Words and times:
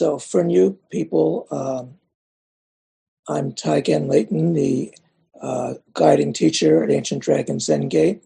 So, 0.00 0.18
for 0.18 0.42
new 0.42 0.78
people, 0.90 1.46
um, 1.50 1.98
I'm 3.28 3.52
Taigen 3.52 4.08
Leighton, 4.08 4.54
the 4.54 4.94
uh, 5.42 5.74
guiding 5.92 6.32
teacher 6.32 6.82
at 6.82 6.90
Ancient 6.90 7.22
Dragon 7.22 7.60
Zen 7.60 7.90
Gate. 7.90 8.22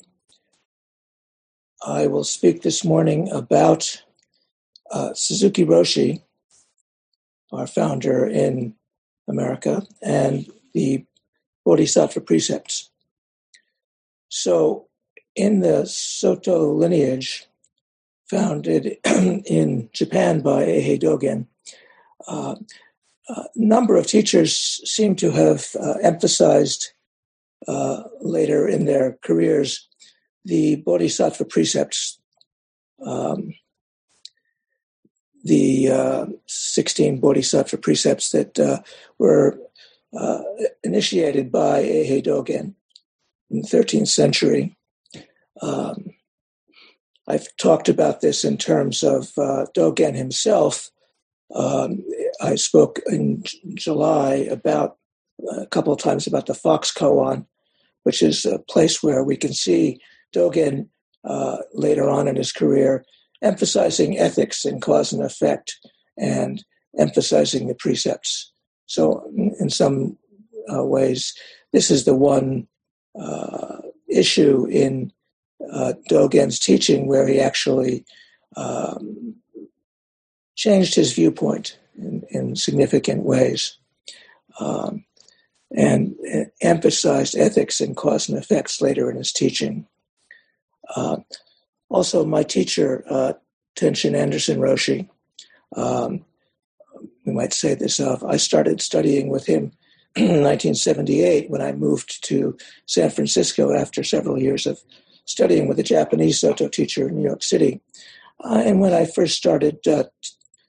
I 1.84 2.06
will 2.06 2.22
speak 2.22 2.62
this 2.62 2.84
morning 2.84 3.28
about 3.32 4.04
uh, 4.92 5.14
Suzuki 5.14 5.64
Roshi, 5.64 6.22
our 7.50 7.66
founder 7.66 8.24
in 8.24 8.76
America, 9.26 9.84
and 10.00 10.48
the 10.74 11.04
Bodhisattva 11.64 12.20
precepts. 12.20 12.88
So, 14.28 14.86
in 15.34 15.58
the 15.58 15.86
Soto 15.86 16.72
lineage, 16.72 17.48
founded 18.30 18.96
in 19.04 19.90
Japan 19.92 20.40
by 20.40 20.66
Eihei 20.66 21.02
Dogen, 21.02 21.48
a 22.28 22.56
number 23.56 23.96
of 23.96 24.06
teachers 24.06 24.80
seem 24.84 25.16
to 25.16 25.30
have 25.30 25.68
uh, 25.80 25.94
emphasized 26.02 26.92
uh, 27.66 28.02
later 28.20 28.68
in 28.68 28.84
their 28.84 29.18
careers 29.22 29.88
the 30.44 30.76
bodhisattva 30.76 31.44
precepts, 31.46 32.18
um, 33.04 33.54
the 35.42 35.90
uh, 35.90 36.26
16 36.46 37.18
bodhisattva 37.20 37.78
precepts 37.78 38.30
that 38.30 38.58
uh, 38.58 38.80
were 39.18 39.58
uh, 40.18 40.42
initiated 40.82 41.50
by 41.50 41.82
Eihei 41.82 42.24
Dogen 42.24 42.74
in 43.50 43.62
the 43.62 43.68
13th 43.68 44.08
century. 44.08 44.76
Um, 45.60 46.10
I've 47.26 47.48
talked 47.56 47.88
about 47.88 48.20
this 48.20 48.44
in 48.44 48.58
terms 48.58 49.02
of 49.02 49.32
uh, 49.38 49.66
Dogen 49.74 50.14
himself. 50.14 50.90
Um, 51.54 52.04
I 52.40 52.54
spoke 52.54 53.00
in 53.06 53.42
July 53.74 54.34
about 54.50 54.96
a 55.50 55.66
couple 55.66 55.92
of 55.92 55.98
times 55.98 56.26
about 56.26 56.46
the 56.46 56.54
Fox 56.54 56.92
Koan, 56.92 57.46
which 58.04 58.22
is 58.22 58.44
a 58.44 58.58
place 58.58 59.02
where 59.02 59.24
we 59.24 59.36
can 59.36 59.52
see 59.52 60.00
Dogen 60.34 60.88
uh, 61.24 61.58
later 61.72 62.08
on 62.08 62.28
in 62.28 62.36
his 62.36 62.52
career 62.52 63.04
emphasizing 63.42 64.18
ethics 64.18 64.64
and 64.64 64.80
cause 64.80 65.12
and 65.12 65.22
effect 65.22 65.76
and 66.18 66.64
emphasizing 66.98 67.66
the 67.66 67.74
precepts. 67.74 68.50
So, 68.86 69.24
in 69.60 69.70
some 69.70 70.16
uh, 70.72 70.84
ways, 70.84 71.34
this 71.72 71.90
is 71.90 72.04
the 72.04 72.14
one 72.14 72.66
uh, 73.18 73.78
issue 74.08 74.66
in 74.66 75.12
uh, 75.72 75.94
Dogen's 76.10 76.58
teaching 76.58 77.06
where 77.06 77.26
he 77.26 77.40
actually 77.40 78.04
um, 78.56 79.34
changed 80.64 80.94
his 80.94 81.12
viewpoint 81.12 81.78
in, 81.98 82.22
in 82.30 82.56
significant 82.56 83.22
ways. 83.22 83.76
Um, 84.58 85.04
and 85.76 86.14
emphasized 86.62 87.36
ethics 87.36 87.80
and 87.80 87.96
cause 87.96 88.28
and 88.28 88.38
effects 88.38 88.80
later 88.80 89.10
in 89.10 89.16
his 89.16 89.32
teaching. 89.32 89.86
Uh, 90.96 91.16
also, 91.90 92.24
my 92.24 92.42
teacher, 92.44 93.04
uh, 93.10 93.32
Tenshin 93.76 94.14
Anderson 94.14 94.58
Roshi, 94.58 95.08
um, 95.76 96.24
we 97.26 97.32
might 97.32 97.52
say 97.52 97.74
this 97.74 97.98
of, 97.98 98.22
I 98.24 98.36
started 98.36 98.80
studying 98.80 99.28
with 99.28 99.46
him 99.46 99.72
in 100.16 100.42
1978 100.42 101.50
when 101.50 101.60
I 101.60 101.72
moved 101.72 102.24
to 102.28 102.56
San 102.86 103.10
Francisco 103.10 103.74
after 103.74 104.04
several 104.04 104.40
years 104.40 104.64
of 104.64 104.80
studying 105.26 105.66
with 105.66 105.78
a 105.78 105.82
Japanese 105.82 106.40
Soto 106.40 106.68
teacher 106.68 107.08
in 107.08 107.16
New 107.16 107.24
York 107.24 107.42
City. 107.42 107.80
Uh, 108.44 108.62
and 108.64 108.80
when 108.80 108.92
I 108.92 109.06
first 109.06 109.36
started 109.36 109.78
uh, 109.88 110.04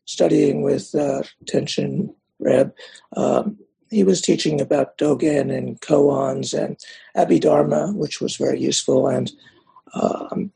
studying 0.06 0.62
with 0.62 0.94
uh, 0.96 1.24
Tenshin 1.46 2.14
Reb, 2.40 2.74
um, 3.16 3.58
he 3.90 4.04
was 4.04 4.22
teaching 4.22 4.60
about 4.60 4.98
Dogen 4.98 5.56
and 5.56 5.80
koans 5.82 6.54
and 6.58 6.78
Abhidharma, 7.16 7.94
which 7.96 8.20
was 8.20 8.36
very 8.36 8.60
useful. 8.60 9.08
And 9.08 9.32
um, 9.94 10.52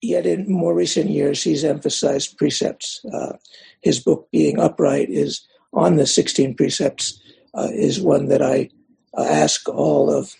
yet, 0.00 0.26
in 0.26 0.50
more 0.50 0.74
recent 0.74 1.10
years, 1.10 1.42
he's 1.42 1.64
emphasized 1.64 2.36
precepts. 2.36 3.04
Uh, 3.12 3.32
his 3.80 3.98
book, 3.98 4.28
Being 4.30 4.60
Upright, 4.60 5.08
is 5.10 5.46
on 5.72 5.96
the 5.96 6.06
16 6.06 6.54
precepts, 6.54 7.20
uh, 7.54 7.68
is 7.72 8.00
one 8.00 8.28
that 8.28 8.42
I 8.42 8.70
uh, 9.16 9.24
ask 9.24 9.68
all 9.68 10.10
of 10.10 10.34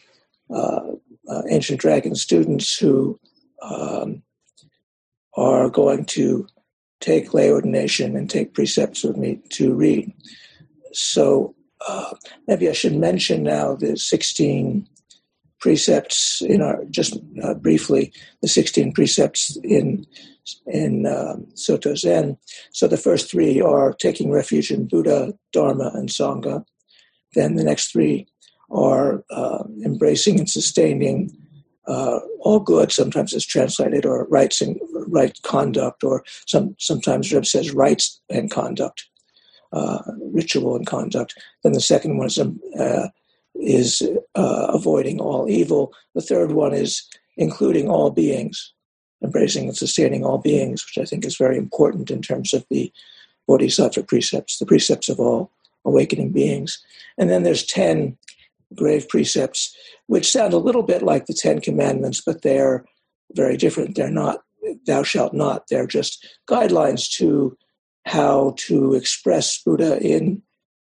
uh, 0.51 0.93
uh, 1.29 1.43
Ancient 1.51 1.81
Dragon 1.81 2.15
students 2.15 2.79
who 2.79 3.19
um, 3.63 4.23
are 5.37 5.69
going 5.69 6.05
to 6.07 6.47
take 7.01 7.35
lay 7.35 7.51
ordination 7.51 8.17
and 8.17 8.29
take 8.29 8.55
precepts 8.55 9.03
with 9.03 9.17
me 9.17 9.41
to 9.51 9.75
read. 9.75 10.13
So 10.93 11.55
uh, 11.87 12.15
maybe 12.47 12.69
I 12.69 12.73
should 12.73 12.97
mention 12.97 13.43
now 13.43 13.75
the 13.75 13.97
16 13.97 14.89
precepts 15.61 16.43
in 16.43 16.61
our 16.63 16.85
just 16.91 17.19
uh, 17.43 17.55
briefly 17.55 18.13
the 18.43 18.49
16 18.49 18.93
precepts 18.93 19.57
in 19.65 20.07
in 20.67 21.07
um, 21.07 21.47
Soto 21.55 21.95
Zen. 21.95 22.37
So 22.73 22.87
the 22.87 22.97
first 22.97 23.31
three 23.31 23.61
are 23.61 23.93
taking 23.93 24.31
refuge 24.31 24.71
in 24.71 24.87
Buddha, 24.87 25.35
Dharma, 25.53 25.91
and 25.95 26.09
Sangha. 26.09 26.65
Then 27.35 27.57
the 27.57 27.65
next 27.65 27.91
three 27.91 28.29
are 28.71 29.25
uh, 29.31 29.65
embracing 29.85 30.39
and 30.39 30.49
sustaining 30.49 31.37
uh, 31.87 32.21
all 32.41 32.61
good. 32.61 32.93
Sometimes 32.93 33.33
it's 33.33 33.47
translated 33.47 34.05
or 34.05 34.25
rites 34.25 34.61
and 34.61 34.79
right 35.09 35.37
conduct, 35.43 36.03
or 36.05 36.25
some 36.47 36.75
sometimes 36.79 37.33
Reb 37.33 37.47
says 37.47 37.73
rites 37.73 38.21
and 38.29 38.51
conduct 38.51 39.07
uh, 39.73 40.03
ritual 40.33 40.77
and 40.77 40.87
conduct. 40.87 41.35
Then 41.63 41.73
the 41.73 41.81
second 41.81 42.17
one 42.19 42.27
is, 42.27 42.39
um, 42.39 42.61
uh, 42.79 43.09
is 43.55 44.03
uh, 44.35 44.67
avoiding 44.73 45.21
all 45.21 45.49
evil. 45.49 45.93
The 46.15 46.23
third 46.23 46.53
one 46.53 46.73
is 46.73 47.07
including 47.37 47.89
all 47.89 48.11
beings, 48.11 48.73
embracing 49.23 49.69
and 49.69 49.77
sustaining 49.77 50.25
all 50.25 50.39
beings, 50.39 50.85
which 50.85 51.03
I 51.03 51.07
think 51.07 51.25
is 51.25 51.37
very 51.37 51.59
important 51.59 52.11
in 52.11 52.23
terms 52.23 52.55
of 52.55 52.65
the 52.71 52.93
bodhisattva 53.47 54.03
precepts, 54.05 54.59
the 54.59 54.67
precepts 54.67 55.09
of 55.09 55.21
all 55.21 55.51
awakening 55.85 56.33
beings. 56.33 56.83
And 57.19 57.31
then 57.31 57.43
there's 57.43 57.65
10 57.65 58.17
grave 58.75 59.09
precepts, 59.09 59.75
which 60.07 60.31
sound 60.31 60.53
a 60.53 60.59
little 60.59 60.83
bit 60.83 61.03
like 61.03 61.27
the 61.27 61.35
Ten 61.35 61.61
Commandments, 61.61 62.23
but 62.25 62.43
they're 62.43 62.85
very 63.35 63.57
different. 63.57 63.97
They're 63.97 64.11
not, 64.11 64.41
thou 64.87 65.03
shalt 65.03 65.35
not, 65.35 65.65
they're 65.71 65.87
just 65.87 66.27
guidelines 66.49 67.11
to 67.19 67.57
how 68.07 68.55
to 68.57 68.95
express 68.95 69.61
Buddha 69.63 70.01
in 70.01 70.43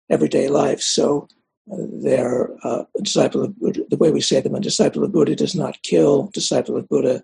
everyday 0.10 0.48
life. 0.48 0.82
So 0.82 1.28
uh, 1.72 1.78
they're 2.04 2.50
uh, 2.64 2.84
disciple 3.02 3.44
of 3.44 3.58
Buddha, 3.60 3.82
the 3.90 3.98
way 3.98 4.12
we 4.12 4.22
say 4.22 4.42
them, 4.42 4.56
a 4.56 4.60
disciple 4.60 5.04
of 5.04 5.12
Buddha 5.12 5.36
does 5.36 5.56
not 5.56 5.82
kill, 5.84 6.30
disciple 6.34 6.78
of 6.78 6.90
Buddha 6.90 7.24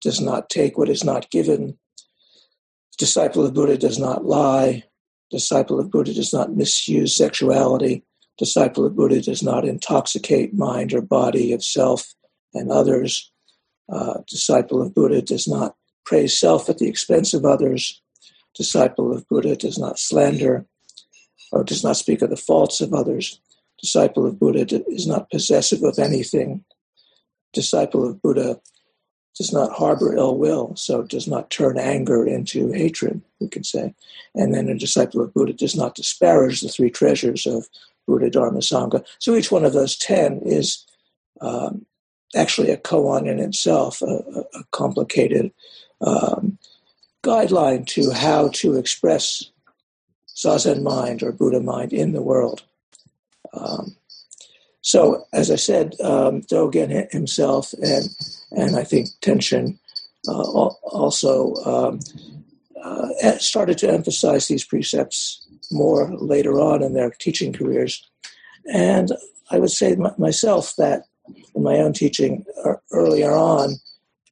does 0.00 0.20
not 0.20 0.48
take 0.48 0.78
what 0.78 0.88
is 0.88 1.04
not 1.04 1.30
given, 1.30 1.78
disciple 2.98 3.44
of 3.44 3.54
Buddha 3.54 3.76
does 3.76 3.98
not 3.98 4.24
lie, 4.24 4.84
disciple 5.30 5.80
of 5.80 5.90
Buddha 5.90 6.14
does 6.14 6.32
not 6.32 6.54
misuse 6.56 7.16
sexuality, 7.16 8.04
disciple 8.44 8.84
of 8.84 8.96
Buddha 8.96 9.20
does 9.20 9.42
not 9.42 9.64
intoxicate 9.64 10.52
mind 10.52 10.92
or 10.92 11.00
body 11.00 11.52
of 11.52 11.62
self 11.62 12.14
and 12.54 12.70
others, 12.70 13.30
uh, 13.92 14.18
disciple 14.26 14.82
of 14.82 14.94
Buddha 14.94 15.22
does 15.22 15.46
not 15.46 15.76
praise 16.04 16.38
self 16.38 16.68
at 16.68 16.78
the 16.78 16.88
expense 16.88 17.34
of 17.34 17.44
others, 17.44 18.02
Disciple 18.54 19.14
of 19.14 19.26
Buddha 19.28 19.56
does 19.56 19.78
not 19.78 19.98
slander 19.98 20.66
or 21.52 21.64
does 21.64 21.82
not 21.82 21.96
speak 21.96 22.22
of 22.22 22.30
the 22.30 22.36
faults 22.36 22.80
of 22.80 22.92
others. 22.92 23.40
Disciple 23.80 24.26
of 24.26 24.38
Buddha 24.38 24.82
is 24.88 25.06
not 25.06 25.30
possessive 25.30 25.82
of 25.82 25.98
anything. 25.98 26.64
Disciple 27.52 28.08
of 28.08 28.20
Buddha 28.20 28.60
does 29.36 29.52
not 29.52 29.72
harbor 29.72 30.14
ill 30.14 30.36
will, 30.36 30.76
so 30.76 31.02
does 31.02 31.26
not 31.26 31.50
turn 31.50 31.78
anger 31.78 32.26
into 32.26 32.70
hatred, 32.72 33.22
we 33.40 33.48
could 33.48 33.64
say. 33.64 33.94
And 34.34 34.54
then 34.54 34.68
a 34.68 34.76
disciple 34.76 35.22
of 35.22 35.32
Buddha 35.32 35.54
does 35.54 35.74
not 35.74 35.94
disparage 35.94 36.60
the 36.60 36.68
three 36.68 36.90
treasures 36.90 37.46
of 37.46 37.66
Buddha, 38.06 38.30
Dharma, 38.30 38.58
Sangha. 38.58 39.04
So 39.18 39.34
each 39.34 39.52
one 39.52 39.64
of 39.64 39.72
those 39.72 39.96
ten 39.96 40.40
is 40.44 40.84
um, 41.40 41.86
actually 42.34 42.70
a 42.70 42.76
koan 42.76 43.28
in 43.28 43.38
itself, 43.38 44.02
a, 44.02 44.44
a 44.54 44.64
complicated 44.70 45.52
um, 46.00 46.58
guideline 47.22 47.86
to 47.86 48.10
how 48.10 48.48
to 48.48 48.76
express 48.76 49.44
Zazen 50.34 50.82
mind 50.82 51.22
or 51.22 51.32
Buddha 51.32 51.60
mind 51.60 51.92
in 51.92 52.12
the 52.12 52.22
world. 52.22 52.62
Um, 53.52 53.96
so, 54.80 55.26
as 55.32 55.50
I 55.50 55.56
said, 55.56 55.94
um, 56.00 56.42
Dogen 56.42 57.10
himself 57.12 57.72
and 57.74 58.08
and 58.50 58.76
I 58.76 58.84
think 58.84 59.08
Tenshin 59.20 59.78
uh, 60.28 60.32
also 60.32 61.54
um, 61.64 62.00
uh, 62.82 63.38
started 63.38 63.78
to 63.78 63.90
emphasize 63.90 64.48
these 64.48 64.64
precepts 64.64 65.41
more 65.72 66.10
later 66.16 66.60
on 66.60 66.82
in 66.82 66.94
their 66.94 67.10
teaching 67.10 67.52
careers. 67.52 68.08
And 68.72 69.12
I 69.50 69.58
would 69.58 69.70
say 69.70 69.96
myself 70.18 70.74
that 70.76 71.04
in 71.54 71.62
my 71.62 71.76
own 71.76 71.92
teaching 71.92 72.44
uh, 72.64 72.74
earlier 72.90 73.32
on 73.32 73.74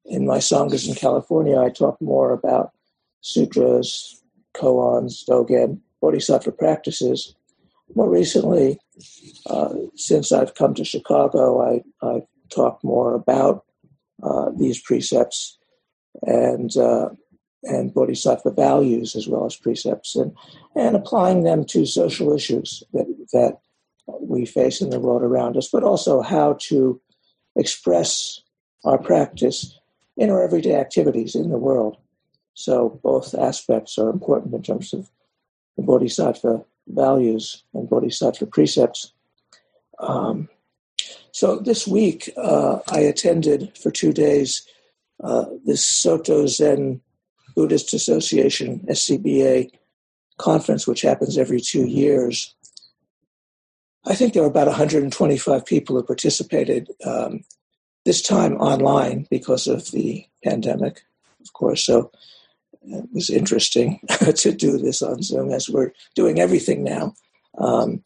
in 0.05 0.27
my 0.27 0.39
sanghas 0.39 0.89
in 0.89 0.95
California, 0.95 1.61
I 1.61 1.71
talked 1.71 2.03
more 2.03 2.33
about 2.33 2.73
sutras, 3.21 4.23
koans, 4.55 5.25
dogen, 5.29 5.81
bodhisattva 6.01 6.53
practices. 6.53 7.35
More 7.95 8.09
recently, 8.09 8.79
uh, 9.47 9.75
since 9.97 10.33
I've 10.33 10.55
come 10.55 10.75
to 10.75 10.85
Chicago, 10.85 11.61
I, 11.63 11.83
I've 12.07 12.27
talked 12.51 12.85
more 12.85 13.15
about 13.15 13.65
uh, 14.23 14.51
these 14.57 14.81
precepts 14.81 15.59
and 16.23 16.77
uh, 16.77 17.11
and 17.65 17.93
bodhisattva 17.93 18.51
values 18.51 19.15
as 19.15 19.29
well 19.29 19.45
as 19.45 19.55
precepts 19.57 20.17
and 20.17 20.35
and 20.75 20.97
applying 20.97 21.43
them 21.43 21.65
to 21.65 21.85
social 21.85 22.33
issues 22.33 22.83
that 22.93 23.07
that 23.33 23.59
we 24.21 24.45
face 24.45 24.81
in 24.81 24.91
the 24.91 25.01
world 25.01 25.23
around 25.23 25.57
us, 25.57 25.69
but 25.69 25.85
also 25.85 26.21
how 26.21 26.57
to 26.61 27.01
express 27.57 28.41
our 28.85 28.99
practice 28.99 29.79
in 30.17 30.31
our 30.31 30.43
everyday 30.43 30.75
activities 30.75 31.35
in 31.35 31.51
the 31.51 31.59
world. 31.59 31.97
So 32.55 33.01
both 33.03 33.35
aspects 33.35 33.99
are 33.99 34.11
important 34.11 34.55
in 34.55 34.63
terms 34.63 34.93
of 34.93 35.11
the 35.77 35.83
bodhisattva 35.83 36.65
values 36.89 37.65
and 37.75 37.89
bodhisattva 37.89 38.47
precepts. 38.47 39.13
Um, 39.99 40.49
so 41.33 41.59
this 41.59 41.87
week, 41.87 42.31
uh, 42.37 42.81
I 42.89 43.01
attended 43.01 43.77
for 43.79 43.91
two 43.91 44.13
days 44.13 44.67
uh, 45.23 45.45
this 45.65 45.85
Soto 45.85 46.47
Zen 46.47 47.01
Buddhist 47.61 47.93
Association 47.93 48.81
(SZBA) 48.89 49.71
conference, 50.39 50.87
which 50.87 51.03
happens 51.03 51.37
every 51.37 51.61
two 51.61 51.87
years. 51.87 52.55
I 54.07 54.15
think 54.15 54.33
there 54.33 54.43
were 54.43 54.49
about 54.49 54.67
125 54.67 55.67
people 55.67 55.97
who 55.97 56.03
participated. 56.03 56.89
Um, 57.05 57.45
this 58.05 58.23
time 58.23 58.55
online 58.55 59.27
because 59.31 59.67
of 59.67 59.91
the 59.91 60.25
pandemic, 60.43 61.03
of 61.41 61.53
course. 61.53 61.85
So 61.85 62.11
it 62.83 63.09
was 63.13 63.29
interesting 63.31 64.01
to 64.35 64.53
do 64.53 64.79
this 64.79 65.03
on 65.03 65.23
Zoom 65.23 65.51
as 65.51 65.69
we're 65.69 65.93
doing 66.15 66.41
everything 66.41 66.83
now. 66.83 67.15
Um, 67.59 68.03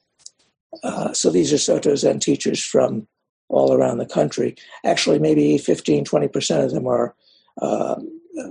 uh, 0.82 1.12
so 1.12 1.30
these 1.30 1.52
are 1.52 1.58
Soto 1.58 1.94
Zen 1.94 2.18
teachers 2.18 2.62
from 2.62 3.06
all 3.48 3.72
around 3.72 3.98
the 3.98 4.06
country. 4.06 4.56
Actually, 4.84 5.20
maybe 5.20 5.58
15, 5.58 6.04
20% 6.04 6.64
of 6.64 6.72
them 6.72 6.88
are 6.88 7.14
uh, 7.62 8.00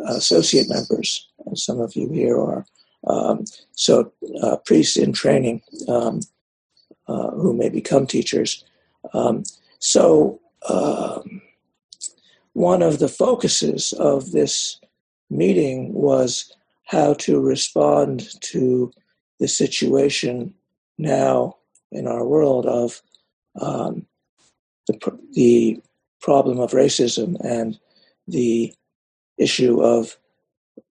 associate 0.08 0.70
members, 0.70 1.28
some 1.56 1.80
of 1.80 1.96
you 1.96 2.10
here 2.12 2.38
are. 2.38 2.66
Um, 3.06 3.44
so, 3.74 4.14
uh, 4.42 4.58
priests 4.58 4.96
in 4.96 5.12
training 5.12 5.62
um, 5.90 6.22
uh, 7.08 7.32
who 7.32 7.54
may 7.54 7.70
become 7.70 8.08
teachers. 8.08 8.64
Um, 9.14 9.44
so, 9.80 10.40
um, 10.70 11.42
one 12.54 12.82
of 12.82 13.00
the 13.00 13.10
focuses 13.10 13.92
of 13.94 14.32
this 14.32 14.80
meeting 15.30 15.94
was 15.94 16.54
how 16.86 17.14
to 17.16 17.40
respond 17.40 18.30
to 18.42 18.92
the 19.40 19.48
situation 19.48 20.54
now 20.98 21.58
in 21.92 22.08
our 22.08 22.26
world 22.26 22.66
of 22.66 23.02
um, 23.60 24.06
the, 24.88 25.20
the 25.34 25.82
problem 26.22 26.60
of 26.60 26.72
racism 26.72 27.36
and 27.44 27.80
the 28.28 28.74
issue 29.38 29.82
of 29.82 30.18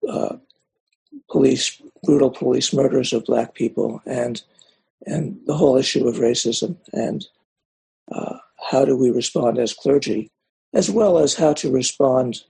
uh, 0.09 0.37
police 1.31 1.81
brutal 2.05 2.31
police 2.31 2.73
murders 2.73 3.13
of 3.13 3.25
black 3.25 3.55
people 3.55 4.03
and 4.07 4.43
and 5.07 5.39
the 5.47 5.55
whole 5.55 5.77
issue 5.77 6.07
of 6.07 6.17
racism 6.17 6.77
and 6.93 7.27
uh, 8.11 8.37
how 8.71 8.85
do 8.85 8.97
we 8.97 9.11
respond 9.11 9.59
as 9.59 9.73
clergy 9.73 10.31
as 10.75 10.91
well 10.91 11.19
as 11.19 11.35
how 11.35 11.53
to 11.53 11.71
respond 11.71 12.43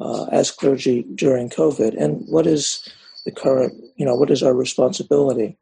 uh, 0.00 0.24
as 0.26 0.50
clergy 0.50 1.04
during 1.14 1.48
covid 1.48 2.00
and 2.00 2.24
what 2.28 2.46
is 2.46 2.88
the 3.24 3.32
current 3.32 3.74
you 3.96 4.04
know 4.04 4.14
what 4.14 4.30
is 4.30 4.42
our 4.42 4.54
responsibility? 4.54 5.56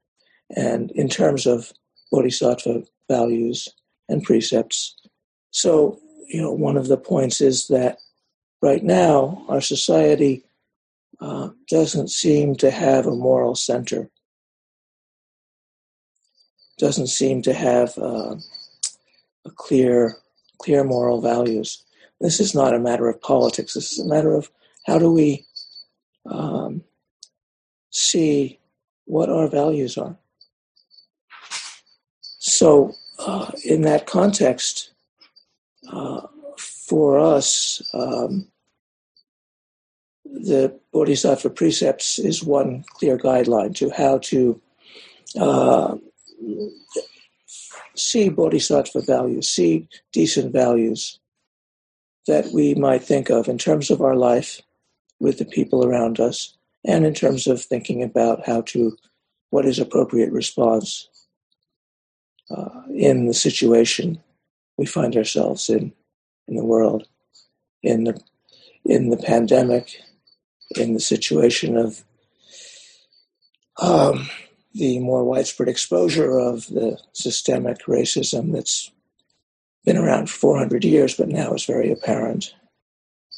And 0.54 0.90
in 0.92 1.08
terms 1.08 1.46
of 1.46 1.72
bodhisattva 2.10 2.82
values 3.08 3.68
and 4.08 4.22
precepts. 4.22 4.96
So 5.50 5.98
you 6.28 6.40
know 6.40 6.52
one 6.52 6.76
of 6.76 6.88
the 6.88 6.96
points 6.96 7.40
is 7.40 7.68
that 7.68 7.98
right 8.62 8.82
now, 8.82 9.44
our 9.48 9.60
society 9.60 10.44
uh, 11.20 11.50
doesn't 11.68 12.10
seem 12.10 12.54
to 12.56 12.70
have 12.70 13.06
a 13.06 13.14
moral 13.14 13.54
center, 13.54 14.08
doesn't 16.78 17.08
seem 17.08 17.42
to 17.42 17.52
have 17.52 17.98
uh, 17.98 18.36
a 19.44 19.50
clear, 19.50 20.16
clear 20.58 20.84
moral 20.84 21.20
values. 21.20 21.84
This 22.20 22.38
is 22.38 22.54
not 22.54 22.74
a 22.74 22.78
matter 22.78 23.08
of 23.08 23.20
politics. 23.20 23.74
This 23.74 23.92
is 23.92 23.98
a 23.98 24.08
matter 24.08 24.34
of 24.34 24.50
how 24.86 24.98
do 24.98 25.10
we 25.10 25.44
um, 26.24 26.82
see 27.90 28.60
what 29.06 29.28
our 29.28 29.48
values 29.48 29.98
are. 29.98 30.16
So, 32.38 32.94
uh, 33.18 33.50
in 33.64 33.82
that 33.82 34.06
context, 34.06 34.92
uh, 35.92 36.26
for 36.58 37.18
us, 37.18 37.82
um, 37.94 38.48
the 40.32 40.78
Bodhisattva 40.92 41.50
precepts 41.50 42.18
is 42.18 42.42
one 42.42 42.84
clear 42.94 43.18
guideline 43.18 43.74
to 43.76 43.90
how 43.90 44.18
to 44.18 44.60
uh, 45.38 45.96
see 47.94 48.28
Bodhisattva 48.28 49.02
values, 49.02 49.48
see 49.48 49.88
decent 50.12 50.52
values 50.52 51.18
that 52.26 52.46
we 52.52 52.74
might 52.74 53.02
think 53.02 53.30
of 53.30 53.48
in 53.48 53.58
terms 53.58 53.90
of 53.90 54.00
our 54.00 54.16
life 54.16 54.60
with 55.20 55.38
the 55.38 55.44
people 55.44 55.84
around 55.84 56.18
us, 56.18 56.56
and 56.84 57.04
in 57.04 57.14
terms 57.14 57.46
of 57.46 57.62
thinking 57.62 58.02
about 58.02 58.44
how 58.46 58.62
to, 58.62 58.96
what 59.50 59.64
is 59.64 59.78
appropriate 59.78 60.32
response 60.32 61.08
uh, 62.50 62.82
in 62.94 63.26
the 63.26 63.34
situation 63.34 64.20
we 64.78 64.86
find 64.86 65.16
ourselves 65.16 65.68
in, 65.68 65.92
in 66.48 66.56
the 66.56 66.64
world, 66.64 67.06
in 67.82 68.04
the 68.04 68.20
in 68.84 69.10
the 69.10 69.16
pandemic, 69.16 70.00
in 70.76 70.94
the 70.94 71.00
situation 71.00 71.76
of 71.76 72.04
um, 73.80 74.28
the 74.74 74.98
more 74.98 75.24
widespread 75.24 75.68
exposure 75.68 76.38
of 76.38 76.66
the 76.68 76.98
systemic 77.12 77.84
racism 77.86 78.52
that's 78.52 78.90
been 79.84 79.96
around 79.96 80.30
for 80.30 80.56
400 80.56 80.84
years, 80.84 81.16
but 81.16 81.28
now 81.28 81.52
is 81.52 81.64
very 81.64 81.90
apparent 81.90 82.54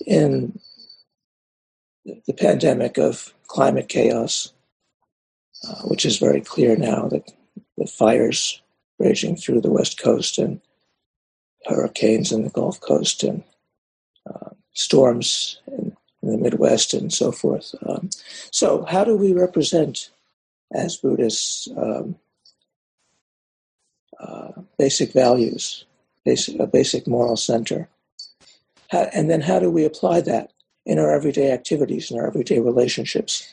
in 0.06 0.58
the 2.04 2.34
pandemic 2.34 2.98
of 2.98 3.32
climate 3.46 3.88
chaos, 3.88 4.52
uh, 5.66 5.82
which 5.84 6.04
is 6.04 6.18
very 6.18 6.40
clear 6.40 6.76
now 6.76 7.08
that 7.08 7.32
the 7.78 7.86
fires 7.86 8.60
raging 8.98 9.36
through 9.36 9.60
the 9.60 9.70
West 9.70 10.00
Coast 10.00 10.38
and 10.38 10.60
hurricanes 11.66 12.30
in 12.30 12.42
the 12.42 12.50
Gulf 12.50 12.80
Coast 12.80 13.24
and 13.24 13.42
uh, 14.28 14.50
storms 14.74 15.60
in 16.24 16.30
the 16.32 16.38
Midwest 16.38 16.94
and 16.94 17.12
so 17.12 17.30
forth. 17.30 17.74
Um, 17.86 18.10
so, 18.50 18.84
how 18.84 19.04
do 19.04 19.16
we 19.16 19.32
represent 19.32 20.10
as 20.72 20.96
Buddhists 20.96 21.68
um, 21.76 22.16
uh, 24.18 24.52
basic 24.78 25.12
values, 25.12 25.84
basic, 26.24 26.58
a 26.58 26.66
basic 26.66 27.06
moral 27.06 27.36
center? 27.36 27.88
How, 28.90 29.02
and 29.14 29.30
then, 29.30 29.42
how 29.42 29.58
do 29.58 29.70
we 29.70 29.84
apply 29.84 30.22
that 30.22 30.52
in 30.86 30.98
our 30.98 31.14
everyday 31.14 31.50
activities, 31.52 32.10
in 32.10 32.18
our 32.18 32.26
everyday 32.26 32.58
relationships, 32.58 33.46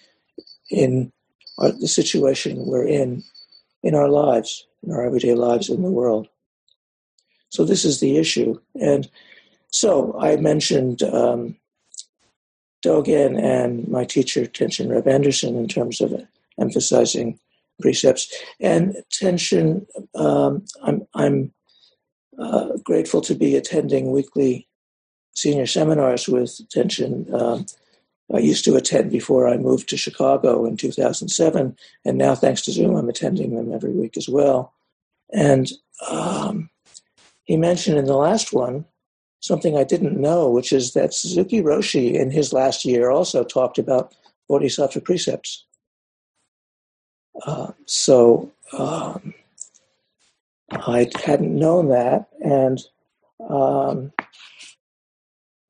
in 0.70 1.12
our, 1.58 1.72
the 1.72 1.88
situation 1.88 2.66
we're 2.66 2.88
in, 2.88 3.24
in 3.84 3.96
our 3.96 4.10
lives, 4.10 4.66
in 4.84 4.94
our 4.94 5.06
everyday 5.06 5.34
lives 5.34 5.70
in 5.70 5.82
the 5.82 5.92
world? 5.92 6.28
So, 7.50 7.66
this 7.66 7.84
is 7.84 8.00
the 8.00 8.18
issue. 8.18 8.60
And 8.80 9.10
so, 9.72 10.18
I 10.18 10.38
mentioned. 10.38 11.04
Um, 11.04 11.58
Dogen 12.84 13.42
and 13.42 13.88
my 13.88 14.04
teacher, 14.04 14.46
Tenshin 14.46 14.90
Reb 14.90 15.08
Anderson, 15.08 15.56
in 15.56 15.68
terms 15.68 16.02
of 16.02 16.14
emphasizing 16.60 17.40
precepts. 17.82 18.34
And 18.60 18.98
Tenshin, 19.12 19.86
um, 20.16 20.66
I'm, 20.84 21.08
I'm 21.14 21.52
uh, 22.40 22.78
grateful 22.84 23.22
to 23.22 23.36
be 23.36 23.56
attending 23.56 24.12
weekly 24.12 24.68
senior 25.34 25.66
seminars 25.66 26.28
with 26.28 26.60
Tenshin 26.70 27.32
um, 27.34 27.66
I 28.34 28.40
used 28.40 28.64
to 28.66 28.76
attend 28.76 29.12
before 29.12 29.48
I 29.48 29.58
moved 29.58 29.90
to 29.90 29.98
Chicago 29.98 30.66
in 30.66 30.78
2007, 30.78 31.76
and 32.06 32.18
now 32.18 32.36
thanks 32.36 32.62
to 32.64 32.72
Zoom, 32.72 32.96
I'm 32.96 33.10
attending 33.10 33.56
them 33.56 33.74
every 33.74 33.92
week 33.92 34.16
as 34.16 34.30
well. 34.30 34.74
And 35.34 35.70
um, 36.10 36.70
he 37.44 37.58
mentioned 37.58 37.98
in 37.98 38.06
the 38.06 38.16
last 38.16 38.54
one 38.54 38.86
something 39.42 39.76
I 39.76 39.84
didn't 39.84 40.20
know, 40.20 40.50
which 40.50 40.72
is 40.72 40.94
that 40.94 41.14
Suzuki 41.14 41.62
Roshi 41.62 42.14
in 42.14 42.32
his 42.32 42.54
last 42.54 42.86
year 42.86 43.12
also 43.12 43.44
talked 43.44 43.78
about 43.78 44.14
Bodhisattva 44.48 45.02
precepts. 45.02 45.66
Uh, 47.46 47.72
so 47.86 48.52
um, 48.78 49.34
I 50.70 51.10
hadn't 51.24 51.58
known 51.58 51.90
that, 51.90 52.30
and 52.40 52.80
um, 53.50 54.14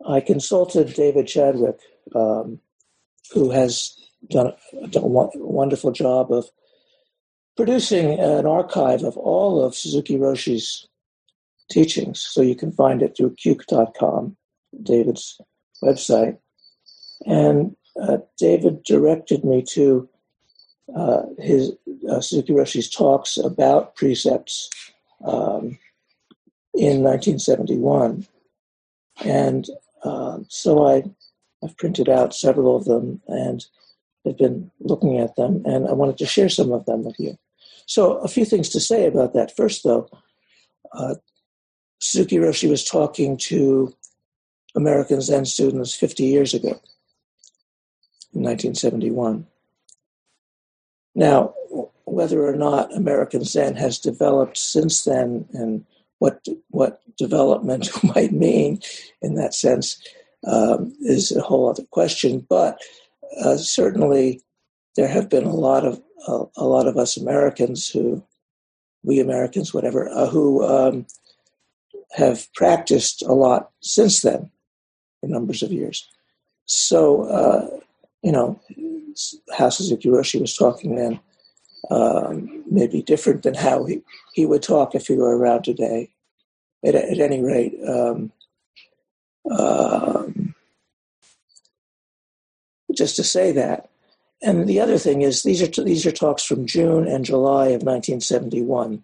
I 0.05 0.19
consulted 0.19 0.93
David 0.93 1.27
Chadwick, 1.27 1.79
um, 2.13 2.59
who 3.33 3.51
has 3.51 3.95
done, 4.29 4.53
done, 4.89 5.03
a 5.03 5.29
wonderful 5.35 5.91
job 5.91 6.31
of 6.31 6.45
producing 7.55 8.19
an 8.19 8.45
archive 8.45 9.03
of 9.03 9.15
all 9.17 9.63
of 9.63 9.75
Suzuki 9.75 10.17
Roshi's 10.17 10.87
teachings. 11.71 12.21
So 12.21 12.41
you 12.41 12.55
can 12.55 12.71
find 12.71 13.01
it 13.01 13.15
through 13.15 13.35
cuke.com, 13.35 14.35
David's 14.83 15.39
website. 15.83 16.37
And 17.25 17.75
uh, 18.01 18.17
David 18.37 18.83
directed 18.83 19.43
me 19.43 19.63
to 19.69 20.07
uh, 20.95 21.23
his 21.39 21.71
uh, 22.09 22.19
Suzuki 22.19 22.53
Roshi's 22.53 22.89
talks 22.89 23.37
about 23.37 23.95
precepts 23.95 24.69
um, 25.25 25.77
in 26.73 27.01
1971. 27.03 28.27
And 29.23 29.67
uh, 30.03 30.39
so 30.47 30.87
I, 30.87 31.03
I've 31.63 31.77
printed 31.77 32.09
out 32.09 32.35
several 32.35 32.75
of 32.75 32.85
them 32.85 33.21
and 33.27 33.65
have 34.25 34.37
been 34.37 34.71
looking 34.79 35.19
at 35.19 35.35
them, 35.35 35.63
and 35.65 35.87
I 35.87 35.93
wanted 35.93 36.17
to 36.19 36.25
share 36.25 36.49
some 36.49 36.71
of 36.71 36.85
them 36.85 37.03
with 37.03 37.19
you. 37.19 37.37
So, 37.87 38.17
a 38.17 38.27
few 38.27 38.45
things 38.45 38.69
to 38.69 38.79
say 38.79 39.07
about 39.07 39.33
that. 39.33 39.55
First, 39.55 39.83
though, 39.83 40.07
uh, 40.93 41.15
Suzuki 42.01 42.37
Roshi 42.37 42.69
was 42.69 42.83
talking 42.83 43.37
to 43.37 43.95
American 44.75 45.21
Zen 45.21 45.45
students 45.45 45.93
50 45.93 46.23
years 46.23 46.53
ago, 46.53 46.69
in 48.33 48.43
1971. 48.43 49.45
Now, 51.13 51.53
whether 52.05 52.45
or 52.45 52.55
not 52.55 52.95
American 52.95 53.43
Zen 53.43 53.75
has 53.75 53.99
developed 53.99 54.57
since 54.57 55.03
then 55.03 55.45
and 55.53 55.85
what 56.19 56.45
what 56.69 57.01
development 57.17 57.89
might 58.15 58.31
mean 58.31 58.79
in 59.21 59.35
that 59.35 59.53
sense 59.53 60.01
um, 60.47 60.93
is 61.01 61.31
a 61.31 61.41
whole 61.41 61.69
other 61.69 61.83
question. 61.91 62.45
But 62.49 62.81
uh, 63.43 63.57
certainly, 63.57 64.41
there 64.95 65.07
have 65.07 65.29
been 65.29 65.45
a 65.45 65.53
lot 65.53 65.85
of 65.85 66.01
a 66.27 66.65
lot 66.65 66.87
of 66.87 66.97
us 66.97 67.17
Americans 67.17 67.89
who, 67.89 68.23
we 69.03 69.19
Americans, 69.19 69.73
whatever, 69.73 70.09
uh, 70.09 70.27
who 70.27 70.63
um, 70.63 71.05
have 72.13 72.51
practiced 72.53 73.21
a 73.23 73.33
lot 73.33 73.71
since 73.81 74.21
then, 74.21 74.51
for 75.19 75.27
numbers 75.27 75.63
of 75.63 75.71
years. 75.71 76.07
So, 76.65 77.23
uh, 77.23 77.79
you 78.21 78.31
know, 78.31 78.59
how 79.57 79.69
Suzuki 79.69 80.09
Roshi 80.09 80.39
was 80.39 80.55
talking 80.55 80.95
then 80.95 81.19
um, 81.89 82.63
may 82.69 82.87
be 82.87 83.01
different 83.01 83.43
than 83.43 83.55
how 83.55 83.85
he, 83.85 84.01
he 84.33 84.45
would 84.45 84.63
talk 84.63 84.95
if 84.95 85.07
he 85.07 85.15
were 85.15 85.37
around 85.37 85.63
today. 85.63 86.09
At, 86.83 86.95
at 86.95 87.19
any 87.19 87.43
rate, 87.43 87.75
um, 87.87 88.31
um, 89.55 90.55
just 92.95 93.15
to 93.17 93.23
say 93.23 93.51
that. 93.51 93.89
And 94.41 94.67
the 94.67 94.79
other 94.79 94.97
thing 94.97 95.21
is, 95.21 95.43
these 95.43 95.61
are 95.61 95.83
these 95.83 96.05
are 96.07 96.11
talks 96.11 96.43
from 96.43 96.65
June 96.65 97.07
and 97.07 97.23
July 97.23 97.65
of 97.67 97.83
1971, 97.83 99.03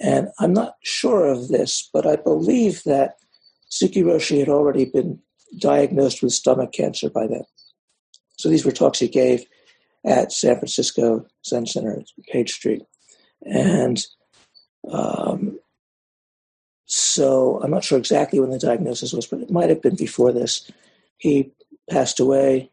and 0.00 0.28
I'm 0.38 0.52
not 0.52 0.76
sure 0.82 1.26
of 1.26 1.48
this, 1.48 1.88
but 1.92 2.06
I 2.06 2.16
believe 2.16 2.82
that 2.84 3.16
Suzuki 3.68 4.02
Roshi 4.02 4.38
had 4.38 4.48
already 4.48 4.84
been 4.84 5.20
diagnosed 5.58 6.22
with 6.22 6.32
stomach 6.32 6.72
cancer 6.72 7.10
by 7.10 7.26
then. 7.26 7.44
So 8.38 8.48
these 8.48 8.64
were 8.64 8.72
talks 8.72 8.98
he 8.98 9.08
gave 9.08 9.46
at 10.04 10.32
San 10.32 10.56
Francisco 10.56 11.26
Zen 11.44 11.66
Center, 11.66 12.02
Page 12.30 12.52
Street. 12.52 12.82
And 13.42 14.04
um, 14.90 15.58
so 16.84 17.60
I'm 17.62 17.70
not 17.70 17.84
sure 17.84 17.98
exactly 17.98 18.38
when 18.38 18.50
the 18.50 18.58
diagnosis 18.58 19.12
was, 19.12 19.26
but 19.26 19.40
it 19.40 19.50
might 19.50 19.70
have 19.70 19.82
been 19.82 19.96
before 19.96 20.32
this. 20.32 20.70
He 21.18 21.52
passed 21.90 22.20
away 22.20 22.70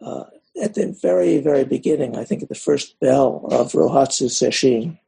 uh, 0.00 0.24
at 0.62 0.74
the 0.74 0.96
very, 1.02 1.38
very 1.38 1.64
beginning, 1.64 2.16
I 2.16 2.24
think 2.24 2.42
at 2.42 2.48
the 2.48 2.54
first 2.54 2.98
bell 3.00 3.46
of 3.50 3.72
Rohatsu 3.72 4.28
Sesshin 4.30 4.98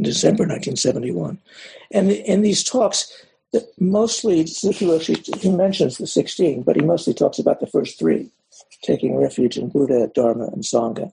in 0.00 0.04
December 0.04 0.44
1971. 0.44 1.38
And 1.90 2.10
in 2.10 2.40
these 2.40 2.64
talks, 2.64 3.12
mostly 3.78 4.44
he 4.44 5.50
mentions 5.50 5.98
the 5.98 6.06
16, 6.06 6.62
but 6.62 6.76
he 6.76 6.82
mostly 6.82 7.12
talks 7.12 7.38
about 7.38 7.60
the 7.60 7.66
first 7.66 7.98
three, 7.98 8.30
taking 8.82 9.16
refuge 9.16 9.58
in 9.58 9.68
Buddha, 9.68 10.10
Dharma, 10.14 10.46
and 10.46 10.62
Sangha. 10.62 11.12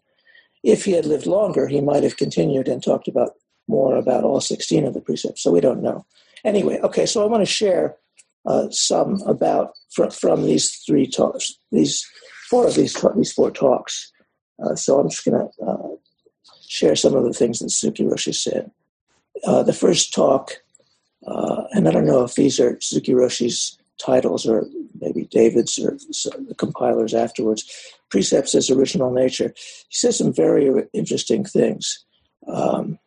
If 0.64 0.86
he 0.86 0.94
had 0.94 1.06
lived 1.06 1.26
longer, 1.26 1.68
he 1.68 1.82
might 1.82 2.04
have 2.04 2.16
continued 2.16 2.70
and 2.70 2.82
talked 2.82 3.10
about 3.10 3.32
more 3.68 3.98
about 3.98 4.24
all 4.24 4.40
16 4.40 4.86
of 4.86 4.94
the 4.94 5.02
precepts. 5.02 5.44
So 5.44 5.52
we 5.52 5.60
don't 5.60 5.84
know. 5.84 6.06
Anyway, 6.46 6.80
okay, 6.82 7.06
so 7.06 7.22
I 7.22 7.28
want 7.28 7.42
to 7.42 7.46
share 7.46 7.98
uh, 8.46 8.70
some 8.72 9.22
about 9.24 9.74
from, 9.92 10.12
from 10.12 10.44
these 10.44 10.72
three 10.88 11.08
talks, 11.08 11.52
these 11.74 12.06
four 12.50 12.66
of 12.66 12.76
these 12.76 12.96
these 13.18 13.34
four 13.34 13.52
talks. 13.52 14.14
Uh, 14.64 14.76
so 14.76 14.98
I'm 15.00 15.10
just 15.10 15.26
going 15.26 15.38
to 15.38 15.66
uh, 15.66 15.96
share 16.68 16.96
some 16.96 17.16
of 17.16 17.24
the 17.24 17.34
things 17.34 17.60
that 17.60 17.70
Suzuki 17.70 18.04
Roshi 18.04 18.34
said. 18.34 18.72
Uh, 19.46 19.64
the 19.64 19.74
first 19.74 20.14
talk 20.14 20.62
uh, 21.28 21.64
and 21.72 21.88
I 21.88 21.92
don't 21.92 22.06
know 22.06 22.24
if 22.24 22.36
these 22.36 22.60
are 22.60 22.80
Suzuki 22.80 23.14
Roshi's 23.14 23.78
titles 24.00 24.48
or 24.48 24.66
maybe 25.00 25.26
David's 25.26 25.78
or 25.78 25.98
the 26.48 26.56
compilers 26.58 27.14
afterwards. 27.14 27.66
Precepts 28.10 28.56
as 28.56 28.70
original 28.70 29.12
nature. 29.12 29.54
He 29.90 29.96
says 29.96 30.18
some 30.18 30.32
very 30.32 30.88
interesting 30.94 31.44
things. 31.44 32.06
Um, 32.48 33.00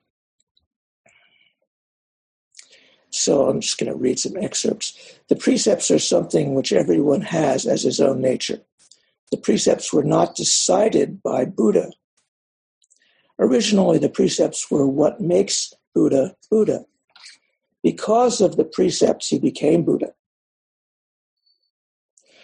so 3.08 3.48
I'm 3.48 3.60
just 3.60 3.78
going 3.78 3.90
to 3.90 3.98
read 3.98 4.18
some 4.18 4.36
excerpts. 4.36 5.18
The 5.28 5.36
precepts 5.36 5.90
are 5.90 5.98
something 5.98 6.54
which 6.54 6.72
everyone 6.72 7.22
has 7.22 7.66
as 7.66 7.82
his 7.82 8.00
own 8.00 8.20
nature. 8.20 8.60
The 9.30 9.38
precepts 9.38 9.92
were 9.92 10.04
not 10.04 10.36
decided 10.36 11.22
by 11.22 11.46
Buddha. 11.46 11.90
Originally, 13.38 13.98
the 13.98 14.10
precepts 14.10 14.70
were 14.70 14.86
what 14.86 15.20
makes 15.20 15.72
Buddha 15.94 16.36
Buddha. 16.50 16.84
Because 17.82 18.40
of 18.40 18.56
the 18.56 18.64
precepts, 18.64 19.28
he 19.28 19.38
became 19.38 19.84
Buddha. 19.84 20.12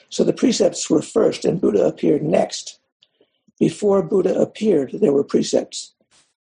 So 0.09 0.25
the 0.25 0.33
precepts 0.33 0.88
were 0.88 1.03
first, 1.03 1.45
and 1.45 1.61
Buddha 1.61 1.85
appeared 1.85 2.23
next. 2.23 2.79
Before 3.59 4.03
Buddha 4.03 4.41
appeared, 4.41 4.93
there 4.93 5.12
were 5.12 5.25
precepts. 5.25 5.95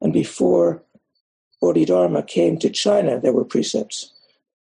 And 0.00 0.12
before 0.12 0.82
Bodhidharma 1.60 2.22
came 2.24 2.58
to 2.58 2.70
China, 2.70 3.18
there 3.18 3.32
were 3.32 3.44
precepts. 3.44 4.12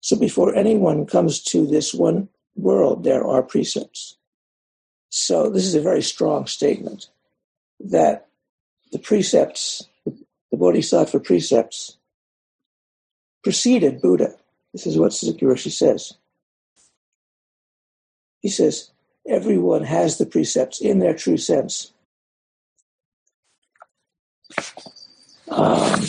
So 0.00 0.16
before 0.16 0.54
anyone 0.54 1.06
comes 1.06 1.42
to 1.44 1.66
this 1.66 1.92
one 1.92 2.28
world, 2.56 3.04
there 3.04 3.26
are 3.26 3.42
precepts. 3.42 4.16
So 5.10 5.50
this 5.50 5.64
is 5.64 5.74
a 5.74 5.80
very 5.80 6.02
strong 6.02 6.46
statement 6.46 7.08
that 7.80 8.28
the 8.90 8.98
precepts, 8.98 9.86
the 10.06 10.56
Bodhisattva 10.56 11.20
precepts, 11.20 11.97
preceded 13.48 14.02
Buddha. 14.02 14.34
This 14.74 14.86
is 14.86 14.98
what 14.98 15.14
Suzuki 15.14 15.46
Roshi 15.46 15.72
says. 15.72 16.12
He 18.40 18.50
says, 18.50 18.90
everyone 19.26 19.84
has 19.84 20.18
the 20.18 20.26
precepts 20.26 20.82
in 20.82 20.98
their 20.98 21.14
true 21.14 21.38
sense. 21.38 21.94
Um, 25.50 26.00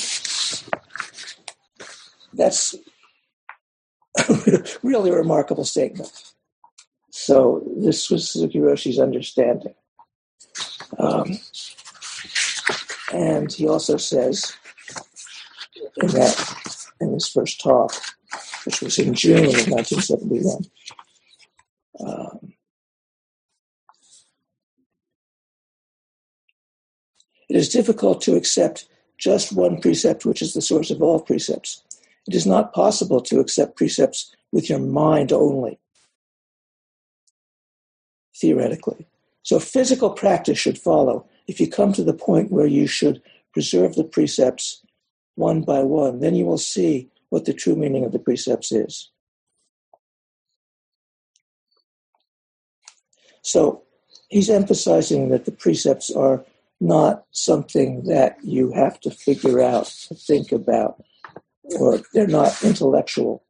that's 2.33 2.75
a 4.27 4.65
really 4.83 5.11
remarkable 5.11 5.63
statement. 5.63 6.11
So 7.11 7.63
this 7.77 8.09
was 8.09 8.29
Suzuki 8.29 8.59
Roshi's 8.59 8.99
understanding. 8.99 9.75
Um, 10.97 11.39
and 13.13 13.49
he 13.49 13.65
also 13.65 13.95
says 13.95 14.57
in 16.01 16.07
that 16.07 16.68
in 16.99 17.13
his 17.13 17.27
first 17.27 17.61
talk, 17.61 17.93
which 18.65 18.81
was 18.81 18.99
in 18.99 19.13
June 19.13 19.45
of 19.45 19.67
1971. 19.67 20.65
Um, 21.99 22.53
it 27.49 27.55
is 27.55 27.69
difficult 27.69 28.21
to 28.21 28.35
accept 28.35 28.87
just 29.17 29.51
one 29.51 29.81
precept, 29.81 30.25
which 30.25 30.41
is 30.41 30.53
the 30.53 30.61
source 30.61 30.91
of 30.91 31.01
all 31.01 31.19
precepts. 31.19 31.83
It 32.27 32.35
is 32.35 32.45
not 32.45 32.73
possible 32.73 33.21
to 33.21 33.39
accept 33.39 33.75
precepts 33.75 34.35
with 34.51 34.69
your 34.69 34.79
mind 34.79 35.31
only, 35.31 35.79
theoretically. 38.37 39.07
So 39.43 39.59
physical 39.59 40.11
practice 40.11 40.59
should 40.59 40.77
follow. 40.77 41.27
If 41.47 41.59
you 41.59 41.67
come 41.67 41.91
to 41.93 42.03
the 42.03 42.13
point 42.13 42.51
where 42.51 42.67
you 42.67 42.87
should 42.87 43.21
preserve 43.51 43.95
the 43.95 44.03
precepts 44.03 44.81
one 45.39 45.61
by 45.61 45.81
one, 45.81 46.19
then 46.19 46.35
you 46.35 46.45
will 46.45 46.57
see 46.57 47.09
what 47.29 47.45
the 47.45 47.53
true 47.53 47.75
meaning 47.75 48.03
of 48.03 48.11
the 48.11 48.19
precepts 48.19 48.71
is. 48.73 49.09
So 53.41 53.83
he's 54.27 54.49
emphasizing 54.49 55.29
that 55.29 55.45
the 55.45 55.53
precepts 55.53 56.11
are 56.11 56.43
not 56.81 57.23
something 57.31 58.03
that 58.03 58.37
you 58.43 58.73
have 58.73 58.99
to 58.99 59.11
figure 59.11 59.61
out, 59.61 59.85
to 60.07 60.15
think 60.15 60.51
about, 60.51 61.01
or 61.79 62.01
they're 62.13 62.27
not 62.27 62.61
intellectual. 62.61 63.43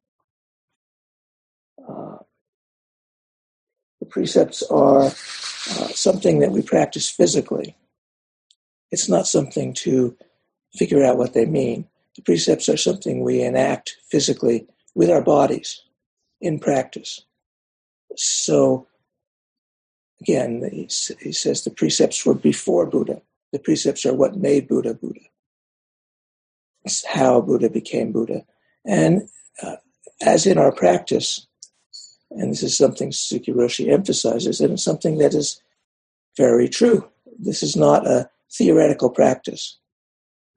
Uh, 1.87 2.17
the 3.99 4.05
precepts 4.05 4.61
are 4.69 5.05
uh, 5.05 5.89
something 6.05 6.39
that 6.39 6.51
we 6.51 6.61
practice 6.61 7.09
physically. 7.09 7.75
It's 8.91 9.09
not 9.09 9.27
something 9.27 9.73
to 9.85 10.15
figure 10.73 11.03
out 11.03 11.17
what 11.17 11.33
they 11.33 11.45
mean. 11.45 11.87
The 12.15 12.21
precepts 12.21 12.69
are 12.69 12.77
something 12.77 13.21
we 13.21 13.41
enact 13.41 13.97
physically 14.09 14.67
with 14.95 15.09
our 15.09 15.21
bodies 15.21 15.81
in 16.41 16.59
practice. 16.59 17.21
So, 18.15 18.87
again, 20.21 20.67
he, 20.71 20.89
he 21.21 21.31
says 21.31 21.63
the 21.63 21.71
precepts 21.71 22.25
were 22.25 22.33
before 22.33 22.85
Buddha. 22.85 23.21
The 23.51 23.59
precepts 23.59 24.05
are 24.05 24.13
what 24.13 24.37
made 24.37 24.67
Buddha 24.67 24.93
Buddha. 24.93 25.21
It's 26.83 27.05
how 27.05 27.41
Buddha 27.41 27.69
became 27.69 28.11
Buddha. 28.11 28.45
And 28.85 29.29
uh, 29.61 29.77
as 30.21 30.45
in 30.45 30.57
our 30.57 30.71
practice, 30.71 31.47
and 32.31 32.51
this 32.51 32.63
is 32.63 32.77
something 32.77 33.11
Suzuki 33.11 33.51
Roshi 33.51 33.91
emphasizes, 33.91 34.61
and 34.61 34.73
it's 34.73 34.83
something 34.83 35.17
that 35.17 35.33
is 35.33 35.61
very 36.37 36.69
true. 36.69 37.07
This 37.39 37.63
is 37.63 37.75
not 37.75 38.05
a 38.05 38.29
theoretical 38.51 39.09
practice. 39.09 39.78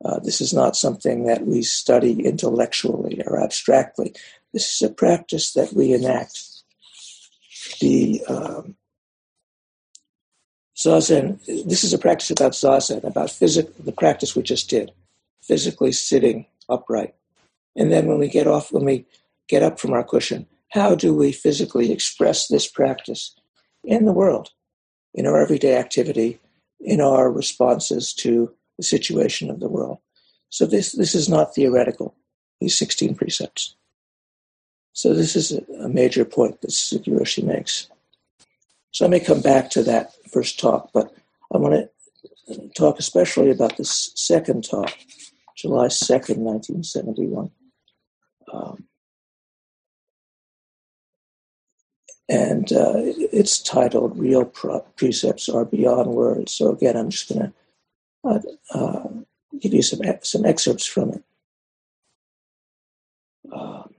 Uh, 0.05 0.19
this 0.21 0.41
is 0.41 0.53
not 0.53 0.77
something 0.77 1.25
that 1.27 1.47
we 1.47 1.63
study 1.63 2.25
intellectually 2.25 3.23
or 3.27 3.43
abstractly. 3.43 4.15
This 4.53 4.75
is 4.75 4.91
a 4.91 4.93
practice 4.93 5.53
that 5.53 5.73
we 5.73 5.93
enact. 5.93 6.41
The 7.81 8.23
um, 8.29 8.77
zazen. 10.77 11.45
This 11.47 11.85
is 11.85 11.93
a 11.93 11.99
practice 11.99 12.31
about 12.31 12.53
zazen, 12.53 13.05
about 13.05 13.31
physical. 13.31 13.73
The 13.85 13.93
practice 13.93 14.35
we 14.35 14.43
just 14.43 14.69
did, 14.69 14.93
physically 15.43 15.93
sitting 15.93 16.47
upright, 16.69 17.15
and 17.77 17.93
then 17.93 18.07
when 18.07 18.19
we 18.19 18.29
get 18.29 18.47
off, 18.47 18.73
when 18.73 18.85
we 18.85 19.07
get 19.49 19.63
up 19.63 19.79
from 19.79 19.93
our 19.93 20.05
cushion, 20.05 20.47
how 20.71 20.95
do 20.95 21.15
we 21.15 21.33
physically 21.33 21.93
express 21.93 22.49
this 22.49 22.67
practice 22.67 23.35
in 23.85 24.05
the 24.05 24.13
world, 24.13 24.51
in 25.15 25.27
our 25.27 25.41
everyday 25.41 25.77
activity, 25.77 26.41
in 26.81 27.01
our 27.01 27.31
responses 27.31 28.13
to 28.15 28.53
the 28.83 28.87
situation 28.99 29.49
of 29.49 29.61
the 29.61 29.69
world. 29.69 29.99
So 30.51 30.67
this, 30.67 30.93
this 30.93 31.15
is 31.15 31.29
not 31.29 31.55
theoretical, 31.55 32.17
these 32.61 32.77
16 32.77 33.15
precepts. 33.15 33.77
So 34.93 35.15
this 35.15 35.37
is 35.37 35.53
a, 35.53 35.89
major 35.89 36.25
point 36.25 36.61
that 36.61 36.73
Suzuki 36.73 37.43
makes. 37.43 37.89
So 38.91 39.07
I 39.07 39.09
may 39.09 39.21
come 39.21 39.41
back 39.41 39.71
to 39.71 39.83
that 39.85 40.13
first 40.31 40.59
talk, 40.59 40.91
but 40.93 41.15
I 41.55 41.59
want 41.59 41.89
to 42.49 42.69
talk 42.77 42.99
especially 42.99 43.51
about 43.51 43.77
this 43.77 44.13
second 44.15 44.65
talk, 44.65 44.93
July 45.57 45.87
2nd, 45.87 46.39
1971. 46.39 47.51
Um, 48.53 48.85
and 52.29 52.71
uh, 52.73 52.93
it's 52.97 53.63
titled 53.63 54.19
"Real 54.19 54.45
Precepts 54.45 55.49
Are 55.49 55.65
Beyond 55.65 56.09
Words." 56.11 56.55
So 56.55 56.71
again, 56.71 56.97
I'm 56.97 57.11
just 57.11 57.29
going 57.29 57.41
to 57.41 57.53
uh, 58.25 58.39
uh, 58.73 59.09
give 59.61 59.75
you 59.75 59.83
some 59.83 60.01
some 60.23 60.45
excerpts 60.45 60.87
from 60.87 61.11
it. 61.11 61.25
Um, 63.53 63.95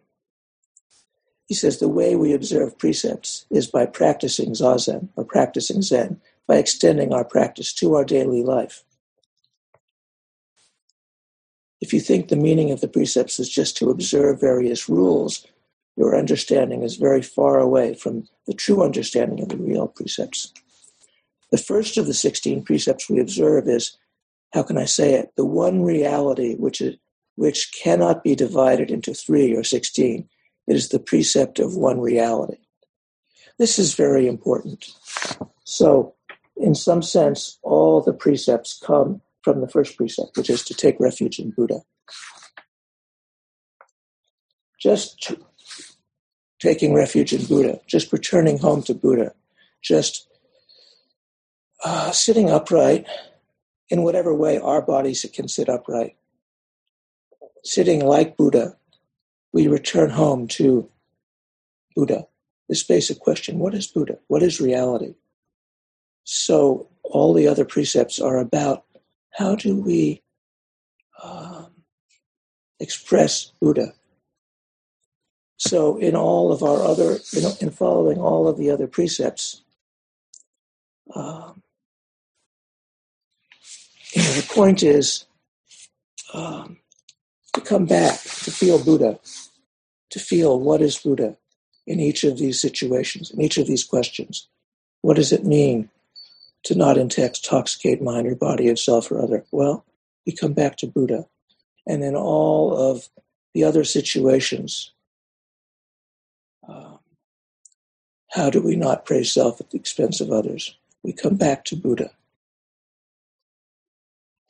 he 1.47 1.53
says 1.53 1.79
the 1.79 1.89
way 1.89 2.15
we 2.15 2.33
observe 2.33 2.77
precepts 2.77 3.45
is 3.49 3.67
by 3.67 3.86
practicing 3.86 4.51
zazen 4.51 5.09
or 5.15 5.25
practicing 5.25 5.81
Zen, 5.81 6.19
by 6.47 6.55
extending 6.55 7.13
our 7.13 7.25
practice 7.25 7.73
to 7.73 7.95
our 7.95 8.05
daily 8.05 8.43
life. 8.43 8.83
If 11.81 11.93
you 11.93 11.99
think 11.99 12.29
the 12.29 12.38
meaning 12.38 12.71
of 12.71 12.79
the 12.79 12.88
precepts 12.88 13.39
is 13.39 13.49
just 13.49 13.75
to 13.77 13.89
observe 13.89 14.39
various 14.39 14.88
rules 14.88 15.45
your 15.95 16.17
understanding 16.17 16.83
is 16.83 16.95
very 16.95 17.21
far 17.21 17.59
away 17.59 17.93
from 17.93 18.27
the 18.47 18.53
true 18.53 18.83
understanding 18.83 19.41
of 19.41 19.49
the 19.49 19.57
real 19.57 19.88
precepts. 19.88 20.51
The 21.51 21.57
first 21.57 21.97
of 21.97 22.07
the 22.07 22.13
16 22.13 22.63
precepts 22.63 23.09
we 23.09 23.19
observe 23.19 23.67
is, 23.67 23.97
how 24.54 24.63
can 24.63 24.78
I 24.78 24.86
say 24.86 25.16
it, 25.16 25.32
the 25.36 25.46
one 25.46 25.82
reality 25.82 26.56
which, 26.56 26.80
is, 26.80 26.96
which 27.36 27.72
cannot 27.82 28.24
be 28.24 28.36
divided 28.36 28.92
into 28.92 29.13
three 29.13 29.56
or 29.56 29.63
16. 29.63 30.30
It 30.68 30.76
is 30.76 30.89
the 30.89 31.00
precept 31.00 31.60
of 31.60 31.76
one 31.76 32.00
reality. 32.00 32.58
This 33.58 33.80
is 33.80 33.96
very 33.96 34.28
important. 34.28 34.86
So, 35.63 36.13
in 36.56 36.76
some 36.76 37.02
sense, 37.02 37.58
all 37.63 38.02
the 38.02 38.13
precepts 38.13 38.80
come 38.84 39.22
from 39.42 39.60
the 39.60 39.68
first 39.68 39.98
precept, 39.98 40.38
which 40.38 40.50
is 40.50 40.63
to 40.66 40.74
take 40.74 41.00
refuge 41.00 41.39
in 41.39 41.52
Buddha. 41.52 41.82
Just 44.80 45.34
taking 46.60 46.94
refuge 46.94 47.34
in 47.34 47.46
Buddha, 47.46 47.80
just 47.88 48.13
returning 48.13 48.60
home 48.60 48.84
to 48.84 48.94
Buddha, 48.94 49.34
just 49.82 50.28
uh, 51.84 52.12
sitting 52.12 52.50
upright 52.50 53.06
in 53.89 54.04
whatever 54.04 54.34
way 54.34 54.58
our 54.58 54.82
bodies 54.82 55.26
can 55.34 55.48
sit 55.48 55.69
upright. 55.69 56.15
Sitting 57.63 58.06
like 58.06 58.38
Buddha, 58.38 58.76
we 59.52 59.67
return 59.67 60.10
home 60.10 60.48
to 60.50 60.89
Buddha. 61.96 62.28
This 62.69 62.84
basic 62.84 63.19
question 63.19 63.60
what 63.60 63.74
is 63.74 63.88
Buddha? 63.88 64.17
What 64.28 64.43
is 64.43 64.60
reality? 64.60 65.15
So, 66.24 66.88
all 67.04 67.34
the 67.34 67.48
other 67.48 67.65
precepts 67.65 68.19
are 68.19 68.38
about 68.38 68.86
how 69.32 69.56
do 69.56 69.76
we 69.76 70.22
um, 71.22 71.67
express 72.80 73.52
Buddha 73.62 73.93
so, 75.65 75.96
in 75.96 76.13
all 76.13 76.52
of 76.52 76.62
our 76.62 76.84
other, 76.84 77.19
you 77.32 77.41
know, 77.41 77.54
in 77.62 77.69
following 77.69 78.19
all 78.19 78.50
of 78.50 78.58
the 78.58 78.69
other 78.69 78.86
precepts, 78.86 79.63
um, 81.15 81.62
you 84.13 84.21
know, 84.21 84.32
the 84.34 84.47
point 84.49 84.84
is 84.84 85.26
um, 86.34 86.78
to 87.54 87.62
come 87.62 87.86
back, 87.86 88.19
to 88.21 88.52
feel 88.52 88.84
Buddha, 88.84 89.19
to 90.12 90.19
feel 90.19 90.60
what 90.60 90.82
is 90.82 90.97
Buddha 90.97 91.38
in 91.86 91.99
each 91.99 92.23
of 92.23 92.38
these 92.38 92.62
situations, 92.62 93.32
in 93.32 93.41
each 93.41 93.58
of 93.58 93.67
these 93.67 93.84
questions. 93.84 94.47
What 95.02 95.17
does 95.17 95.32
it 95.32 95.43
mean 95.43 95.89
to 96.63 96.76
not 96.76 96.97
intoxicate 96.97 98.02
mind 98.02 98.28
or 98.28 98.36
body 98.36 98.69
of 98.69 98.80
self 98.80 99.12
or 99.12 99.21
other? 99.21 99.43
Well, 99.52 99.86
we 100.26 100.34
come 100.34 100.54
back 100.54 100.78
to 100.78 100.88
Buddha. 100.88 101.26
And 101.86 102.02
then 102.02 102.15
all 102.15 102.76
of 102.78 103.10
the 103.54 103.65
other 103.65 103.84
situations 103.84 104.93
um, 106.67 106.99
how 108.32 108.49
do 108.49 108.62
we 108.62 108.76
not 108.76 109.06
praise 109.06 109.32
self 109.32 109.60
at 109.62 109.69
the 109.69 109.78
expense 109.78 110.21
of 110.21 110.32
others? 110.32 110.76
We 111.04 111.13
come 111.13 111.36
back 111.36 111.65
to 111.65 111.76
Buddha. 111.76 112.12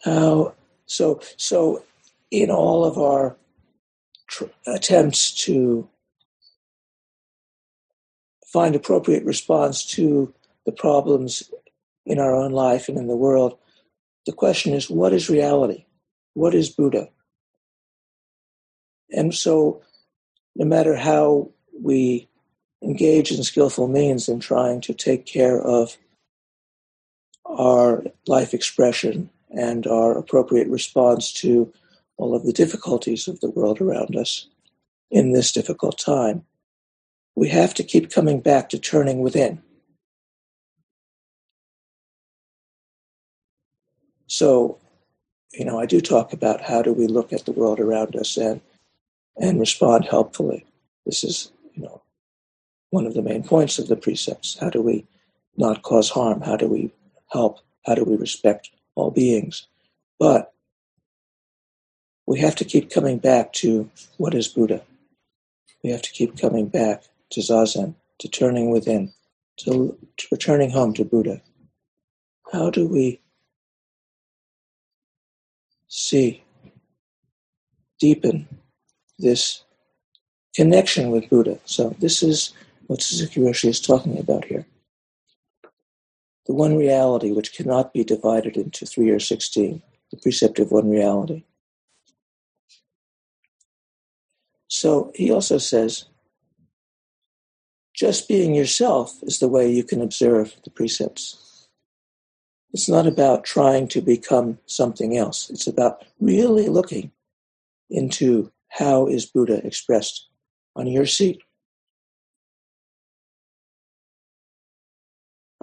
How 0.03 0.53
so? 0.85 1.21
So, 1.37 1.83
in 2.29 2.51
all 2.51 2.83
of 2.83 2.97
our 2.97 3.37
tr- 4.27 4.45
attempts 4.67 5.31
to 5.45 5.87
find 8.45 8.75
appropriate 8.75 9.23
response 9.23 9.85
to 9.85 10.33
the 10.65 10.71
problems 10.71 11.51
in 12.05 12.19
our 12.19 12.35
own 12.35 12.51
life 12.51 12.89
and 12.89 12.97
in 12.97 13.07
the 13.07 13.15
world, 13.15 13.57
the 14.25 14.33
question 14.33 14.73
is, 14.73 14.89
what 14.89 15.13
is 15.13 15.29
reality? 15.29 15.85
What 16.33 16.53
is 16.53 16.69
Buddha? 16.69 17.09
And 19.09 19.33
so, 19.33 19.81
no 20.55 20.65
matter 20.65 20.95
how 20.95 21.49
we 21.81 22.27
engage 22.83 23.31
in 23.31 23.43
skillful 23.43 23.87
means 23.87 24.27
in 24.27 24.39
trying 24.39 24.81
to 24.81 24.93
take 24.93 25.25
care 25.25 25.61
of 25.61 25.97
our 27.45 28.03
life 28.27 28.53
expression 28.53 29.29
and 29.53 29.87
our 29.87 30.17
appropriate 30.17 30.67
response 30.67 31.31
to 31.33 31.71
all 32.17 32.35
of 32.35 32.45
the 32.45 32.53
difficulties 32.53 33.27
of 33.27 33.39
the 33.39 33.49
world 33.49 33.81
around 33.81 34.15
us 34.15 34.47
in 35.11 35.31
this 35.31 35.51
difficult 35.51 35.97
time, 35.97 36.43
we 37.35 37.49
have 37.49 37.73
to 37.75 37.83
keep 37.83 38.11
coming 38.11 38.39
back 38.39 38.69
to 38.69 38.79
turning 38.79 39.19
within. 39.19 39.61
So, 44.27 44.79
you 45.51 45.65
know, 45.65 45.79
I 45.79 45.85
do 45.85 46.01
talk 46.01 46.33
about 46.33 46.61
how 46.61 46.81
do 46.81 46.91
we 46.93 47.05
look 47.07 47.31
at 47.31 47.45
the 47.45 47.51
world 47.51 47.79
around 47.79 48.15
us 48.15 48.37
and 48.37 48.61
and 49.37 49.59
respond 49.59 50.05
helpfully. 50.05 50.65
This 51.05 51.23
is 51.23 51.51
you 51.75 51.83
know, 51.83 52.01
one 52.91 53.05
of 53.05 53.13
the 53.13 53.21
main 53.21 53.43
points 53.43 53.79
of 53.79 53.87
the 53.87 53.95
precepts. 53.95 54.57
How 54.59 54.69
do 54.69 54.81
we 54.81 55.05
not 55.57 55.81
cause 55.83 56.09
harm? 56.09 56.41
How 56.41 56.55
do 56.55 56.67
we 56.67 56.91
help? 57.31 57.59
How 57.85 57.95
do 57.95 58.03
we 58.03 58.15
respect 58.15 58.69
all 58.95 59.11
beings? 59.11 59.67
But 60.19 60.53
we 62.25 62.39
have 62.39 62.55
to 62.55 62.65
keep 62.65 62.89
coming 62.89 63.17
back 63.17 63.53
to 63.53 63.89
what 64.17 64.33
is 64.33 64.47
Buddha. 64.47 64.81
We 65.83 65.89
have 65.91 66.01
to 66.03 66.11
keep 66.11 66.39
coming 66.39 66.67
back 66.67 67.03
to 67.31 67.41
Zazen, 67.41 67.95
to 68.19 68.27
turning 68.29 68.69
within, 68.69 69.11
to, 69.59 69.97
to 70.17 70.27
returning 70.31 70.69
home 70.69 70.93
to 70.93 71.03
Buddha. 71.03 71.41
How 72.51 72.69
do 72.69 72.87
we 72.87 73.21
see, 75.87 76.43
deepen 77.99 78.47
this 79.19 79.63
connection 80.55 81.09
with 81.09 81.29
Buddha? 81.29 81.59
So, 81.65 81.95
this 81.99 82.23
is 82.23 82.53
what 82.87 83.01
Suzuki 83.01 83.41
Roshi 83.41 83.69
is 83.69 83.81
talking 83.81 84.17
about 84.17 84.45
here. 84.45 84.65
The 86.45 86.53
one 86.53 86.75
reality 86.75 87.31
which 87.31 87.53
cannot 87.53 87.93
be 87.93 88.03
divided 88.03 88.57
into 88.57 88.85
three 88.85 89.09
or 89.09 89.19
sixteen, 89.19 89.81
the 90.11 90.17
precept 90.17 90.59
of 90.59 90.71
one 90.71 90.89
reality. 90.89 91.45
So 94.67 95.11
he 95.15 95.31
also 95.31 95.57
says, 95.57 96.05
just 97.95 98.27
being 98.27 98.55
yourself 98.55 99.19
is 99.21 99.39
the 99.39 99.47
way 99.47 99.71
you 99.71 99.83
can 99.83 100.01
observe 100.01 100.55
the 100.63 100.71
precepts. 100.71 101.67
It's 102.73 102.89
not 102.89 103.05
about 103.05 103.43
trying 103.43 103.87
to 103.89 104.01
become 104.01 104.57
something 104.65 105.15
else. 105.15 105.51
It's 105.51 105.67
about 105.67 106.03
really 106.19 106.69
looking 106.69 107.11
into 107.91 108.51
how 108.69 109.05
is 109.05 109.27
Buddha 109.27 109.65
expressed 109.65 110.27
on 110.75 110.87
your 110.87 111.05
seat. 111.05 111.43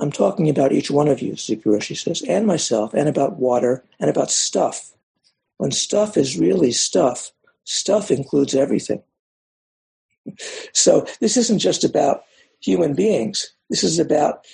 I'm 0.00 0.10
talking 0.10 0.48
about 0.48 0.72
each 0.72 0.90
one 0.90 1.08
of 1.08 1.20
you, 1.20 1.36
Suzuki 1.36 1.94
says, 1.94 2.22
and 2.22 2.46
myself, 2.46 2.94
and 2.94 3.08
about 3.08 3.36
water, 3.38 3.84
and 4.00 4.08
about 4.08 4.30
stuff. 4.30 4.94
When 5.58 5.70
stuff 5.70 6.16
is 6.16 6.38
really 6.38 6.72
stuff, 6.72 7.32
stuff 7.64 8.10
includes 8.10 8.54
everything. 8.54 9.02
So 10.72 11.06
this 11.20 11.36
isn't 11.36 11.58
just 11.58 11.84
about 11.84 12.22
human 12.60 12.94
beings. 12.94 13.54
This 13.68 13.84
is 13.84 13.98
about 13.98 14.46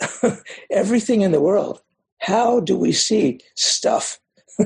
everything 0.70 1.22
in 1.22 1.32
the 1.32 1.40
world. 1.40 1.80
How 2.18 2.60
do 2.60 2.76
we 2.76 2.92
see 2.92 3.40
stuff? 3.56 4.20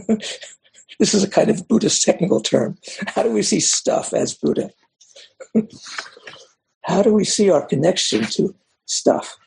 this 0.98 1.14
is 1.14 1.24
a 1.24 1.30
kind 1.30 1.48
of 1.48 1.66
Buddhist 1.66 2.02
technical 2.02 2.40
term. 2.40 2.76
How 3.06 3.22
do 3.22 3.30
we 3.30 3.42
see 3.42 3.61
stuff 3.61 4.12
as 4.12 4.35
Buddha? 4.35 4.70
How 6.83 7.02
do 7.02 7.14
we 7.14 7.24
see 7.24 7.50
our 7.50 7.64
connection 7.64 8.24
to 8.33 8.54
stuff? 8.85 9.39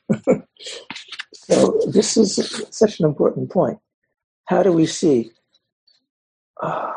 So 1.33 1.81
this 1.91 2.17
is 2.17 2.65
such 2.71 2.99
an 2.99 3.05
important 3.05 3.51
point. 3.51 3.79
How 4.45 4.63
do 4.63 4.71
we 4.71 4.85
see? 4.85 5.31
Um, 6.61 6.93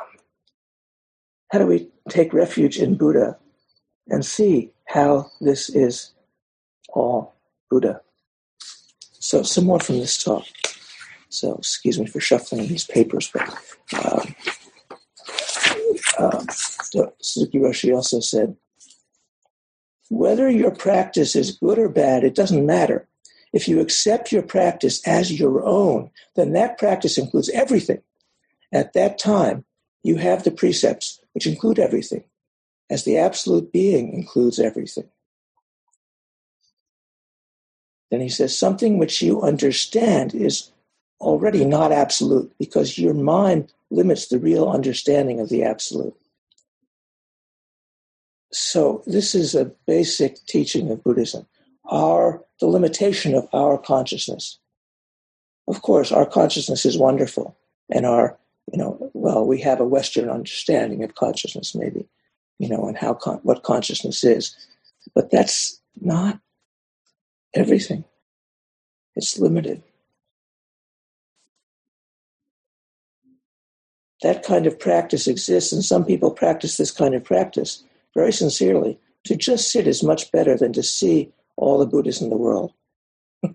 how 1.52 1.58
do 1.58 1.66
we 1.66 1.88
take 2.08 2.32
refuge 2.32 2.78
in 2.78 2.96
Buddha 2.96 3.38
and 4.08 4.24
see 4.24 4.72
how 4.86 5.30
this 5.40 5.68
is 5.68 6.12
all 6.88 7.34
Buddha? 7.70 8.00
So 9.18 9.42
some 9.42 9.64
more 9.64 9.80
from 9.80 9.98
this 9.98 10.22
talk. 10.22 10.44
So 11.28 11.54
excuse 11.56 11.98
me 11.98 12.06
for 12.06 12.20
shuffling 12.20 12.68
these 12.68 12.84
papers, 12.84 13.30
but 13.32 13.48
um, 14.04 14.34
um, 16.18 16.46
Suzuki 17.20 17.58
Roshi 17.58 17.94
also 17.94 18.20
said 18.20 18.56
whether 20.08 20.48
your 20.48 20.70
practice 20.70 21.34
is 21.34 21.58
good 21.58 21.78
or 21.78 21.88
bad, 21.88 22.24
it 22.24 22.34
doesn't 22.34 22.64
matter. 22.64 23.08
If 23.52 23.68
you 23.68 23.80
accept 23.80 24.32
your 24.32 24.42
practice 24.42 25.06
as 25.06 25.38
your 25.38 25.64
own, 25.64 26.10
then 26.34 26.52
that 26.52 26.78
practice 26.78 27.18
includes 27.18 27.48
everything. 27.50 28.02
At 28.72 28.92
that 28.92 29.18
time, 29.18 29.64
you 30.02 30.16
have 30.16 30.44
the 30.44 30.50
precepts, 30.50 31.20
which 31.32 31.46
include 31.46 31.78
everything, 31.78 32.24
as 32.90 33.04
the 33.04 33.18
absolute 33.18 33.72
being 33.72 34.12
includes 34.12 34.58
everything. 34.58 35.08
Then 38.10 38.20
he 38.20 38.28
says, 38.28 38.56
something 38.56 38.98
which 38.98 39.20
you 39.20 39.42
understand 39.42 40.34
is 40.34 40.70
already 41.20 41.64
not 41.64 41.92
absolute 41.92 42.52
because 42.58 42.98
your 42.98 43.14
mind 43.14 43.72
limits 43.90 44.28
the 44.28 44.38
real 44.38 44.68
understanding 44.68 45.40
of 45.40 45.48
the 45.48 45.64
absolute. 45.64 46.14
So 48.52 49.02
this 49.06 49.34
is 49.34 49.54
a 49.54 49.72
basic 49.86 50.44
teaching 50.46 50.90
of 50.90 51.02
Buddhism. 51.02 51.46
Our 51.86 52.42
the 52.60 52.66
limitation 52.66 53.34
of 53.34 53.48
our 53.52 53.78
consciousness. 53.78 54.58
Of 55.68 55.82
course, 55.82 56.12
our 56.12 56.26
consciousness 56.26 56.86
is 56.86 56.96
wonderful, 56.96 57.56
and 57.90 58.06
our 58.06 58.38
you 58.72 58.78
know 58.78 59.10
well 59.14 59.46
we 59.46 59.60
have 59.60 59.80
a 59.80 59.84
Western 59.84 60.30
understanding 60.30 61.02
of 61.02 61.14
consciousness 61.14 61.74
maybe, 61.74 62.08
you 62.58 62.68
know, 62.68 62.86
and 62.86 62.96
how 62.96 63.14
con- 63.14 63.40
what 63.42 63.62
consciousness 63.62 64.24
is, 64.24 64.56
but 65.14 65.30
that's 65.30 65.80
not 66.00 66.40
everything. 67.54 68.04
It's 69.16 69.38
limited. 69.38 69.82
That 74.22 74.44
kind 74.44 74.66
of 74.66 74.78
practice 74.78 75.26
exists, 75.26 75.72
and 75.72 75.84
some 75.84 76.04
people 76.04 76.30
practice 76.30 76.76
this 76.76 76.90
kind 76.90 77.14
of 77.14 77.22
practice 77.22 77.84
very 78.16 78.32
sincerely, 78.32 78.98
to 79.24 79.36
just 79.36 79.70
sit 79.70 79.86
is 79.86 80.02
much 80.02 80.32
better 80.32 80.56
than 80.56 80.72
to 80.72 80.82
see 80.82 81.30
all 81.56 81.78
the 81.78 81.86
Buddhas 81.86 82.22
in 82.22 82.30
the 82.30 82.36
world. 82.36 82.72
Do 83.42 83.52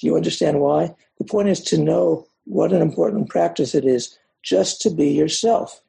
you 0.00 0.16
understand 0.16 0.60
why? 0.60 0.94
The 1.18 1.24
point 1.24 1.48
is 1.48 1.60
to 1.64 1.78
know 1.78 2.26
what 2.44 2.72
an 2.72 2.80
important 2.80 3.28
practice 3.28 3.74
it 3.74 3.84
is 3.84 4.18
just 4.42 4.80
to 4.82 4.90
be 4.90 5.08
yourself. 5.08 5.82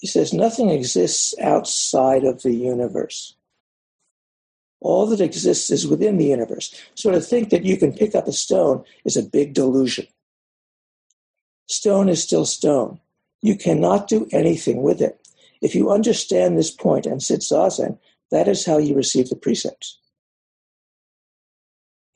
He 0.00 0.06
says, 0.06 0.32
nothing 0.32 0.70
exists 0.70 1.34
outside 1.40 2.24
of 2.24 2.42
the 2.42 2.54
universe. 2.54 3.36
All 4.80 5.06
that 5.08 5.20
exists 5.20 5.70
is 5.70 5.86
within 5.86 6.16
the 6.16 6.24
universe. 6.24 6.74
So 6.94 7.10
to 7.10 7.20
think 7.20 7.50
that 7.50 7.64
you 7.64 7.76
can 7.76 7.92
pick 7.92 8.14
up 8.14 8.26
a 8.26 8.32
stone 8.32 8.82
is 9.04 9.18
a 9.18 9.22
big 9.22 9.52
delusion. 9.52 10.06
Stone 11.66 12.08
is 12.08 12.22
still 12.22 12.46
stone. 12.46 12.98
You 13.42 13.56
cannot 13.56 14.08
do 14.08 14.28
anything 14.32 14.82
with 14.82 15.00
it. 15.00 15.16
If 15.60 15.74
you 15.74 15.90
understand 15.90 16.56
this 16.56 16.70
point 16.70 17.06
and 17.06 17.22
sit 17.22 17.40
zazen, 17.40 17.98
that 18.30 18.48
is 18.48 18.64
how 18.64 18.78
you 18.78 18.94
receive 18.94 19.28
the 19.28 19.36
precepts. 19.36 19.98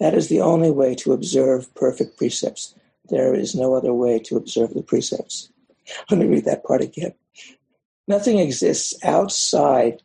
That 0.01 0.15
is 0.15 0.29
the 0.29 0.41
only 0.41 0.71
way 0.71 0.95
to 0.97 1.13
observe 1.13 1.75
perfect 1.75 2.17
precepts. 2.17 2.75
There 3.09 3.35
is 3.35 3.55
no 3.55 3.75
other 3.75 3.93
way 3.93 4.19
to 4.21 4.37
observe 4.37 4.75
the 4.75 4.83
precepts. 4.83 5.51
Let 6.11 6.21
me 6.21 6.27
read 6.27 6.45
that 6.47 6.65
part 6.65 6.83
again. 6.83 7.15
Nothing 8.07 8.39
exists 8.39 8.95
outside 9.03 10.03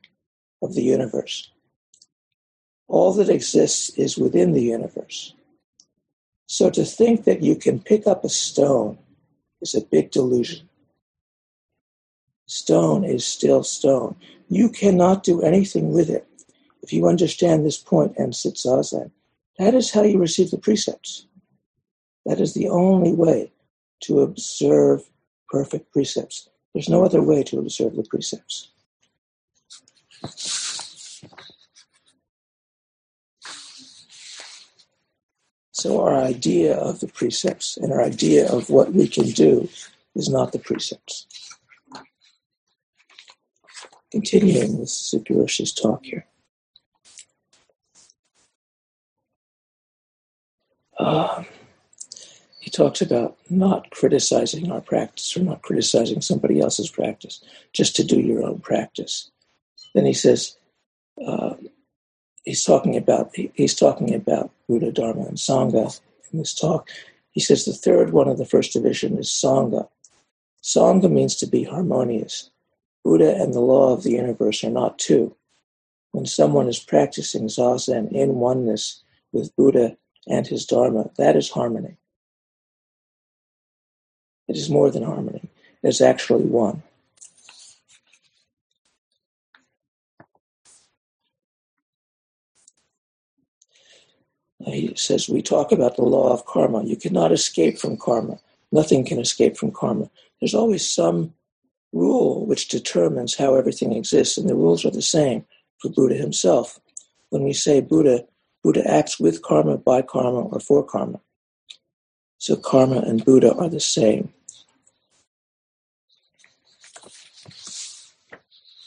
of 0.61 0.73
the 0.73 0.83
universe. 0.83 1.51
All 2.87 3.13
that 3.13 3.29
exists 3.29 3.89
is 3.91 4.17
within 4.17 4.53
the 4.53 4.63
universe. 4.63 5.33
So 6.47 6.69
to 6.71 6.83
think 6.83 7.25
that 7.25 7.43
you 7.43 7.55
can 7.55 7.79
pick 7.79 8.07
up 8.07 8.23
a 8.23 8.29
stone 8.29 8.97
is 9.61 9.75
a 9.75 9.81
big 9.81 10.11
delusion. 10.11 10.68
Stone 12.49 13.03
is 13.03 13.27
still 13.27 13.61
stone. 13.61 14.15
You 14.47 14.69
cannot 14.69 15.23
do 15.23 15.39
anything 15.43 15.93
with 15.93 16.09
it. 16.09 16.27
If 16.81 16.91
you 16.91 17.07
understand 17.07 17.63
this 17.63 17.77
point 17.77 18.15
and 18.17 18.35
sit 18.35 18.55
zazen, 18.55 19.11
that 19.59 19.75
is 19.75 19.91
how 19.91 20.01
you 20.01 20.17
receive 20.17 20.49
the 20.49 20.57
precepts. 20.57 21.27
That 22.25 22.41
is 22.41 22.55
the 22.55 22.67
only 22.67 23.13
way 23.13 23.51
to 24.01 24.21
observe 24.21 25.03
perfect 25.47 25.93
precepts. 25.93 26.49
There's 26.73 26.89
no 26.89 27.05
other 27.05 27.21
way 27.21 27.43
to 27.43 27.59
observe 27.59 27.95
the 27.95 28.03
precepts. 28.03 28.71
So, 35.71 36.01
our 36.01 36.15
idea 36.15 36.75
of 36.75 36.99
the 36.99 37.09
precepts 37.09 37.77
and 37.77 37.93
our 37.93 38.01
idea 38.01 38.51
of 38.51 38.71
what 38.71 38.93
we 38.93 39.07
can 39.07 39.29
do 39.29 39.69
is 40.15 40.29
not 40.29 40.51
the 40.51 40.59
precepts. 40.59 41.27
Continuing 44.11 44.79
with 44.79 44.89
Suzuki 44.89 45.35
talk 45.75 46.03
here. 46.03 46.25
Um, 50.97 51.45
he 52.59 52.69
talks 52.69 53.01
about 53.01 53.37
not 53.49 53.89
criticizing 53.91 54.71
our 54.71 54.81
practice 54.81 55.35
or 55.37 55.41
not 55.41 55.61
criticizing 55.61 56.21
somebody 56.21 56.59
else's 56.59 56.89
practice, 56.89 57.43
just 57.71 57.95
to 57.95 58.03
do 58.03 58.19
your 58.19 58.43
own 58.43 58.59
practice. 58.59 59.31
Then 59.95 60.05
he 60.05 60.13
says, 60.13 60.57
uh, 61.25 61.55
he's 62.43 62.63
talking 62.63 62.97
about 62.97 63.33
he's 63.33 63.75
talking 63.75 64.13
about 64.13 64.51
Buddha, 64.67 64.91
Dharma, 64.91 65.21
and 65.21 65.37
Sangha 65.37 65.99
in 66.31 66.39
this 66.39 66.53
talk. 66.53 66.89
He 67.31 67.39
says 67.39 67.65
the 67.65 67.73
third 67.73 68.11
one 68.11 68.27
of 68.27 68.37
the 68.37 68.45
first 68.45 68.73
division 68.73 69.17
is 69.17 69.29
Sangha. 69.29 69.87
Sangha 70.61 71.09
means 71.09 71.35
to 71.37 71.47
be 71.47 71.63
harmonious. 71.63 72.49
Buddha 73.03 73.35
and 73.35 73.53
the 73.53 73.59
law 73.59 73.93
of 73.93 74.03
the 74.03 74.11
universe 74.11 74.63
are 74.63 74.69
not 74.69 74.99
two. 74.99 75.35
When 76.11 76.25
someone 76.25 76.67
is 76.67 76.79
practicing 76.79 77.47
zazen 77.47 78.11
in 78.11 78.35
oneness 78.35 79.03
with 79.31 79.55
Buddha 79.55 79.97
and 80.27 80.47
his 80.47 80.65
Dharma, 80.65 81.09
that 81.17 81.35
is 81.35 81.49
harmony. 81.49 81.97
It 84.47 84.57
is 84.57 84.69
more 84.69 84.89
than 84.89 85.03
harmony, 85.03 85.49
it 85.83 85.87
is 85.87 86.01
actually 86.01 86.45
one. 86.45 86.83
He 94.65 94.93
says, 94.95 95.29
We 95.29 95.41
talk 95.41 95.71
about 95.71 95.95
the 95.95 96.03
law 96.03 96.33
of 96.33 96.45
karma. 96.45 96.83
You 96.83 96.95
cannot 96.95 97.31
escape 97.31 97.77
from 97.77 97.97
karma. 97.97 98.39
Nothing 98.71 99.05
can 99.05 99.19
escape 99.19 99.57
from 99.57 99.71
karma. 99.71 100.09
There's 100.39 100.53
always 100.53 100.87
some 100.87 101.33
rule 101.91 102.45
which 102.45 102.67
determines 102.67 103.35
how 103.35 103.55
everything 103.55 103.93
exists, 103.93 104.37
and 104.37 104.49
the 104.49 104.55
rules 104.55 104.85
are 104.85 104.91
the 104.91 105.01
same 105.01 105.45
for 105.79 105.89
Buddha 105.89 106.15
himself. 106.15 106.79
When 107.29 107.43
we 107.43 107.53
say 107.53 107.81
Buddha, 107.81 108.25
Buddha 108.63 108.89
acts 108.89 109.19
with 109.19 109.41
karma, 109.41 109.77
by 109.77 110.01
karma, 110.01 110.41
or 110.41 110.59
for 110.59 110.83
karma. 110.83 111.19
So 112.37 112.55
karma 112.55 112.99
and 112.99 113.23
Buddha 113.23 113.53
are 113.55 113.69
the 113.69 113.79
same. 113.79 114.33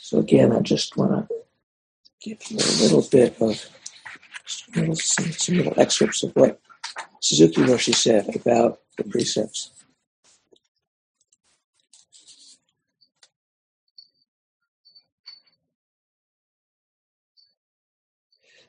So 0.00 0.18
again, 0.18 0.52
I 0.52 0.60
just 0.60 0.96
want 0.96 1.28
to 1.28 1.34
give 2.20 2.38
you 2.50 2.58
a 2.58 2.76
little 2.82 3.02
bit 3.10 3.40
of 3.40 3.66
some 4.74 5.56
little 5.56 5.74
excerpts 5.78 6.22
of 6.22 6.32
what 6.32 6.60
Suzuki 7.20 7.62
Roshi 7.62 7.94
said 7.94 8.34
about 8.36 8.80
the 8.96 9.04
precepts. 9.04 9.70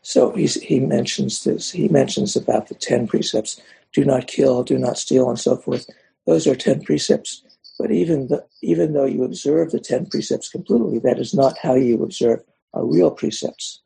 So 0.03 0.31
he 0.33 0.79
mentions 0.79 1.43
this. 1.43 1.71
He 1.71 1.87
mentions 1.87 2.35
about 2.35 2.67
the 2.67 2.75
10 2.75 3.07
precepts 3.07 3.59
do 3.93 4.03
not 4.03 4.27
kill, 4.27 4.63
do 4.63 4.77
not 4.77 4.97
steal, 4.97 5.29
and 5.29 5.39
so 5.39 5.55
forth. 5.55 5.87
Those 6.25 6.47
are 6.47 6.55
10 6.55 6.83
precepts. 6.83 7.43
But 7.79 7.91
even, 7.91 8.27
the, 8.27 8.45
even 8.61 8.93
though 8.93 9.05
you 9.05 9.23
observe 9.23 9.71
the 9.71 9.79
10 9.79 10.07
precepts 10.07 10.49
completely, 10.49 10.99
that 10.99 11.19
is 11.19 11.33
not 11.33 11.57
how 11.57 11.75
you 11.75 12.03
observe 12.03 12.41
our 12.73 12.85
real 12.85 13.11
precepts. 13.11 13.81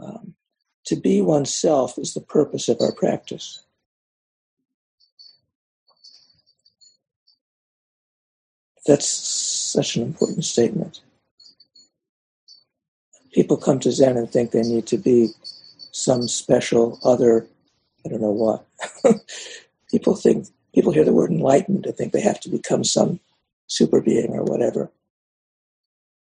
Um, 0.00 0.34
to 0.86 0.96
be 0.96 1.20
oneself 1.20 1.98
is 1.98 2.14
the 2.14 2.20
purpose 2.20 2.68
of 2.68 2.78
our 2.80 2.92
practice. 2.92 3.62
That's 8.86 9.06
such 9.06 9.96
an 9.96 10.02
important 10.02 10.44
statement. 10.44 11.00
People 13.32 13.56
come 13.56 13.78
to 13.80 13.92
Zen 13.92 14.16
and 14.16 14.30
think 14.30 14.50
they 14.50 14.62
need 14.62 14.86
to 14.88 14.98
be 14.98 15.28
some 15.92 16.28
special 16.28 16.98
other, 17.04 17.46
I 18.04 18.08
don't 18.08 18.20
know 18.20 18.30
what. 18.30 18.66
people 19.90 20.16
think, 20.16 20.46
people 20.74 20.92
hear 20.92 21.04
the 21.04 21.12
word 21.12 21.30
enlightened 21.30 21.86
and 21.86 21.96
think 21.96 22.12
they 22.12 22.20
have 22.20 22.40
to 22.40 22.48
become 22.48 22.84
some 22.84 23.20
super 23.66 24.00
being 24.00 24.30
or 24.32 24.44
whatever. 24.44 24.90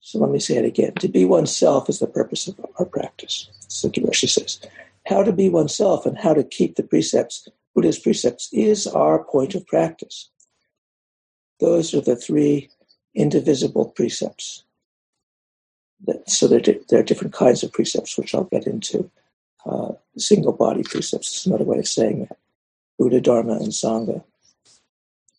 So 0.00 0.20
let 0.20 0.30
me 0.30 0.38
say 0.38 0.56
it 0.56 0.64
again. 0.64 0.94
To 1.00 1.08
be 1.08 1.24
oneself 1.24 1.88
is 1.88 1.98
the 1.98 2.06
purpose 2.06 2.46
of 2.46 2.60
our 2.78 2.86
practice. 2.86 3.50
Roshi 3.68 4.28
says. 4.28 4.60
How 5.06 5.22
to 5.22 5.32
be 5.32 5.48
oneself 5.48 6.06
and 6.06 6.18
how 6.18 6.34
to 6.34 6.44
keep 6.44 6.76
the 6.76 6.84
precepts, 6.84 7.48
Buddha's 7.74 7.98
precepts, 7.98 8.48
is 8.52 8.86
our 8.86 9.24
point 9.24 9.54
of 9.54 9.66
practice. 9.66 10.30
Those 11.60 11.94
are 11.94 12.00
the 12.00 12.16
three 12.16 12.70
indivisible 13.14 13.86
precepts. 13.86 14.65
So 16.26 16.46
there, 16.46 16.60
there 16.60 17.00
are 17.00 17.04
different 17.04 17.32
kinds 17.32 17.62
of 17.62 17.72
precepts, 17.72 18.18
which 18.18 18.34
I'll 18.34 18.44
get 18.44 18.66
into. 18.66 19.10
Uh, 19.64 19.92
single 20.16 20.52
body 20.52 20.82
precepts 20.82 21.34
is 21.34 21.46
another 21.46 21.64
way 21.64 21.78
of 21.78 21.88
saying 21.88 22.20
that. 22.20 22.38
Buddha, 22.98 23.20
Dharma, 23.20 23.54
and 23.54 23.68
Sangha. 23.68 24.22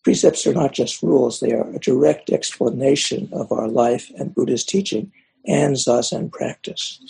Precepts 0.04 0.46
are 0.46 0.54
not 0.54 0.72
just 0.72 1.02
rules, 1.02 1.40
they 1.40 1.52
are 1.52 1.68
a 1.70 1.78
direct 1.78 2.30
explanation 2.30 3.28
of 3.32 3.50
our 3.52 3.68
life 3.68 4.10
and 4.16 4.34
Buddha's 4.34 4.64
teaching 4.64 5.12
and 5.46 5.76
Zazen 5.76 6.30
practice. 6.30 7.00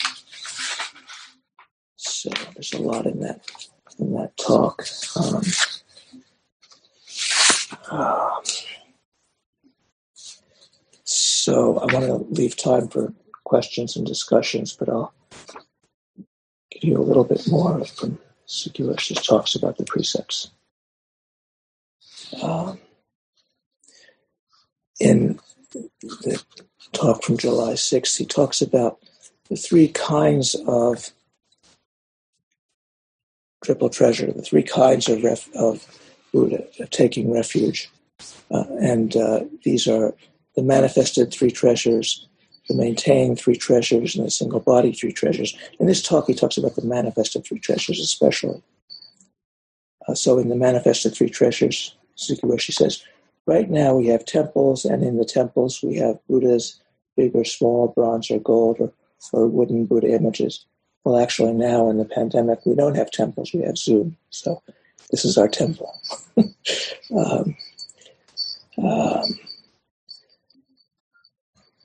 So 1.96 2.30
there's 2.54 2.72
a 2.72 2.80
lot 2.80 3.06
in 3.06 3.20
that 3.20 3.40
in 3.98 4.14
that 4.14 4.36
talk. 4.36 4.84
Um, 5.16 5.42
uh, 7.90 8.40
so 11.04 11.78
I 11.78 11.92
want 11.92 12.06
to 12.06 12.26
leave 12.30 12.56
time 12.56 12.88
for 12.88 13.12
questions 13.48 13.96
and 13.96 14.06
discussions, 14.06 14.74
but 14.74 14.88
I'll 14.88 15.12
give 16.70 16.84
you 16.84 16.98
a 16.98 17.02
little 17.02 17.24
bit 17.24 17.48
more 17.48 17.84
from 17.84 18.18
Suzuki 18.44 18.82
Roshi's 18.82 19.26
talks 19.26 19.54
about 19.54 19.78
the 19.78 19.84
precepts. 19.84 20.50
Um, 22.42 22.78
in 25.00 25.40
the 26.02 26.42
talk 26.92 27.22
from 27.22 27.38
July 27.38 27.72
6th, 27.72 28.18
he 28.18 28.26
talks 28.26 28.60
about 28.60 28.98
the 29.48 29.56
three 29.56 29.88
kinds 29.88 30.54
of 30.66 31.10
triple 33.64 33.88
treasure, 33.88 34.30
the 34.30 34.42
three 34.42 34.62
kinds 34.62 35.08
of, 35.08 35.24
ref, 35.24 35.48
of 35.54 35.86
Buddha 36.32 36.64
of 36.80 36.90
taking 36.90 37.32
refuge. 37.32 37.90
Uh, 38.50 38.64
and 38.80 39.16
uh, 39.16 39.40
these 39.64 39.88
are 39.88 40.14
the 40.54 40.62
manifested 40.62 41.32
three 41.32 41.50
treasures, 41.50 42.27
the 42.68 42.74
maintain 42.74 43.34
three 43.34 43.56
treasures, 43.56 44.14
and 44.14 44.26
the 44.26 44.30
single 44.30 44.60
body 44.60 44.92
three 44.92 45.12
treasures. 45.12 45.56
In 45.80 45.86
this 45.86 46.02
talk, 46.02 46.26
he 46.26 46.34
talks 46.34 46.56
about 46.56 46.76
the 46.76 46.84
manifested 46.84 47.44
three 47.44 47.58
treasures 47.58 48.00
especially. 48.00 48.62
Uh, 50.06 50.14
so, 50.14 50.38
in 50.38 50.48
the 50.48 50.56
manifested 50.56 51.14
three 51.14 51.30
treasures, 51.30 51.96
Suzuki 52.14 52.46
Roshi 52.46 52.72
says, 52.72 53.02
Right 53.46 53.70
now, 53.70 53.94
we 53.94 54.06
have 54.08 54.24
temples, 54.24 54.84
and 54.84 55.02
in 55.02 55.16
the 55.16 55.24
temples, 55.24 55.82
we 55.82 55.96
have 55.96 56.18
Buddhas, 56.28 56.80
big 57.16 57.34
or 57.34 57.44
small, 57.44 57.88
bronze 57.88 58.30
or 58.30 58.38
gold, 58.38 58.76
or, 58.78 58.92
or 59.32 59.46
wooden 59.46 59.86
Buddha 59.86 60.08
images. 60.08 60.66
Well, 61.04 61.18
actually, 61.18 61.54
now 61.54 61.88
in 61.88 61.96
the 61.96 62.04
pandemic, 62.04 62.60
we 62.66 62.74
don't 62.74 62.96
have 62.96 63.10
temples, 63.10 63.54
we 63.54 63.62
have 63.62 63.78
Zoom. 63.78 64.16
So 64.28 64.62
this 65.10 65.24
is 65.24 65.38
our 65.38 65.48
temple. 65.48 65.98
um, 67.16 67.56
um, 68.76 69.24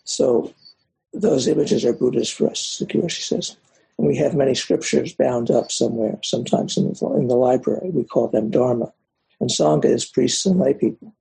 so 0.03 0.53
those 1.13 1.47
images 1.47 1.85
are 1.85 1.93
Buddhas 1.93 2.29
for 2.29 2.49
us, 2.49 2.81
Roshi 2.81 3.21
says. 3.21 3.55
And 3.97 4.07
we 4.07 4.17
have 4.17 4.33
many 4.33 4.55
scriptures 4.55 5.13
bound 5.13 5.51
up 5.51 5.71
somewhere, 5.71 6.17
sometimes 6.23 6.77
in 6.77 6.91
the, 6.91 7.13
in 7.15 7.27
the 7.27 7.35
library. 7.35 7.91
We 7.91 8.03
call 8.03 8.27
them 8.27 8.49
Dharma. 8.49 8.91
And 9.39 9.49
Sangha 9.49 9.85
is 9.85 10.05
priests 10.05 10.45
and 10.45 10.59
lay 10.59 10.73
people. 10.73 11.13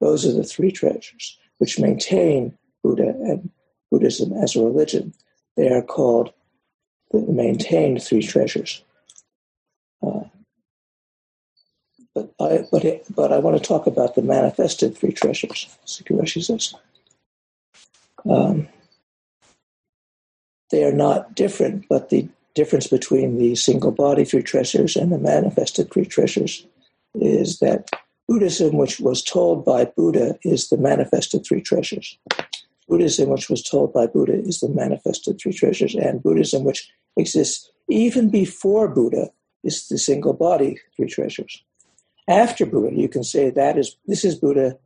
Those 0.00 0.26
are 0.26 0.32
the 0.32 0.44
three 0.44 0.72
treasures 0.72 1.38
which 1.58 1.78
maintain 1.78 2.56
Buddha 2.82 3.08
and 3.08 3.50
Buddhism 3.90 4.32
as 4.32 4.56
a 4.56 4.62
religion. 4.62 5.14
They 5.56 5.68
are 5.68 5.82
called 5.82 6.32
the 7.12 7.20
maintained 7.20 8.02
three 8.02 8.22
treasures. 8.22 8.82
Uh, 10.02 10.24
but 12.14 12.32
I, 12.40 12.64
but, 12.70 12.84
it, 12.84 13.06
but 13.14 13.32
I 13.32 13.38
want 13.38 13.56
to 13.56 13.62
talk 13.62 13.86
about 13.86 14.14
the 14.14 14.22
manifested 14.22 14.96
three 14.96 15.12
treasures, 15.12 15.68
Suzuki 15.84 16.14
Roshi 16.14 16.42
says. 16.42 16.74
Um, 18.28 18.68
they 20.70 20.84
are 20.84 20.92
not 20.92 21.34
different, 21.34 21.86
but 21.88 22.10
the 22.10 22.28
difference 22.54 22.86
between 22.86 23.38
the 23.38 23.54
single 23.54 23.92
body 23.92 24.24
three 24.24 24.42
treasures 24.42 24.96
and 24.96 25.12
the 25.12 25.18
manifested 25.18 25.92
three 25.92 26.06
treasures 26.06 26.66
is 27.14 27.58
that 27.58 27.90
Buddhism, 28.28 28.76
which 28.76 28.98
was 28.98 29.22
told 29.22 29.64
by 29.64 29.84
Buddha, 29.84 30.38
is 30.42 30.68
the 30.68 30.76
manifested 30.76 31.44
three 31.46 31.60
treasures. 31.60 32.18
Buddhism, 32.88 33.28
which 33.28 33.48
was 33.48 33.62
told 33.62 33.92
by 33.92 34.06
Buddha, 34.06 34.34
is 34.34 34.60
the 34.60 34.68
manifested 34.68 35.38
three 35.40 35.52
treasures, 35.52 35.94
and 35.94 36.22
Buddhism, 36.22 36.64
which 36.64 36.90
exists 37.16 37.70
even 37.88 38.30
before 38.30 38.88
Buddha, 38.88 39.30
is 39.62 39.88
the 39.88 39.98
single 39.98 40.32
body 40.32 40.78
three 40.96 41.08
treasures. 41.08 41.62
After 42.28 42.66
Buddha, 42.66 42.94
you 42.94 43.08
can 43.08 43.22
say 43.22 43.50
that 43.50 43.78
is 43.78 43.96
this 44.06 44.24
is 44.24 44.34
Buddha, 44.34 44.78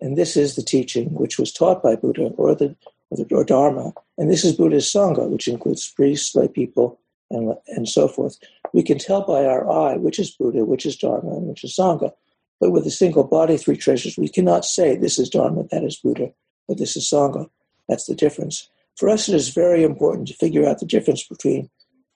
and 0.00 0.16
this 0.16 0.36
is 0.36 0.56
the 0.56 0.62
teaching 0.62 1.12
which 1.14 1.38
was 1.38 1.52
taught 1.52 1.82
by 1.82 1.96
Buddha, 1.96 2.30
or 2.36 2.54
the 2.54 2.76
or, 3.10 3.26
or 3.30 3.44
Dharma, 3.44 3.92
and 4.18 4.30
this 4.30 4.44
is 4.44 4.56
Buddha's 4.56 4.86
sangha, 4.86 5.28
which 5.28 5.48
includes 5.48 5.92
priests, 5.94 6.34
lay 6.34 6.48
people, 6.48 6.98
and 7.30 7.54
and 7.68 7.88
so 7.88 8.08
forth. 8.08 8.38
We 8.72 8.82
can 8.82 8.98
tell 8.98 9.22
by 9.22 9.44
our 9.44 9.70
eye 9.70 9.96
which 9.96 10.18
is 10.18 10.30
Buddha, 10.30 10.64
which 10.64 10.86
is 10.86 10.96
Dharma, 10.96 11.36
and 11.36 11.46
which 11.46 11.64
is 11.64 11.76
sangha. 11.76 12.12
But 12.60 12.72
with 12.72 12.84
the 12.84 12.90
single 12.90 13.24
body 13.24 13.56
three 13.56 13.76
treasures, 13.76 14.18
we 14.18 14.28
cannot 14.28 14.66
say 14.66 14.94
this 14.94 15.18
is 15.18 15.30
Dharma, 15.30 15.64
that 15.70 15.82
is 15.82 15.96
Buddha, 15.96 16.30
but 16.68 16.76
this 16.76 16.94
is 16.94 17.10
Sangha. 17.10 17.48
That's 17.88 18.04
the 18.04 18.14
difference. 18.14 18.68
For 18.96 19.08
us, 19.08 19.28
it 19.28 19.34
is 19.34 19.48
very 19.48 19.82
important 19.82 20.28
to 20.28 20.34
figure 20.34 20.68
out 20.68 20.78
the 20.78 20.86
difference 20.86 21.26
between 21.26 21.70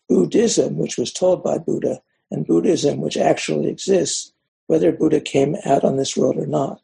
Buddhism, 0.09 0.76
which 0.76 0.98
was 0.98 1.12
told 1.12 1.42
by 1.42 1.57
Buddha, 1.57 2.00
and 2.30 2.46
Buddhism, 2.46 3.00
which 3.00 3.16
actually 3.16 3.68
exists, 3.68 4.33
whether 4.66 4.92
Buddha 4.92 5.20
came 5.20 5.57
out 5.64 5.83
on 5.83 5.96
this 5.96 6.16
world 6.16 6.37
or 6.37 6.46
not. 6.46 6.80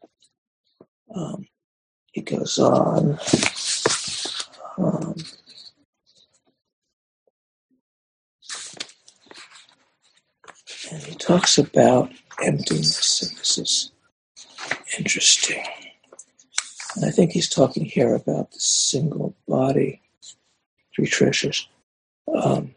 Um, 1.14 1.46
he 2.12 2.22
goes 2.22 2.58
on. 2.58 3.18
Um, 4.80 5.14
and 10.90 11.02
he 11.02 11.14
talks 11.16 11.58
about 11.58 12.10
emptiness, 12.42 13.22
and 13.22 13.38
this 13.38 13.58
is 13.58 13.92
interesting. 14.98 15.62
And 16.96 17.04
I 17.04 17.10
think 17.10 17.32
he's 17.32 17.48
talking 17.48 17.84
here 17.84 18.14
about 18.14 18.52
the 18.52 18.60
single 18.60 19.36
body, 19.46 20.00
three 20.94 21.06
treasures. 21.06 21.68
Um, 22.34 22.74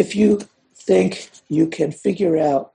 if 0.00 0.16
you 0.16 0.40
think 0.74 1.30
you 1.50 1.66
can 1.66 1.92
figure 1.92 2.38
out 2.38 2.72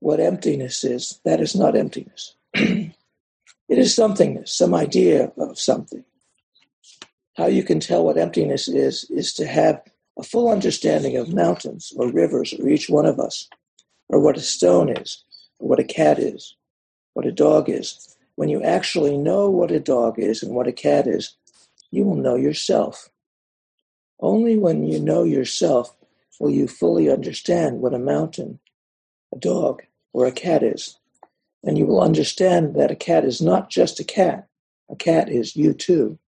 what 0.00 0.18
emptiness 0.18 0.82
is, 0.82 1.20
that 1.24 1.40
is 1.40 1.54
not 1.54 1.76
emptiness. 1.76 2.34
it 2.54 2.92
is 3.68 3.96
somethingness, 3.96 4.48
some 4.48 4.74
idea 4.74 5.30
of 5.38 5.56
something. 5.56 6.04
How 7.36 7.46
you 7.46 7.62
can 7.62 7.78
tell 7.78 8.04
what 8.04 8.18
emptiness 8.18 8.66
is, 8.66 9.08
is 9.10 9.32
to 9.34 9.46
have 9.46 9.80
a 10.18 10.24
full 10.24 10.50
understanding 10.50 11.16
of 11.16 11.32
mountains 11.32 11.92
or 11.96 12.10
rivers 12.10 12.52
or 12.52 12.68
each 12.68 12.90
one 12.90 13.06
of 13.06 13.20
us, 13.20 13.48
or 14.08 14.18
what 14.18 14.36
a 14.36 14.40
stone 14.40 14.88
is, 14.88 15.22
or 15.60 15.68
what 15.68 15.78
a 15.78 15.84
cat 15.84 16.18
is, 16.18 16.56
what 17.14 17.26
a 17.26 17.32
dog 17.32 17.70
is. 17.70 18.16
When 18.34 18.48
you 18.48 18.60
actually 18.64 19.16
know 19.16 19.48
what 19.48 19.70
a 19.70 19.78
dog 19.78 20.18
is 20.18 20.42
and 20.42 20.52
what 20.52 20.66
a 20.66 20.72
cat 20.72 21.06
is, 21.06 21.36
you 21.92 22.04
will 22.04 22.16
know 22.16 22.34
yourself. 22.34 23.08
Only 24.22 24.56
when 24.56 24.84
you 24.84 25.00
know 25.00 25.24
yourself 25.24 25.94
will 26.38 26.50
you 26.50 26.68
fully 26.68 27.10
understand 27.10 27.80
what 27.80 27.92
a 27.92 27.98
mountain, 27.98 28.60
a 29.34 29.38
dog, 29.38 29.82
or 30.12 30.26
a 30.26 30.32
cat 30.32 30.62
is. 30.62 30.96
And 31.64 31.76
you 31.76 31.86
will 31.86 32.00
understand 32.00 32.76
that 32.76 32.90
a 32.90 32.96
cat 32.96 33.24
is 33.24 33.42
not 33.42 33.68
just 33.68 33.98
a 33.98 34.04
cat, 34.04 34.46
a 34.88 34.96
cat 34.96 35.28
is 35.28 35.56
you 35.56 35.74
too. 35.74 36.18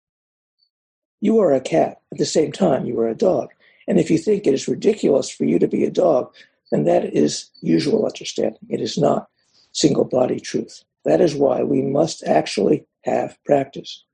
You 1.21 1.39
are 1.39 1.53
a 1.53 1.61
cat. 1.61 2.01
At 2.13 2.19
the 2.19 2.27
same 2.27 2.51
time, 2.51 2.85
you 2.85 2.99
are 2.99 3.09
a 3.09 3.15
dog. 3.15 3.51
And 3.87 4.01
if 4.01 4.11
you 4.11 4.19
think 4.19 4.47
it 4.47 4.55
is 4.55 4.69
ridiculous 4.69 5.31
for 5.31 5.45
you 5.45 5.59
to 5.59 5.69
be 5.69 5.85
a 5.85 5.91
dog, 5.91 6.35
then 6.71 6.85
that 6.85 7.05
is 7.15 7.51
usual 7.61 8.07
understanding. 8.07 8.59
It 8.69 8.81
is 8.81 8.99
not 8.99 9.29
single 9.73 10.05
body 10.05 10.41
truth. 10.41 10.83
That 11.05 11.21
is 11.21 11.35
why 11.35 11.63
we 11.63 11.83
must 11.83 12.25
actually 12.25 12.87
have 13.05 13.39
practice. 13.45 14.05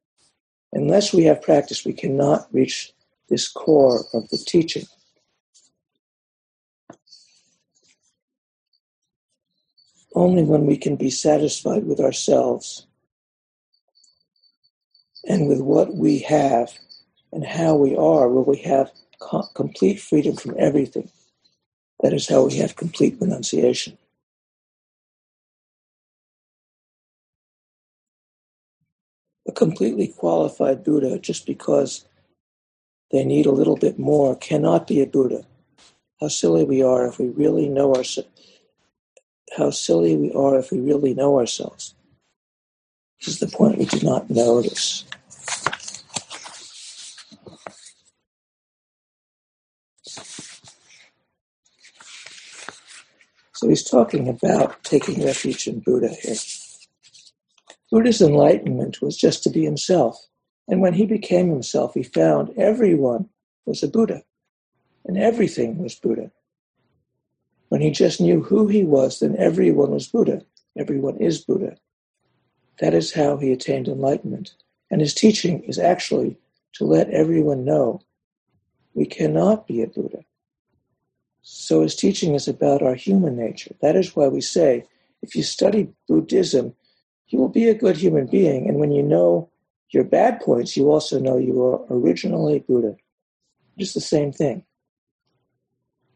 Unless 0.73 1.12
we 1.12 1.25
have 1.25 1.43
practice, 1.43 1.85
we 1.85 1.93
cannot 1.93 2.47
reach 2.53 2.93
this 3.31 3.49
core 3.49 4.05
of 4.14 4.29
the 4.31 4.38
teaching. 4.38 4.87
Only 10.14 10.45
when 10.45 10.66
we 10.66 10.77
can 10.77 10.97
be 10.97 11.11
satisfied 11.11 11.85
with 11.87 12.01
ourselves 12.01 12.87
and 15.29 15.49
with 15.49 15.61
what 15.61 15.95
we 15.95 16.21
have 16.21 16.73
and 17.33 17.45
how 17.47 17.77
we 17.77 17.97
are 17.97 18.29
will 18.29 18.45
we 18.45 18.59
have 18.59 18.90
co- 19.21 19.49
complete 19.55 20.01
freedom 20.01 20.37
from 20.37 20.57
everything. 20.59 21.11
That 22.03 22.14
is 22.14 22.29
how 22.29 22.47
we 22.47 22.57
have 22.57 22.77
complete 22.77 23.19
renunciation. 23.21 23.99
A 29.49 29.53
completely 29.53 30.09
qualified 30.09 30.85
Buddha, 30.85 31.19
just 31.19 31.47
because 31.47 32.07
they 33.11 33.25
need 33.25 33.46
a 33.46 33.53
little 33.53 33.77
bit 33.77 33.99
more, 33.99 34.37
cannot 34.37 34.87
be 34.87 35.01
a 35.01 35.07
Buddha. 35.07 35.44
How 36.20 36.29
silly 36.29 36.64
we 36.64 36.83
are 36.83 37.07
if 37.07 37.18
we 37.18 37.29
really 37.29 37.68
know 37.68 37.94
ourselves. 37.94 38.31
How 39.57 39.70
silly 39.70 40.16
we 40.16 40.33
are 40.33 40.59
if 40.59 40.70
we 40.70 40.81
really 40.81 41.14
know 41.14 41.38
ourselves. 41.38 41.94
This 43.18 43.35
is 43.35 43.40
the 43.40 43.49
point 43.49 43.79
we 43.79 43.87
do 43.87 44.01
not 44.07 44.31
notice. 44.31 45.05
So 53.55 53.68
he's 53.68 53.85
talking 53.85 54.27
about 54.29 54.83
taking 54.85 55.23
refuge 55.23 55.66
in 55.66 55.81
Buddha 55.81 56.09
here. 56.09 56.37
Buddha's 57.90 58.23
enlightenment 58.23 59.03
was 59.03 59.18
just 59.18 59.42
to 59.42 59.51
be 59.51 59.64
himself. 59.64 60.16
And 60.70 60.80
when 60.80 60.94
he 60.94 61.04
became 61.04 61.50
himself, 61.50 61.94
he 61.94 62.04
found 62.04 62.56
everyone 62.56 63.28
was 63.66 63.83
a 63.83 63.88
Buddha 63.88 64.22
and 65.04 65.18
everything 65.18 65.78
was 65.78 65.96
Buddha. 65.96 66.30
When 67.68 67.80
he 67.80 67.90
just 67.90 68.20
knew 68.20 68.42
who 68.42 68.68
he 68.68 68.85
was, 68.85 69.18
then 69.18 69.37
everyone 69.37 69.90
was 69.90 70.06
Buddha. 70.06 70.42
Everyone 70.78 71.16
is 71.16 71.44
Buddha. 71.44 71.76
That 72.78 72.94
is 72.94 73.12
how 73.12 73.37
he 73.37 73.52
attained 73.52 73.88
enlightenment. 73.88 74.54
And 74.90 75.00
his 75.00 75.12
teaching 75.12 75.64
is 75.64 75.78
actually 75.78 76.38
to 76.74 76.85
let 76.85 77.11
everyone 77.11 77.64
know 77.64 78.00
we 78.94 79.06
cannot 79.06 79.66
be 79.66 79.83
a 79.83 79.88
Buddha. 79.88 80.24
So 81.42 81.83
his 81.83 81.96
teaching 81.96 82.35
is 82.35 82.46
about 82.46 82.83
our 82.83 82.94
human 82.94 83.37
nature. 83.37 83.74
That 83.83 83.96
is 83.96 84.14
why 84.14 84.28
we 84.28 84.40
say 84.40 84.85
if 85.20 85.35
you 85.35 85.42
study 85.42 85.88
Buddhism, 86.06 86.74
you 87.28 87.40
will 87.40 87.48
be 87.48 87.68
a 87.68 87.74
good 87.74 87.96
human 87.96 88.26
being. 88.26 88.68
And 88.68 88.78
when 88.78 88.92
you 88.92 89.02
know 89.02 89.49
your 89.90 90.05
bad 90.05 90.40
points, 90.40 90.76
you 90.76 90.90
also 90.90 91.18
know 91.18 91.37
you 91.37 91.62
are 91.64 91.85
originally 91.90 92.61
Buddha. 92.61 92.96
Just 93.79 93.94
the 93.94 94.00
same 94.00 94.33
thing. 94.33 94.64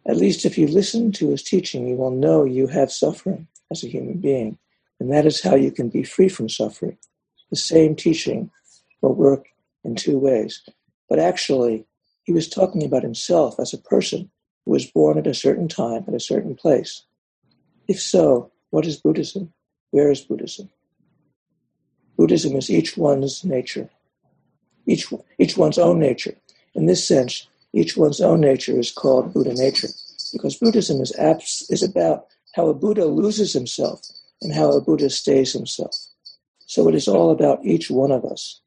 At 0.07 0.17
least 0.17 0.45
if 0.45 0.59
you 0.59 0.67
listen 0.67 1.13
to 1.13 1.31
his 1.31 1.43
teaching, 1.43 1.89
you 1.89 1.97
will 1.97 2.11
know 2.11 2.45
you 2.45 2.67
have 2.67 2.93
suffering 2.93 3.49
as 3.71 3.83
a 3.83 3.89
human 3.89 4.21
being. 4.21 4.59
And 5.01 5.13
that 5.13 5.27
is 5.27 5.43
how 5.43 5.55
you 5.55 5.73
can 5.73 5.89
be 5.89 6.03
free 6.03 6.29
from 6.29 6.49
suffering. 6.49 6.99
The 7.51 7.57
same 7.57 7.97
teaching 7.97 8.51
will 9.01 9.15
work 9.15 9.47
in 9.83 9.97
two 9.97 10.19
ways. 10.19 10.63
But 11.09 11.19
actually, 11.19 11.87
he 12.25 12.33
was 12.33 12.49
talking 12.49 12.85
about 12.85 13.03
himself 13.03 13.59
as 13.59 13.73
a 13.73 13.79
person 13.79 14.31
who 14.65 14.73
was 14.73 14.87
born 14.87 15.19
at 15.19 15.27
a 15.27 15.35
certain 15.35 15.69
time 15.69 16.05
at 16.09 16.15
a 16.15 16.21
certain 16.21 16.55
place? 16.55 17.05
If 17.87 18.01
so, 18.01 18.51
what 18.71 18.87
is 18.87 18.97
Buddhism? 18.97 19.53
Where 19.91 20.11
is 20.11 20.23
Buddhism? 20.23 20.71
Buddhism 22.17 22.57
is 22.57 22.71
each 22.71 22.97
one's 22.97 23.45
nature, 23.45 23.91
each, 24.87 25.13
each 25.39 25.57
one's 25.57 25.79
own 25.79 25.99
nature. 25.99 26.37
In 26.75 26.87
this 26.87 27.07
sense, 27.07 27.47
each 27.73 27.97
one's 27.97 28.21
own 28.21 28.41
nature 28.41 28.79
is 28.79 28.93
called 28.93 29.33
Buddha 29.33 29.55
nature, 29.55 29.89
because 30.33 30.57
Buddhism 30.57 31.01
is, 31.01 31.15
abs- 31.17 31.67
is 31.71 31.83
about 31.83 32.27
how 32.55 32.69
a 32.69 32.75
Buddha 32.75 33.05
loses 33.05 33.53
himself 33.53 34.01
and 34.43 34.55
how 34.55 34.71
a 34.73 34.81
Buddha 34.81 35.11
stays 35.11 35.53
himself. 35.53 35.95
So 36.67 36.89
it 36.89 36.95
is 36.95 37.09
all 37.09 37.31
about 37.31 37.65
each 37.65 37.91
one 37.91 38.13
of 38.13 38.25
us. 38.25 38.61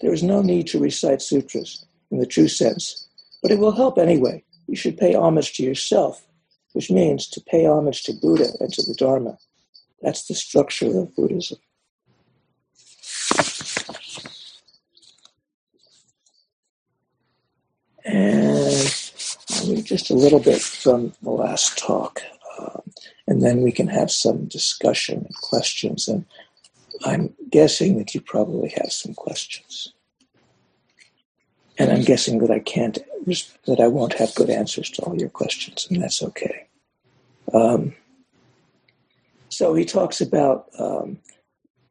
There 0.00 0.12
is 0.12 0.22
no 0.22 0.42
need 0.42 0.66
to 0.68 0.80
recite 0.80 1.22
sutras 1.22 1.84
in 2.10 2.18
the 2.18 2.26
true 2.26 2.48
sense, 2.48 3.08
but 3.42 3.50
it 3.50 3.58
will 3.58 3.72
help 3.72 3.98
anyway 3.98 4.44
you 4.66 4.76
should 4.76 4.96
pay 4.96 5.14
homage 5.14 5.54
to 5.54 5.62
yourself, 5.62 6.26
which 6.72 6.90
means 6.90 7.26
to 7.28 7.40
pay 7.40 7.66
homage 7.66 8.02
to 8.04 8.12
Buddha 8.12 8.48
and 8.60 8.72
to 8.72 8.82
the 8.82 8.94
Dharma. 8.94 9.38
That's 10.00 10.26
the 10.26 10.34
structure 10.34 10.98
of 10.98 11.14
Buddhism. 11.14 11.58
And 18.04 18.94
I'll 19.50 19.68
read 19.68 19.84
just 19.84 20.10
a 20.10 20.14
little 20.14 20.40
bit 20.40 20.60
from 20.60 21.12
the 21.22 21.30
last 21.30 21.78
talk, 21.78 22.22
um, 22.58 22.82
and 23.26 23.42
then 23.42 23.62
we 23.62 23.72
can 23.72 23.88
have 23.88 24.10
some 24.10 24.46
discussion 24.46 25.18
and 25.18 25.34
questions. 25.36 26.08
And 26.08 26.24
I'm 27.04 27.34
guessing 27.50 27.98
that 27.98 28.14
you 28.14 28.20
probably 28.20 28.70
have 28.70 28.92
some 28.92 29.14
questions 29.14 29.92
and 31.78 31.90
I'm 31.90 32.02
guessing 32.02 32.38
that 32.38 32.50
I 32.50 32.58
can't, 32.60 32.98
that 33.66 33.80
I 33.80 33.88
won't 33.88 34.14
have 34.14 34.34
good 34.34 34.50
answers 34.50 34.90
to 34.90 35.02
all 35.02 35.18
your 35.18 35.28
questions, 35.28 35.86
and 35.90 36.02
that's 36.02 36.22
okay. 36.22 36.66
Um, 37.52 37.94
so 39.48 39.74
he 39.74 39.84
talks 39.84 40.20
about, 40.20 40.68
um, 40.78 41.18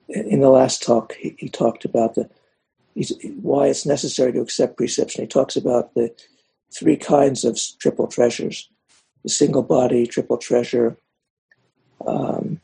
in 0.08 0.40
the 0.42 0.50
last 0.50 0.84
talk, 0.84 1.14
he, 1.16 1.36
he 1.38 1.50
talked 1.50 1.86
about 1.86 2.16
the 2.16 2.30
why 3.42 3.68
it's 3.68 3.86
necessary 3.86 4.32
to 4.34 4.42
accept 4.42 4.78
preception. 4.78 5.24
He 5.24 5.28
talks 5.28 5.56
about 5.56 5.94
the 5.94 6.14
three 6.74 6.98
kinds 6.98 7.44
of 7.44 7.60
triple 7.80 8.08
treasures: 8.08 8.70
the 9.24 9.30
single 9.30 9.64
body 9.64 10.08
triple 10.08 10.38
treasure, 10.38 10.98
um, 12.06 12.60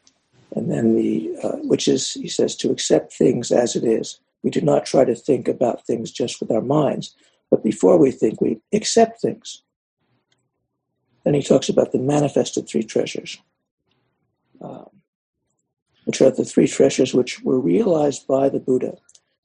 and 0.55 0.71
then 0.71 0.95
the 0.95 1.36
uh, 1.43 1.57
which 1.63 1.88
is 1.88 2.13
he 2.13 2.28
says 2.28 2.55
to 2.57 2.71
accept 2.71 3.13
things 3.13 3.51
as 3.51 3.75
it 3.75 3.84
is 3.84 4.19
we 4.43 4.49
do 4.49 4.61
not 4.61 4.86
try 4.86 5.03
to 5.03 5.15
think 5.15 5.47
about 5.47 5.86
things 5.86 6.11
just 6.11 6.39
with 6.39 6.51
our 6.51 6.61
minds, 6.61 7.15
but 7.49 7.63
before 7.63 7.97
we 7.97 8.11
think, 8.11 8.39
we 8.39 8.61
accept 8.73 9.21
things. 9.21 9.63
Then 11.23 11.34
he 11.34 11.41
talks 11.41 11.69
about 11.69 11.91
the 11.91 11.99
manifested 11.99 12.67
three 12.67 12.84
treasures, 12.84 13.39
um, 14.61 14.89
which 16.05 16.21
are 16.21 16.32
the 16.32 16.45
three 16.45 16.67
treasures 16.67 17.13
which 17.13 17.41
were 17.41 17.59
realized 17.59 18.28
by 18.28 18.47
the 18.47 18.59
Buddha. 18.59 18.93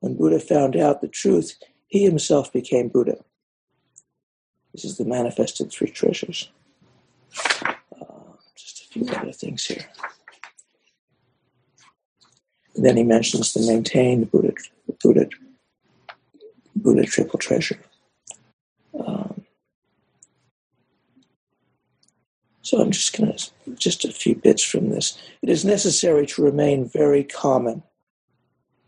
When 0.03 0.17
Buddha 0.17 0.41
found 0.41 0.77
out 0.77 1.01
the 1.01 1.07
truth, 1.07 1.57
he 1.87 2.05
himself 2.05 2.53
became 2.53 2.89
Buddha. 2.89 3.19
This 4.75 4.85
is 4.85 4.99
the 4.99 5.05
manifested 5.05 5.71
three 5.71 5.91
treasures. 5.91 6.51
Uh, 7.65 8.35
just 8.57 8.83
a 8.83 8.89
few 8.89 9.07
other 9.07 9.31
things 9.31 9.65
here. 9.65 9.85
And 12.75 12.85
then 12.85 12.97
he 12.97 13.05
mentions 13.05 13.53
the 13.53 13.65
maintained 13.65 14.33
Buddha, 14.33 14.55
Buddha, 15.01 15.29
Buddha 16.75 17.05
triple 17.05 17.39
treasure. 17.39 17.79
Um, 19.07 19.45
so 22.63 22.81
I'm 22.81 22.91
just 22.91 23.17
going 23.17 23.33
to 23.33 23.51
just 23.77 24.05
a 24.05 24.11
few 24.11 24.35
bits 24.35 24.65
from 24.65 24.91
this. 24.91 25.17
It 25.43 25.49
is 25.49 25.65
necessary 25.65 26.27
to 26.27 26.43
remain 26.43 26.89
very 26.89 27.23
common. 27.23 27.85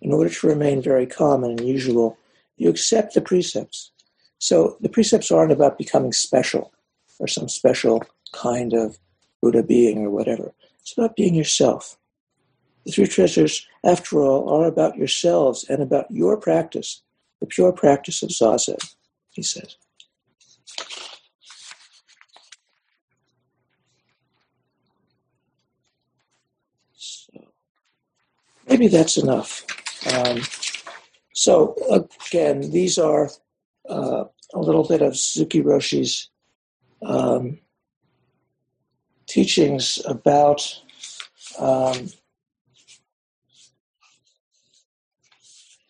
In 0.04 0.12
order 0.12 0.28
to 0.28 0.46
remain 0.46 0.82
very 0.82 1.06
calm 1.06 1.42
and 1.44 1.58
usual, 1.58 2.18
you 2.58 2.68
accept 2.68 3.14
the 3.14 3.22
precepts. 3.22 3.90
So 4.38 4.76
the 4.82 4.90
precepts 4.90 5.30
aren't 5.30 5.50
about 5.50 5.78
becoming 5.78 6.12
special 6.12 6.74
or 7.18 7.26
some 7.26 7.48
special 7.48 8.02
kind 8.34 8.74
of 8.74 8.98
Buddha 9.40 9.62
being 9.62 10.04
or 10.04 10.10
whatever. 10.10 10.52
It's 10.82 10.92
about 10.92 11.16
being 11.16 11.34
yourself. 11.34 11.96
The 12.84 12.92
three 12.92 13.06
treasures, 13.06 13.66
after 13.82 14.20
all, 14.20 14.50
are 14.50 14.66
about 14.66 14.98
yourselves 14.98 15.64
and 15.70 15.82
about 15.82 16.10
your 16.10 16.36
practice, 16.36 17.00
the 17.40 17.46
pure 17.46 17.72
practice 17.72 18.22
of 18.22 18.28
Zazen, 18.28 18.94
he 19.30 19.42
says. 19.42 19.76
So, 26.92 27.32
maybe 28.68 28.88
that's 28.88 29.16
enough. 29.16 29.64
Um, 30.12 30.42
so, 31.32 31.74
again, 32.28 32.70
these 32.70 32.98
are 32.98 33.30
uh, 33.88 34.24
a 34.54 34.58
little 34.58 34.86
bit 34.86 35.02
of 35.02 35.16
Suzuki 35.16 35.60
Roshi's 35.60 36.30
um, 37.02 37.58
teachings 39.26 40.00
about 40.06 40.80
um, 41.58 42.08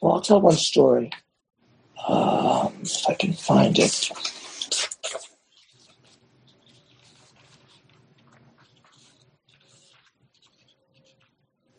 Well, 0.04 0.16
I'll 0.16 0.20
tell 0.20 0.42
one 0.42 0.52
story. 0.52 1.10
Um, 2.06 2.74
if 2.82 3.08
I 3.08 3.14
can 3.14 3.32
find 3.32 3.78
it. 3.78 4.10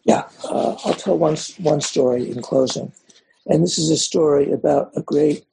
Yeah, 0.05 0.27
uh, 0.43 0.75
I'll 0.85 0.93
tell 0.93 1.17
one, 1.17 1.35
one 1.57 1.81
story 1.81 2.29
in 2.31 2.41
closing. 2.41 2.93
And 3.47 3.63
this 3.63 3.77
is 3.77 3.89
a 3.89 3.97
story 3.97 4.51
about 4.51 4.91
a 4.95 5.01
great 5.01 5.45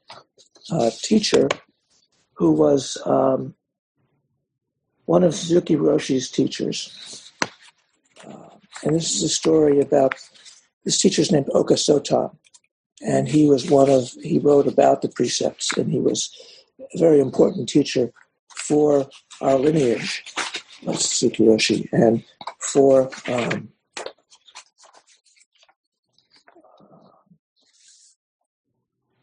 uh, 0.71 0.91
teacher 1.03 1.49
who 2.35 2.53
was 2.53 2.97
um, 3.05 3.55
one 5.07 5.25
of 5.25 5.35
Suzuki 5.35 5.75
Roshi's 5.75 6.31
teachers. 6.31 7.33
Uh, 8.27 8.57
and 8.85 8.95
this 8.95 9.15
is 9.15 9.23
a 9.23 9.29
story 9.29 9.81
about 9.81 10.15
this 10.85 11.01
teacher's 11.01 11.33
named 11.33 11.49
Oka 11.55 11.75
Sotan 11.75 12.37
and 13.03 13.29
he 13.29 13.47
was 13.47 13.69
one 13.69 13.91
of 13.91 14.11
he 14.23 14.39
wrote 14.39 14.67
about 14.67 15.03
the 15.03 15.09
precepts 15.09 15.77
and 15.77 15.91
he 15.91 16.01
was 16.01 16.31
a 16.95 16.99
very 16.99 17.21
important 17.21 17.69
teacher 17.69 18.13
for 18.57 19.09
our 19.41 19.57
lineage 19.57 20.25
of 20.87 21.01
Suzuki 21.01 21.45
Roshi 21.45 21.89
and 21.93 22.25
for 22.61 23.11
um, 23.29 23.69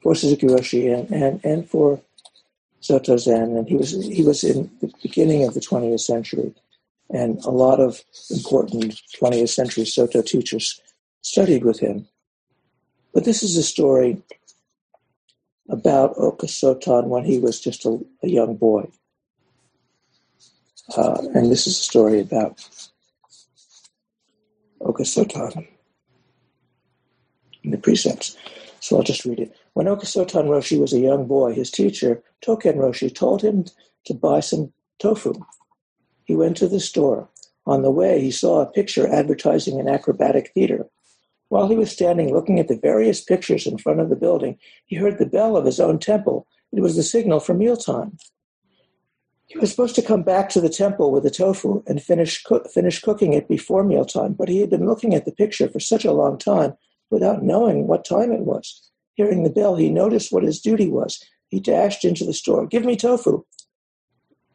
for 0.01 0.15
Suzuki 0.15 0.47
Roshi 0.47 0.93
and, 0.93 1.09
and, 1.11 1.41
and 1.43 1.69
for 1.69 2.01
Soto 2.79 3.17
Zen 3.17 3.57
and 3.57 3.67
he 3.67 3.75
was 3.75 3.91
he 3.91 4.23
was 4.23 4.43
in 4.43 4.71
the 4.81 4.91
beginning 5.01 5.45
of 5.45 5.53
the 5.53 5.59
20th 5.59 5.99
century 5.99 6.53
and 7.09 7.43
a 7.43 7.49
lot 7.49 7.79
of 7.79 8.01
important 8.29 9.01
20th 9.21 9.49
century 9.49 9.85
Soto 9.85 10.21
teachers 10.21 10.81
studied 11.21 11.65
with 11.65 11.79
him 11.79 12.07
but 13.13 13.25
this 13.25 13.43
is 13.43 13.57
a 13.57 13.63
story 13.63 14.21
about 15.69 16.15
Oka 16.17 16.47
Sotan 16.47 17.05
when 17.05 17.23
he 17.23 17.39
was 17.39 17.59
just 17.59 17.85
a, 17.85 17.99
a 18.23 18.27
young 18.27 18.55
boy. 18.55 18.89
Uh, 20.97 21.21
and 21.35 21.51
this 21.51 21.67
is 21.67 21.79
a 21.79 21.83
story 21.83 22.19
about 22.19 22.67
Oka 24.81 25.03
Sotan 25.03 25.67
in 27.63 27.71
the 27.71 27.77
precepts. 27.77 28.35
So 28.79 28.97
I'll 28.97 29.03
just 29.03 29.25
read 29.25 29.39
it. 29.39 29.55
When 29.79 29.87
Oka 29.87 30.05
Sotan 30.05 30.49
Roshi 30.49 30.77
was 30.77 30.91
a 30.91 30.99
young 30.99 31.25
boy, 31.25 31.53
his 31.53 31.71
teacher, 31.71 32.21
Token 32.41 32.75
Roshi, 32.75 33.15
told 33.15 33.41
him 33.41 33.63
to 34.07 34.13
buy 34.13 34.41
some 34.41 34.73
tofu. 34.99 35.33
He 36.25 36.35
went 36.35 36.57
to 36.57 36.67
the 36.67 36.81
store. 36.81 37.29
On 37.65 37.81
the 37.81 37.89
way, 37.89 38.19
he 38.19 38.29
saw 38.29 38.59
a 38.59 38.69
picture 38.69 39.07
advertising 39.07 39.79
an 39.79 39.87
acrobatic 39.87 40.51
theater. 40.53 40.85
While 41.47 41.69
he 41.69 41.77
was 41.77 41.93
standing 41.93 42.33
looking 42.33 42.59
at 42.59 42.67
the 42.67 42.75
various 42.75 43.21
pictures 43.21 43.65
in 43.65 43.77
front 43.77 44.01
of 44.01 44.09
the 44.09 44.17
building, 44.17 44.57
he 44.85 44.97
heard 44.97 45.17
the 45.17 45.25
bell 45.25 45.55
of 45.55 45.63
his 45.63 45.79
own 45.79 45.97
temple. 45.97 46.45
It 46.73 46.81
was 46.81 46.97
the 46.97 47.01
signal 47.01 47.39
for 47.39 47.53
mealtime. 47.53 48.17
He 49.45 49.59
was 49.59 49.71
supposed 49.71 49.95
to 49.95 50.01
come 50.01 50.23
back 50.23 50.49
to 50.49 50.59
the 50.59 50.67
temple 50.67 51.09
with 51.09 51.23
the 51.23 51.31
tofu 51.31 51.83
and 51.87 52.03
finish, 52.03 52.43
co- 52.43 52.65
finish 52.65 52.99
cooking 52.99 53.31
it 53.31 53.47
before 53.47 53.85
mealtime, 53.85 54.33
but 54.33 54.49
he 54.49 54.59
had 54.59 54.71
been 54.71 54.85
looking 54.85 55.15
at 55.15 55.23
the 55.23 55.31
picture 55.31 55.69
for 55.69 55.79
such 55.79 56.03
a 56.03 56.11
long 56.11 56.37
time 56.37 56.73
without 57.09 57.43
knowing 57.43 57.87
what 57.87 58.03
time 58.03 58.33
it 58.33 58.41
was. 58.41 58.88
Hearing 59.19 59.43
the 59.43 59.49
bell, 59.49 59.75
he 59.75 59.89
noticed 59.89 60.31
what 60.31 60.43
his 60.43 60.61
duty 60.61 60.87
was. 60.87 61.21
He 61.49 61.59
dashed 61.59 62.05
into 62.05 62.23
the 62.23 62.31
store. 62.31 62.65
Give 62.65 62.85
me 62.85 62.95
tofu, 62.95 63.43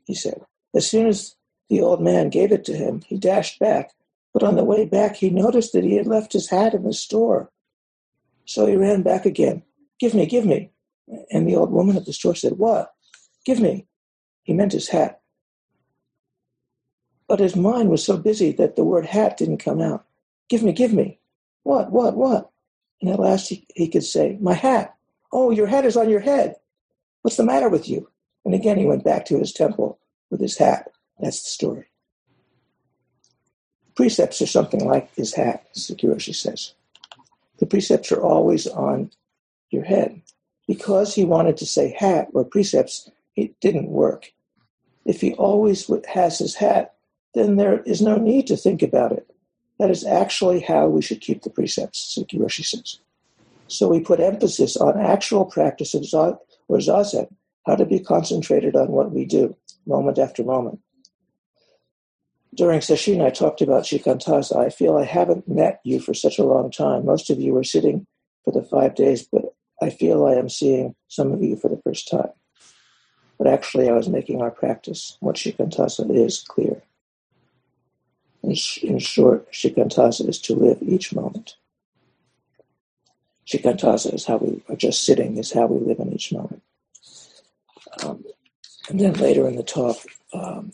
he 0.06 0.14
said. 0.14 0.40
As 0.74 0.88
soon 0.88 1.06
as 1.06 1.36
the 1.68 1.82
old 1.82 2.00
man 2.00 2.30
gave 2.30 2.50
it 2.50 2.64
to 2.64 2.74
him, 2.74 3.02
he 3.06 3.18
dashed 3.18 3.58
back, 3.58 3.90
but 4.32 4.42
on 4.42 4.56
the 4.56 4.64
way 4.64 4.86
back, 4.86 5.16
he 5.16 5.28
noticed 5.28 5.74
that 5.74 5.84
he 5.84 5.96
had 5.96 6.06
left 6.06 6.32
his 6.32 6.48
hat 6.48 6.72
in 6.72 6.84
the 6.84 6.94
store. 6.94 7.50
So 8.46 8.64
he 8.64 8.74
ran 8.74 9.02
back 9.02 9.26
again. 9.26 9.62
Give 10.00 10.14
me, 10.14 10.24
give 10.24 10.46
me. 10.46 10.70
And 11.30 11.46
the 11.46 11.56
old 11.56 11.70
woman 11.70 11.98
at 11.98 12.06
the 12.06 12.14
store 12.14 12.34
said, 12.34 12.54
What? 12.56 12.90
Give 13.44 13.60
me. 13.60 13.86
He 14.44 14.54
meant 14.54 14.72
his 14.72 14.88
hat. 14.88 15.20
But 17.28 17.40
his 17.40 17.54
mind 17.54 17.90
was 17.90 18.02
so 18.02 18.16
busy 18.16 18.50
that 18.52 18.76
the 18.76 18.84
word 18.84 19.04
hat 19.04 19.36
didn't 19.36 19.58
come 19.58 19.82
out. 19.82 20.06
Give 20.48 20.62
me, 20.62 20.72
give 20.72 20.94
me. 20.94 21.20
What, 21.64 21.92
what, 21.92 22.16
what? 22.16 22.50
And 23.00 23.10
at 23.10 23.20
last 23.20 23.48
he, 23.48 23.66
he 23.74 23.88
could 23.88 24.04
say, 24.04 24.38
My 24.40 24.54
hat. 24.54 24.94
Oh, 25.32 25.50
your 25.50 25.66
hat 25.66 25.84
is 25.84 25.96
on 25.96 26.08
your 26.08 26.20
head. 26.20 26.56
What's 27.22 27.36
the 27.36 27.44
matter 27.44 27.68
with 27.68 27.88
you? 27.88 28.08
And 28.44 28.54
again 28.54 28.78
he 28.78 28.86
went 28.86 29.04
back 29.04 29.24
to 29.26 29.38
his 29.38 29.52
temple 29.52 29.98
with 30.30 30.40
his 30.40 30.56
hat. 30.58 30.90
That's 31.18 31.42
the 31.42 31.50
story. 31.50 31.86
Precepts 33.94 34.42
are 34.42 34.46
something 34.46 34.84
like 34.84 35.14
his 35.14 35.34
hat, 35.34 35.66
Suzuki 35.72 36.06
Roshi 36.06 36.34
says. 36.34 36.74
The 37.58 37.66
precepts 37.66 38.10
are 38.10 38.22
always 38.22 38.66
on 38.66 39.10
your 39.70 39.84
head. 39.84 40.20
Because 40.66 41.14
he 41.14 41.24
wanted 41.24 41.56
to 41.58 41.66
say 41.66 41.94
hat 41.96 42.28
or 42.32 42.44
precepts, 42.44 43.10
it 43.36 43.58
didn't 43.60 43.88
work. 43.88 44.32
If 45.04 45.20
he 45.20 45.34
always 45.34 45.90
has 46.08 46.38
his 46.38 46.54
hat, 46.54 46.94
then 47.34 47.56
there 47.56 47.80
is 47.82 48.00
no 48.00 48.16
need 48.16 48.46
to 48.46 48.56
think 48.56 48.82
about 48.82 49.12
it. 49.12 49.30
That 49.78 49.90
is 49.90 50.04
actually 50.04 50.60
how 50.60 50.86
we 50.86 51.02
should 51.02 51.20
keep 51.20 51.42
the 51.42 51.50
precepts, 51.50 51.98
Suzuki 51.98 52.38
Roshi 52.38 52.64
says. 52.64 53.00
So 53.66 53.88
we 53.88 54.00
put 54.00 54.20
emphasis 54.20 54.76
on 54.76 55.00
actual 55.00 55.44
practice 55.44 55.94
of 55.94 56.02
Zaz, 56.02 56.38
or 56.68 56.78
Zazen, 56.78 57.28
how 57.66 57.76
to 57.76 57.84
be 57.84 57.98
concentrated 57.98 58.76
on 58.76 58.88
what 58.88 59.10
we 59.10 59.24
do, 59.24 59.56
moment 59.86 60.18
after 60.18 60.44
moment 60.44 60.80
during 62.54 62.80
sesshin, 62.80 63.24
I 63.24 63.30
talked 63.30 63.60
about 63.60 63.84
shikantaza. 63.84 64.56
I 64.56 64.70
feel 64.70 64.96
I 64.96 65.04
haven't 65.04 65.48
met 65.48 65.80
you 65.84 66.00
for 66.00 66.14
such 66.14 66.38
a 66.38 66.44
long 66.44 66.70
time. 66.70 67.04
Most 67.04 67.30
of 67.30 67.40
you 67.40 67.52
were 67.52 67.64
sitting 67.64 68.06
for 68.44 68.52
the 68.52 68.62
five 68.62 68.94
days, 68.94 69.26
but 69.26 69.54
I 69.82 69.90
feel 69.90 70.26
I 70.26 70.34
am 70.34 70.48
seeing 70.48 70.94
some 71.08 71.32
of 71.32 71.42
you 71.42 71.56
for 71.56 71.68
the 71.68 71.80
first 71.84 72.08
time. 72.08 72.30
But 73.38 73.48
actually, 73.48 73.88
I 73.88 73.92
was 73.92 74.08
making 74.08 74.40
our 74.40 74.50
practice, 74.50 75.16
what 75.20 75.36
shikantaza 75.36 76.14
is, 76.14 76.44
clear. 76.46 76.82
In, 78.44 78.98
short, 78.98 79.50
shikantaza 79.52 80.28
is 80.28 80.40
to 80.42 80.54
live 80.54 80.78
each 80.82 81.14
moment. 81.14 81.56
Shikantaza 83.46 84.12
is 84.12 84.24
how 84.26 84.36
we 84.36 84.62
are 84.68 84.76
just 84.76 85.04
sitting, 85.04 85.38
is 85.38 85.52
how 85.52 85.66
we 85.66 85.84
live 85.84 85.98
in 85.98 86.12
each 86.12 86.32
moment. 86.32 86.62
Um, 88.02 88.24
and 88.88 89.00
then 89.00 89.14
later 89.14 89.46
in 89.48 89.56
the 89.56 89.62
talk, 89.62 89.96
um, 90.32 90.72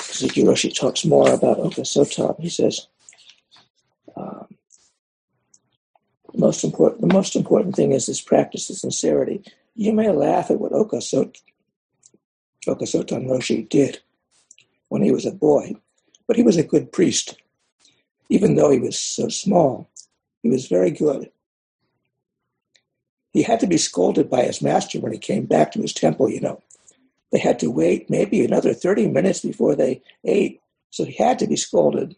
Suzuki 0.00 0.42
Roshi 0.42 0.74
talks 0.74 1.04
more 1.04 1.32
about 1.32 1.58
Oka 1.58 1.82
Sotan. 1.82 2.38
He 2.38 2.48
says, 2.48 2.86
um, 4.16 4.46
the 6.32 6.38
most 6.38 6.62
important 6.62 7.00
the 7.00 7.12
most 7.12 7.34
important 7.34 7.74
thing 7.74 7.92
is 7.92 8.06
this 8.06 8.20
practice 8.20 8.70
of 8.70 8.76
sincerity. 8.76 9.42
You 9.74 9.92
may 9.92 10.10
laugh 10.10 10.50
at 10.50 10.60
what 10.60 10.72
Oka, 10.72 11.00
Sot- 11.00 11.38
Oka 12.66 12.84
Sotan 12.84 13.26
Roshi 13.26 13.68
did 13.68 14.00
when 14.90 15.02
he 15.02 15.12
was 15.12 15.26
a 15.26 15.32
boy, 15.32 15.74
but 16.28 16.36
he 16.36 16.44
was 16.44 16.58
a 16.58 16.64
good 16.64 16.92
priest. 16.92 17.36
Even 18.28 18.56
though 18.56 18.70
he 18.70 18.78
was 18.78 18.98
so 19.00 19.28
small, 19.28 19.90
he 20.42 20.50
was 20.50 20.68
very 20.68 20.90
good. 20.92 21.30
he 23.32 23.42
had 23.42 23.60
to 23.60 23.66
be 23.66 23.78
scolded 23.78 24.28
by 24.28 24.42
his 24.42 24.62
master 24.62 25.00
when 25.00 25.12
he 25.12 25.18
came 25.18 25.46
back 25.46 25.72
to 25.72 25.80
his 25.80 25.92
temple, 25.92 26.30
you 26.30 26.40
know. 26.40 26.60
They 27.32 27.38
had 27.38 27.60
to 27.60 27.70
wait 27.70 28.10
maybe 28.10 28.44
another 28.44 28.74
30 28.74 29.08
minutes 29.08 29.40
before 29.40 29.76
they 29.76 30.02
ate, 30.24 30.60
so 30.90 31.04
he 31.04 31.12
had 31.12 31.38
to 31.40 31.46
be 31.46 31.56
scolded. 31.56 32.16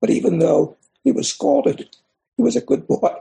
But 0.00 0.10
even 0.10 0.38
though 0.38 0.76
he 1.04 1.12
was 1.12 1.28
scolded, 1.28 1.88
he 2.36 2.42
was 2.42 2.56
a 2.56 2.60
good 2.60 2.86
boy. 2.86 3.14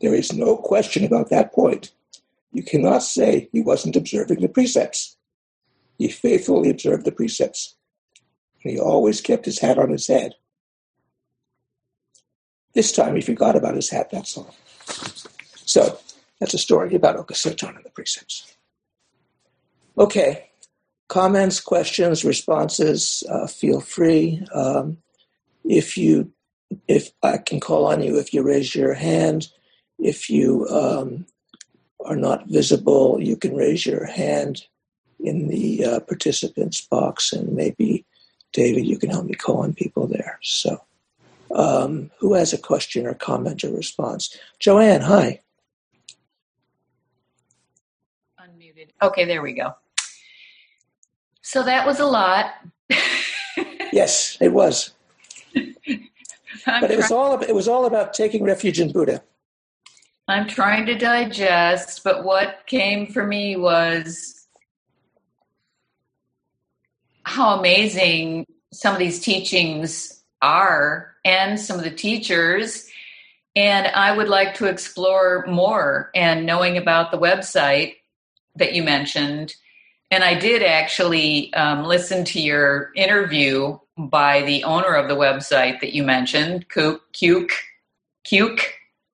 There 0.00 0.14
is 0.14 0.32
no 0.32 0.56
question 0.56 1.04
about 1.04 1.30
that 1.30 1.52
point. 1.52 1.92
You 2.56 2.62
cannot 2.62 3.02
say 3.02 3.50
he 3.52 3.60
wasn't 3.60 3.96
observing 3.96 4.40
the 4.40 4.48
precepts. 4.48 5.18
He 5.98 6.08
faithfully 6.08 6.70
observed 6.70 7.04
the 7.04 7.12
precepts. 7.12 7.76
And 8.64 8.72
he 8.72 8.80
always 8.80 9.20
kept 9.20 9.44
his 9.44 9.58
hat 9.58 9.78
on 9.78 9.90
his 9.90 10.06
head. 10.06 10.32
This 12.72 12.92
time 12.92 13.14
he 13.14 13.20
forgot 13.20 13.56
about 13.56 13.74
his 13.74 13.90
hat, 13.90 14.08
that's 14.10 14.38
all. 14.38 14.54
So 15.66 15.98
that's 16.40 16.54
a 16.54 16.58
story 16.58 16.94
about 16.94 17.16
Oka 17.16 17.34
Sotan 17.34 17.76
and 17.76 17.84
the 17.84 17.90
precepts. 17.90 18.56
Okay, 19.98 20.48
comments, 21.08 21.60
questions, 21.60 22.24
responses, 22.24 23.22
uh, 23.28 23.46
feel 23.46 23.80
free. 23.82 24.42
Um, 24.54 24.96
if 25.62 25.98
you, 25.98 26.32
if 26.88 27.10
I 27.22 27.36
can 27.36 27.60
call 27.60 27.84
on 27.84 28.02
you, 28.02 28.18
if 28.18 28.32
you 28.32 28.40
raise 28.40 28.74
your 28.74 28.94
hand, 28.94 29.48
if 29.98 30.30
you 30.30 30.66
um, 30.70 31.26
are 32.06 32.16
not 32.16 32.46
visible, 32.46 33.18
you 33.20 33.36
can 33.36 33.54
raise 33.54 33.86
your 33.86 34.06
hand 34.06 34.64
in 35.20 35.48
the 35.48 35.84
uh, 35.84 36.00
participants 36.00 36.80
box, 36.80 37.32
and 37.32 37.52
maybe 37.52 38.04
David, 38.52 38.86
you 38.86 38.98
can 38.98 39.10
help 39.10 39.26
me 39.26 39.34
call 39.34 39.58
on 39.58 39.74
people 39.74 40.06
there. 40.06 40.38
So. 40.42 40.80
Um, 41.54 42.10
who 42.18 42.34
has 42.34 42.52
a 42.52 42.58
question 42.58 43.06
or 43.06 43.14
comment 43.14 43.62
or 43.62 43.70
response? 43.70 44.36
Joanne, 44.58 45.00
hi. 45.00 45.40
Unmuted. 48.40 48.88
Okay, 49.00 49.24
there 49.24 49.42
we 49.42 49.52
go. 49.52 49.74
So 51.42 51.62
that 51.62 51.86
was 51.86 52.00
a 52.00 52.06
lot. 52.06 52.54
yes, 53.92 54.36
it 54.40 54.52
was. 54.52 54.92
but 55.54 56.90
it 56.90 56.96
was 56.96 57.12
all 57.12 57.40
it 57.40 57.54
was 57.54 57.68
all 57.68 57.86
about 57.86 58.14
taking 58.14 58.42
refuge 58.42 58.80
in 58.80 58.92
Buddha. 58.92 59.22
I'm 60.28 60.48
trying 60.48 60.86
to 60.86 60.96
digest, 60.96 62.02
but 62.02 62.24
what 62.24 62.66
came 62.66 63.06
for 63.06 63.24
me 63.24 63.56
was 63.56 64.46
how 67.22 67.58
amazing 67.58 68.46
some 68.72 68.92
of 68.92 68.98
these 68.98 69.20
teachings 69.20 70.22
are 70.42 71.14
and 71.24 71.60
some 71.60 71.78
of 71.78 71.84
the 71.84 71.90
teachers. 71.90 72.88
And 73.54 73.86
I 73.86 74.16
would 74.16 74.28
like 74.28 74.54
to 74.54 74.66
explore 74.66 75.44
more 75.46 76.10
and 76.14 76.44
knowing 76.44 76.76
about 76.76 77.12
the 77.12 77.18
website 77.18 77.96
that 78.56 78.74
you 78.74 78.82
mentioned. 78.82 79.54
And 80.10 80.24
I 80.24 80.34
did 80.34 80.62
actually 80.62 81.54
um, 81.54 81.84
listen 81.84 82.24
to 82.26 82.40
your 82.40 82.90
interview 82.96 83.78
by 83.96 84.42
the 84.42 84.64
owner 84.64 84.94
of 84.94 85.08
the 85.08 85.16
website 85.16 85.80
that 85.80 85.94
you 85.94 86.02
mentioned, 86.02 86.68
Cuke, 86.68 87.00
Cuke, 87.12 87.52
Cuke. 88.26 88.62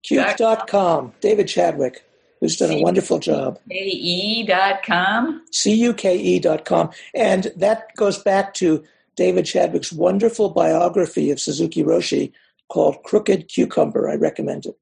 Cuke.com, 0.05 1.13
David 1.21 1.49
Chadwick, 1.49 2.05
who's 2.41 2.57
done 2.57 2.73
a 2.73 2.83
wonderful 2.83 3.19
job. 3.19 3.59
C-U-K-E.com? 3.71 5.43
C-U-K-E.com. 5.51 6.91
And 7.15 7.53
that 7.57 7.95
goes 7.97 8.19
back 8.19 8.55
to 8.55 8.83
David 9.17 9.45
Chadwick's 9.47 9.93
wonderful 9.93 10.51
biography 10.51 11.31
of 11.31 11.39
Suzuki 11.39 11.85
Roshi 11.85 12.33
called 12.69 13.03
Crooked 13.05 13.49
Cucumber. 13.49 14.09
I 14.09 14.15
recommend 14.15 14.67
it. 14.67 14.77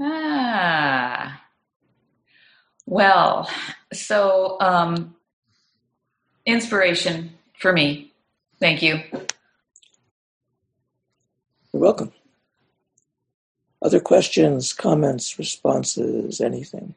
Ah. 0.00 1.42
Well, 2.86 3.48
so 3.92 4.56
um, 4.60 5.14
inspiration 6.46 7.32
for 7.58 7.72
me. 7.72 8.12
Thank 8.58 8.82
you. 8.82 9.00
You're 11.72 11.82
welcome. 11.82 12.12
Other 13.86 14.00
questions, 14.00 14.72
comments, 14.72 15.38
responses, 15.38 16.40
anything? 16.40 16.96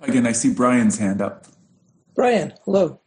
Again, 0.00 0.26
I 0.26 0.32
see 0.32 0.52
Brian's 0.52 0.98
hand 0.98 1.22
up. 1.22 1.46
Brian, 2.16 2.54
hello. 2.64 2.98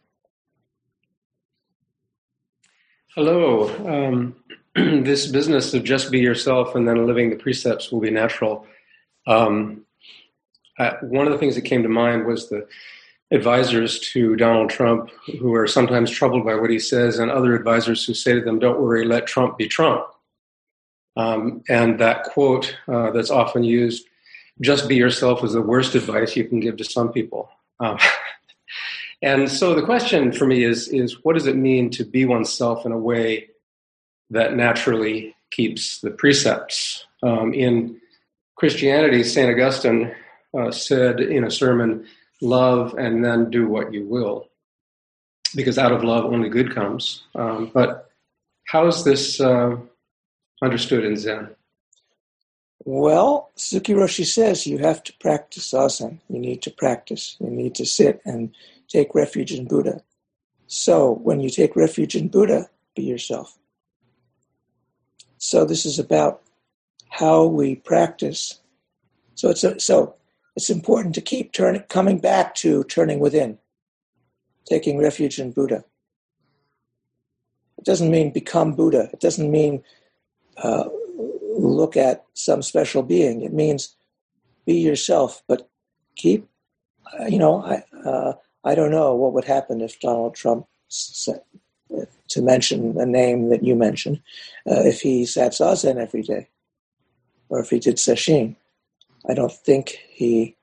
Hello. 3.14 3.68
Um, 3.86 4.36
this 4.74 5.26
business 5.26 5.74
of 5.74 5.84
just 5.84 6.10
be 6.10 6.20
yourself 6.20 6.74
and 6.74 6.88
then 6.88 7.06
living 7.06 7.28
the 7.28 7.36
precepts 7.36 7.92
will 7.92 8.00
be 8.00 8.10
natural. 8.10 8.66
Um, 9.26 9.84
I, 10.78 10.94
one 11.02 11.26
of 11.26 11.34
the 11.34 11.38
things 11.38 11.54
that 11.56 11.66
came 11.66 11.82
to 11.82 11.90
mind 11.90 12.24
was 12.24 12.48
the 12.48 12.66
advisors 13.32 13.98
to 13.98 14.36
Donald 14.36 14.70
Trump 14.70 15.10
who 15.40 15.54
are 15.54 15.66
sometimes 15.66 16.10
troubled 16.10 16.44
by 16.44 16.54
what 16.54 16.70
he 16.70 16.78
says, 16.78 17.18
and 17.18 17.30
other 17.30 17.54
advisors 17.54 18.04
who 18.04 18.14
say 18.14 18.34
to 18.34 18.40
them, 18.40 18.58
Don't 18.58 18.80
worry, 18.80 19.04
let 19.04 19.26
Trump 19.26 19.58
be 19.58 19.66
Trump. 19.66 20.06
Um, 21.16 21.62
and 21.68 21.98
that 21.98 22.24
quote 22.24 22.76
uh, 22.88 23.10
that's 23.10 23.30
often 23.30 23.64
used 23.64 24.06
just 24.60 24.88
be 24.88 24.96
yourself 24.96 25.44
is 25.44 25.52
the 25.52 25.62
worst 25.62 25.94
advice 25.94 26.36
you 26.36 26.44
can 26.44 26.60
give 26.60 26.76
to 26.78 26.84
some 26.84 27.12
people. 27.12 27.50
Um, 27.80 27.98
and 29.22 29.50
so 29.50 29.74
the 29.74 29.82
question 29.82 30.32
for 30.32 30.46
me 30.46 30.64
is, 30.64 30.88
is 30.88 31.24
what 31.24 31.34
does 31.34 31.46
it 31.46 31.56
mean 31.56 31.90
to 31.90 32.04
be 32.04 32.24
oneself 32.24 32.86
in 32.86 32.92
a 32.92 32.98
way 32.98 33.48
that 34.30 34.54
naturally 34.54 35.34
keeps 35.50 36.00
the 36.00 36.10
precepts? 36.10 37.04
Um, 37.22 37.52
in 37.52 38.00
Christianity, 38.56 39.22
St. 39.22 39.50
Augustine 39.50 40.14
uh, 40.58 40.70
said 40.70 41.20
in 41.20 41.44
a 41.44 41.50
sermon, 41.50 42.06
love 42.40 42.94
and 42.94 43.24
then 43.24 43.50
do 43.50 43.68
what 43.68 43.92
you 43.92 44.04
will. 44.06 44.48
Because 45.54 45.78
out 45.78 45.92
of 45.92 46.04
love 46.04 46.24
only 46.24 46.48
good 46.48 46.74
comes. 46.74 47.22
Um, 47.34 47.70
but 47.72 48.10
how 48.66 48.86
is 48.86 49.04
this 49.04 49.40
uh, 49.40 49.76
understood 50.62 51.04
in 51.04 51.16
Zen? 51.16 51.54
Well, 52.84 53.50
Suzuki 53.56 53.94
Roshi 53.94 54.24
says 54.24 54.66
you 54.66 54.78
have 54.78 55.02
to 55.04 55.12
practice 55.18 55.72
zazen. 55.72 56.20
You 56.28 56.38
need 56.38 56.62
to 56.62 56.70
practice. 56.70 57.36
You 57.40 57.50
need 57.50 57.74
to 57.76 57.86
sit 57.86 58.20
and 58.24 58.54
take 58.88 59.14
refuge 59.14 59.52
in 59.52 59.66
Buddha. 59.66 60.02
So 60.66 61.12
when 61.12 61.40
you 61.40 61.50
take 61.50 61.74
refuge 61.74 62.14
in 62.14 62.28
Buddha, 62.28 62.68
be 62.94 63.02
yourself. 63.02 63.58
So 65.38 65.64
this 65.64 65.84
is 65.84 65.98
about 65.98 66.42
how 67.08 67.44
we 67.44 67.76
practice. 67.76 68.60
So 69.34 69.50
it's 69.50 69.64
a, 69.64 69.78
so 69.80 70.14
it's 70.56 70.70
important 70.70 71.14
to 71.14 71.20
keep 71.20 71.52
turning, 71.52 71.82
coming 71.82 72.18
back 72.18 72.54
to 72.56 72.82
turning 72.84 73.20
within, 73.20 73.58
taking 74.64 74.98
refuge 74.98 75.38
in 75.38 75.52
Buddha. 75.52 75.84
It 77.78 77.84
doesn't 77.84 78.10
mean 78.10 78.32
become 78.32 78.74
Buddha. 78.74 79.10
It 79.12 79.20
doesn't 79.20 79.50
mean 79.50 79.84
uh, 80.56 80.88
look 81.58 81.96
at 81.96 82.24
some 82.32 82.62
special 82.62 83.02
being. 83.02 83.42
It 83.42 83.52
means 83.52 83.94
be 84.64 84.74
yourself, 84.74 85.42
but 85.46 85.68
keep, 86.16 86.48
uh, 87.20 87.26
you 87.26 87.38
know, 87.38 87.62
I, 87.62 87.84
uh, 88.08 88.32
I 88.64 88.74
don't 88.74 88.90
know 88.90 89.14
what 89.14 89.34
would 89.34 89.44
happen 89.44 89.82
if 89.82 90.00
Donald 90.00 90.34
Trump, 90.34 90.66
said, 90.88 91.42
uh, 91.96 92.06
to 92.28 92.42
mention 92.42 92.98
a 92.98 93.06
name 93.06 93.50
that 93.50 93.62
you 93.62 93.76
mentioned, 93.76 94.22
uh, 94.68 94.82
if 94.84 95.02
he 95.02 95.26
sat 95.26 95.52
zazen 95.52 95.96
every 95.96 96.22
day, 96.22 96.48
or 97.50 97.60
if 97.60 97.70
he 97.70 97.78
did 97.78 97.96
sesshin. 97.96 98.56
I 99.28 99.34
don't 99.34 99.52
think 99.52 99.98
he, 100.08 100.56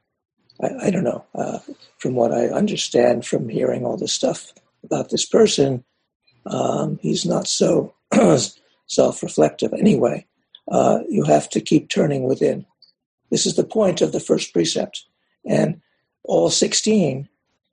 I, 0.62 0.88
I 0.88 0.90
don't 0.90 1.04
know, 1.04 1.26
uh, 1.36 1.60
from 1.98 2.16
what 2.16 2.32
I 2.32 2.48
understand 2.48 3.26
from 3.26 3.50
hearing 3.50 3.86
all 3.86 3.98
this 3.98 4.14
stuff 4.14 4.54
about 4.84 5.10
this 5.10 5.26
person, 5.26 5.84
um, 6.46 7.00
he's 7.02 7.26
not 7.26 7.48
so 7.48 7.94
self 8.88 9.24
reflective 9.24 9.74
anyway 9.74 10.26
uh, 10.72 11.00
you 11.10 11.24
have 11.24 11.50
to 11.50 11.62
keep 11.62 11.90
turning 11.90 12.24
within. 12.24 12.66
This 13.30 13.46
is 13.46 13.56
the 13.56 13.64
point 13.64 14.02
of 14.02 14.12
the 14.12 14.20
first 14.20 14.54
precept. 14.54 15.06
And 15.46 15.82
all 16.24 16.50
16, 16.50 17.28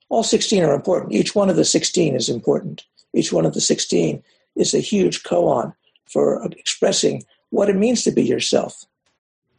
all 0.09 0.23
16 0.23 0.63
are 0.63 0.73
important. 0.73 1.13
Each 1.13 1.35
one 1.35 1.49
of 1.49 1.55
the 1.55 1.65
16 1.65 2.15
is 2.15 2.29
important. 2.29 2.83
Each 3.13 3.31
one 3.31 3.45
of 3.45 3.53
the 3.53 3.61
16 3.61 4.23
is 4.55 4.73
a 4.73 4.79
huge 4.79 5.23
koan 5.23 5.73
for 6.11 6.45
expressing 6.51 7.23
what 7.49 7.69
it 7.69 7.75
means 7.75 8.03
to 8.03 8.11
be 8.11 8.23
yourself. 8.23 8.85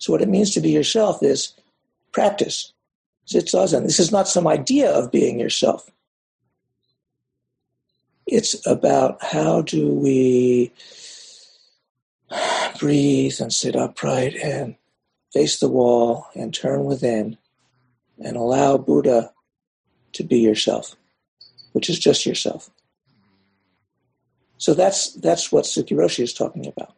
So, 0.03 0.12
what 0.12 0.20
it 0.20 0.28
means 0.28 0.50
to 0.55 0.61
be 0.61 0.70
yourself 0.70 1.22
is 1.22 1.55
practice. 2.11 2.72
Zitzazen. 3.28 3.84
This 3.84 4.00
is 4.00 4.11
not 4.11 4.26
some 4.26 4.48
idea 4.48 4.90
of 4.90 5.12
being 5.12 5.38
yourself. 5.38 5.88
It's 8.26 8.66
about 8.66 9.22
how 9.22 9.62
do 9.62 9.90
we 9.90 10.72
breathe 12.80 13.40
and 13.40 13.53
sit 13.53 13.76
upright 13.76 14.34
and 14.34 14.74
face 15.32 15.61
the 15.61 15.68
wall 15.68 16.26
and 16.34 16.53
turn 16.53 16.82
within 16.82 17.38
and 18.18 18.36
allow 18.36 18.78
Buddha 18.78 19.30
to 20.14 20.24
be 20.24 20.40
yourself, 20.40 20.96
which 21.74 21.88
is 21.88 22.00
just 22.00 22.26
yourself. 22.26 22.70
So 24.59 24.74
that's 24.74 25.12
that's 25.12 25.53
what 25.53 25.64
Suzuki 25.64 25.94
Roshi 25.94 26.24
is 26.24 26.34
talking 26.34 26.66
about. 26.66 26.96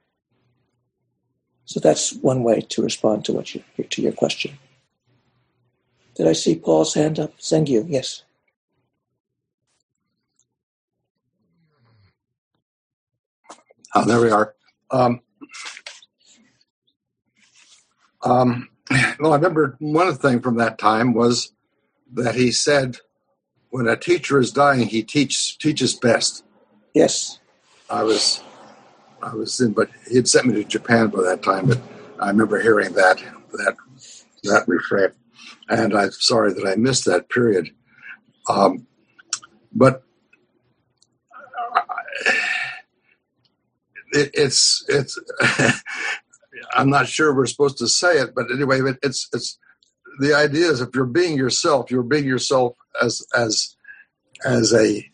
So 1.67 1.81
that's 1.81 2.12
one 2.12 2.43
way 2.43 2.61
to 2.61 2.83
respond 2.83 3.25
to 3.25 3.33
what 3.33 3.55
you 3.55 3.62
to 3.89 4.03
your 4.03 4.12
question. 4.12 4.59
Did 6.15 6.29
I 6.29 6.33
see 6.33 6.57
Paul's 6.57 6.95
hand 6.95 7.19
up? 7.19 7.39
Zengyu, 7.39 7.85
yes. 7.89 8.23
Oh, 13.95 14.05
there 14.05 14.21
we 14.21 14.31
are. 14.31 14.55
Um, 14.91 15.21
um, 18.23 18.69
well, 19.21 19.33
I 19.33 19.37
remember 19.37 19.77
one 19.79 20.15
thing 20.17 20.41
from 20.41 20.57
that 20.57 20.79
time 20.79 21.15
was 21.15 21.53
that 22.12 22.35
he 22.35 22.53
said, 22.53 22.99
"When 23.71 23.89
a 23.89 23.97
teacher 23.97 24.39
is 24.39 24.53
dying, 24.53 24.89
he 24.89 25.03
teach, 25.03 25.59
teaches 25.59 25.95
best." 25.95 26.45
Yes. 26.93 27.39
I 27.91 28.03
was, 28.03 28.43
I 29.25 29.35
was 29.35 29.61
in, 29.61 29.72
but 29.72 29.89
he 30.09 30.16
had 30.16 30.29
sent 30.29 30.47
me 30.47 30.55
to 30.55 30.64
Japan 30.64 31.09
by 31.09 31.22
that 31.22 31.43
time. 31.43 31.66
But 31.66 31.81
I 32.20 32.29
remember 32.29 32.61
hearing 32.61 32.93
that 32.93 33.22
that 33.53 33.77
that 34.45 34.64
refrain, 34.68 35.11
and 35.68 35.97
I'm 35.97 36.12
sorry 36.12 36.53
that 36.53 36.66
I 36.66 36.77
missed 36.77 37.07
that 37.07 37.29
period. 37.29 37.70
Um, 38.49 38.87
but 39.72 40.03
it, 44.12 44.31
it's 44.35 44.85
it's. 44.89 45.18
I'm 46.72 46.91
not 46.91 47.09
sure 47.09 47.35
we're 47.35 47.47
supposed 47.47 47.79
to 47.79 47.89
say 47.89 48.18
it, 48.18 48.35
but 48.35 48.47
anyway, 48.53 48.81
it's 49.03 49.29
it's 49.33 49.59
the 50.18 50.35
idea 50.35 50.68
is 50.68 50.81
if 50.81 50.91
you're 50.95 51.05
being 51.05 51.37
yourself, 51.37 51.91
you're 51.91 52.03
being 52.03 52.25
yourself 52.25 52.77
as 53.01 53.25
as 53.35 53.77
as 54.45 54.72
a 54.72 55.09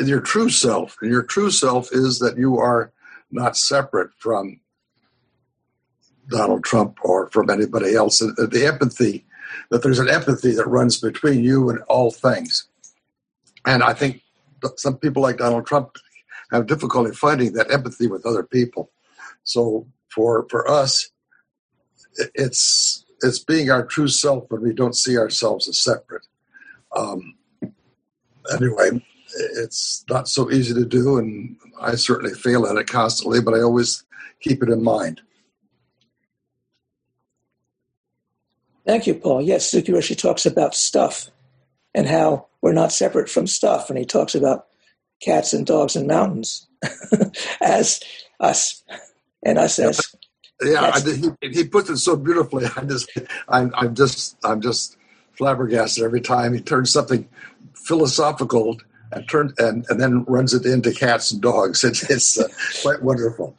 your 0.00 0.20
true 0.20 0.48
self. 0.48 0.96
And 1.00 1.10
your 1.10 1.22
true 1.22 1.50
self 1.50 1.88
is 1.92 2.18
that 2.18 2.36
you 2.36 2.58
are 2.58 2.92
not 3.30 3.56
separate 3.56 4.10
from 4.18 4.60
Donald 6.28 6.64
Trump 6.64 6.98
or 7.02 7.30
from 7.30 7.50
anybody 7.50 7.94
else. 7.94 8.18
The 8.18 8.66
empathy, 8.66 9.24
that 9.70 9.82
there's 9.82 9.98
an 9.98 10.10
empathy 10.10 10.52
that 10.52 10.66
runs 10.66 11.00
between 11.00 11.42
you 11.44 11.70
and 11.70 11.80
all 11.88 12.10
things. 12.10 12.68
And 13.66 13.82
I 13.82 13.92
think 13.92 14.22
some 14.76 14.96
people 14.96 15.22
like 15.22 15.38
Donald 15.38 15.66
Trump 15.66 15.96
have 16.52 16.66
difficulty 16.66 17.14
finding 17.14 17.52
that 17.52 17.70
empathy 17.70 18.06
with 18.06 18.26
other 18.26 18.42
people. 18.42 18.90
So 19.44 19.86
for 20.08 20.46
for 20.48 20.68
us, 20.68 21.10
it's 22.34 23.04
it's 23.22 23.38
being 23.38 23.70
our 23.70 23.84
true 23.84 24.08
self 24.08 24.50
when 24.50 24.62
we 24.62 24.72
don't 24.72 24.96
see 24.96 25.18
ourselves 25.18 25.68
as 25.68 25.78
separate. 25.78 26.26
Um, 26.96 27.34
anyway, 28.52 29.02
it's 29.36 30.04
not 30.08 30.28
so 30.28 30.50
easy 30.50 30.74
to 30.74 30.84
do, 30.84 31.18
and 31.18 31.56
I 31.80 31.94
certainly 31.96 32.34
fail 32.34 32.66
at 32.66 32.76
it 32.76 32.86
constantly, 32.86 33.40
but 33.40 33.54
I 33.54 33.60
always 33.60 34.04
keep 34.40 34.62
it 34.62 34.68
in 34.68 34.82
mind. 34.82 35.20
Thank 38.86 39.06
you, 39.06 39.14
Paul. 39.14 39.42
Yes, 39.42 39.68
Suzuki 39.68 39.92
Roshi 39.92 40.16
talks 40.16 40.46
about 40.46 40.74
stuff 40.74 41.28
and 41.94 42.06
how 42.06 42.46
we're 42.62 42.72
not 42.72 42.92
separate 42.92 43.28
from 43.28 43.46
stuff, 43.46 43.90
and 43.90 43.98
he 43.98 44.04
talks 44.04 44.34
about 44.34 44.66
cats 45.20 45.52
and 45.52 45.66
dogs 45.66 45.96
and 45.96 46.06
mountains 46.06 46.66
as 47.60 48.00
us 48.40 48.82
and 49.42 49.58
us 49.58 49.78
as 49.78 50.00
yeah, 50.62 50.90
I, 50.92 51.00
he, 51.00 51.30
he 51.50 51.64
puts 51.64 51.88
it 51.88 51.98
so 51.98 52.16
beautifully. 52.16 52.66
I 52.76 52.84
just, 52.84 53.10
I'm, 53.48 53.72
I'm 53.76 53.94
just, 53.94 54.36
I'm 54.44 54.60
just 54.60 54.96
flabbergasted 55.32 56.02
every 56.02 56.20
time 56.20 56.52
he 56.52 56.60
turns 56.60 56.90
something 56.90 57.28
philosophical 57.74 58.76
and 59.12 59.28
turn 59.28 59.52
and, 59.58 59.84
and 59.88 60.00
then 60.00 60.24
runs 60.24 60.54
it 60.54 60.66
into 60.66 60.92
cats 60.92 61.30
and 61.30 61.40
dogs. 61.40 61.84
It's, 61.88 62.10
it's 62.10 62.38
uh, 62.38 62.48
quite 62.82 63.02
wonderful. 63.02 63.56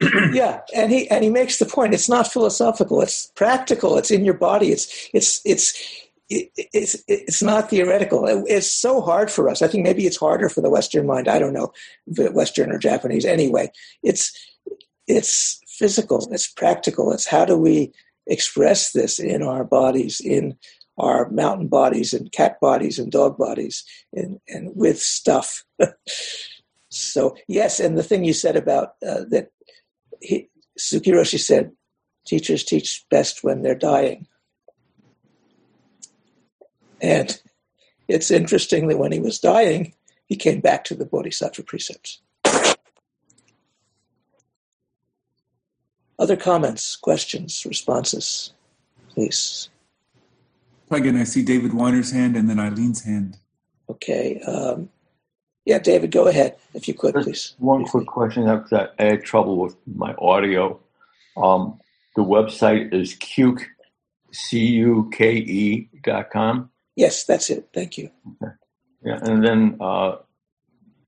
yeah, 0.32 0.60
and 0.74 0.90
he 0.90 1.08
and 1.10 1.22
he 1.22 1.30
makes 1.30 1.58
the 1.58 1.66
point. 1.66 1.92
It's 1.92 2.08
not 2.08 2.32
philosophical. 2.32 3.02
It's 3.02 3.26
practical. 3.36 3.98
It's 3.98 4.10
in 4.10 4.24
your 4.24 4.34
body. 4.34 4.72
It's 4.72 5.08
it's 5.12 5.40
it's. 5.44 5.74
it's 6.28 7.02
it's 7.06 7.42
not 7.42 7.68
theoretical. 7.68 8.24
It's 8.46 8.70
so 8.70 9.00
hard 9.00 9.30
for 9.30 9.50
us. 9.50 9.62
I 9.62 9.68
think 9.68 9.84
maybe 9.84 10.06
it's 10.06 10.16
harder 10.16 10.48
for 10.48 10.60
the 10.60 10.70
Western 10.70 11.06
mind. 11.06 11.28
I 11.28 11.38
don't 11.38 11.52
know, 11.52 11.72
Western 12.06 12.70
or 12.70 12.78
Japanese. 12.78 13.24
Anyway, 13.26 13.70
it's 14.02 14.32
it's 15.06 15.60
physical. 15.66 16.26
It's 16.32 16.48
practical. 16.48 17.12
It's 17.12 17.26
how 17.26 17.44
do 17.44 17.58
we 17.58 17.92
express 18.26 18.92
this 18.92 19.18
in 19.18 19.42
our 19.42 19.64
bodies, 19.64 20.20
in 20.20 20.56
our 21.00 21.28
mountain 21.30 21.66
bodies 21.66 22.12
and 22.12 22.30
cat 22.32 22.60
bodies 22.60 22.98
and 22.98 23.10
dog 23.10 23.36
bodies 23.36 23.84
and, 24.12 24.40
and 24.48 24.70
with 24.74 25.00
stuff. 25.00 25.64
so, 26.90 27.36
yes, 27.48 27.80
and 27.80 27.96
the 27.96 28.02
thing 28.02 28.24
you 28.24 28.32
said 28.32 28.56
about 28.56 28.94
uh, 29.06 29.24
that 29.30 29.50
he, 30.20 30.48
Suzuki 30.78 31.12
Roshi 31.12 31.38
said, 31.38 31.72
teachers 32.26 32.64
teach 32.64 33.04
best 33.10 33.42
when 33.42 33.62
they're 33.62 33.74
dying. 33.74 34.26
And 37.00 37.40
it's 38.08 38.30
interesting 38.30 38.88
that 38.88 38.98
when 38.98 39.12
he 39.12 39.20
was 39.20 39.38
dying, 39.38 39.94
he 40.26 40.36
came 40.36 40.60
back 40.60 40.84
to 40.84 40.94
the 40.94 41.06
Bodhisattva 41.06 41.62
precepts. 41.62 42.20
Other 46.18 46.36
comments, 46.36 46.96
questions, 46.96 47.64
responses, 47.66 48.52
please. 49.08 49.70
Again, 50.90 51.16
I 51.16 51.24
see 51.24 51.42
David 51.42 51.72
Weiner's 51.72 52.10
hand 52.10 52.36
and 52.36 52.50
then 52.50 52.58
Eileen's 52.58 53.04
hand. 53.04 53.38
Okay. 53.88 54.40
Um, 54.40 54.88
yeah, 55.64 55.78
David, 55.78 56.10
go 56.10 56.26
ahead 56.26 56.56
if 56.74 56.88
you 56.88 56.94
could, 56.94 57.14
please. 57.14 57.54
One 57.58 57.84
quick 57.84 58.06
question 58.06 58.44
because 58.44 58.88
I 58.98 59.02
had 59.02 59.24
trouble 59.24 59.58
with 59.58 59.76
my 59.86 60.14
audio. 60.14 60.80
Um, 61.36 61.78
the 62.16 62.22
website 62.22 62.92
is 62.92 63.14
cuke, 63.14 63.64
C-U-K-E 64.32 65.88
dot 66.02 66.30
com. 66.30 66.70
Yes, 66.96 67.24
that's 67.24 67.50
it. 67.50 67.68
Thank 67.72 67.98
you. 67.98 68.10
Okay. 68.42 68.52
Yeah, 69.04 69.18
and 69.22 69.44
then 69.44 69.76
uh, 69.80 70.16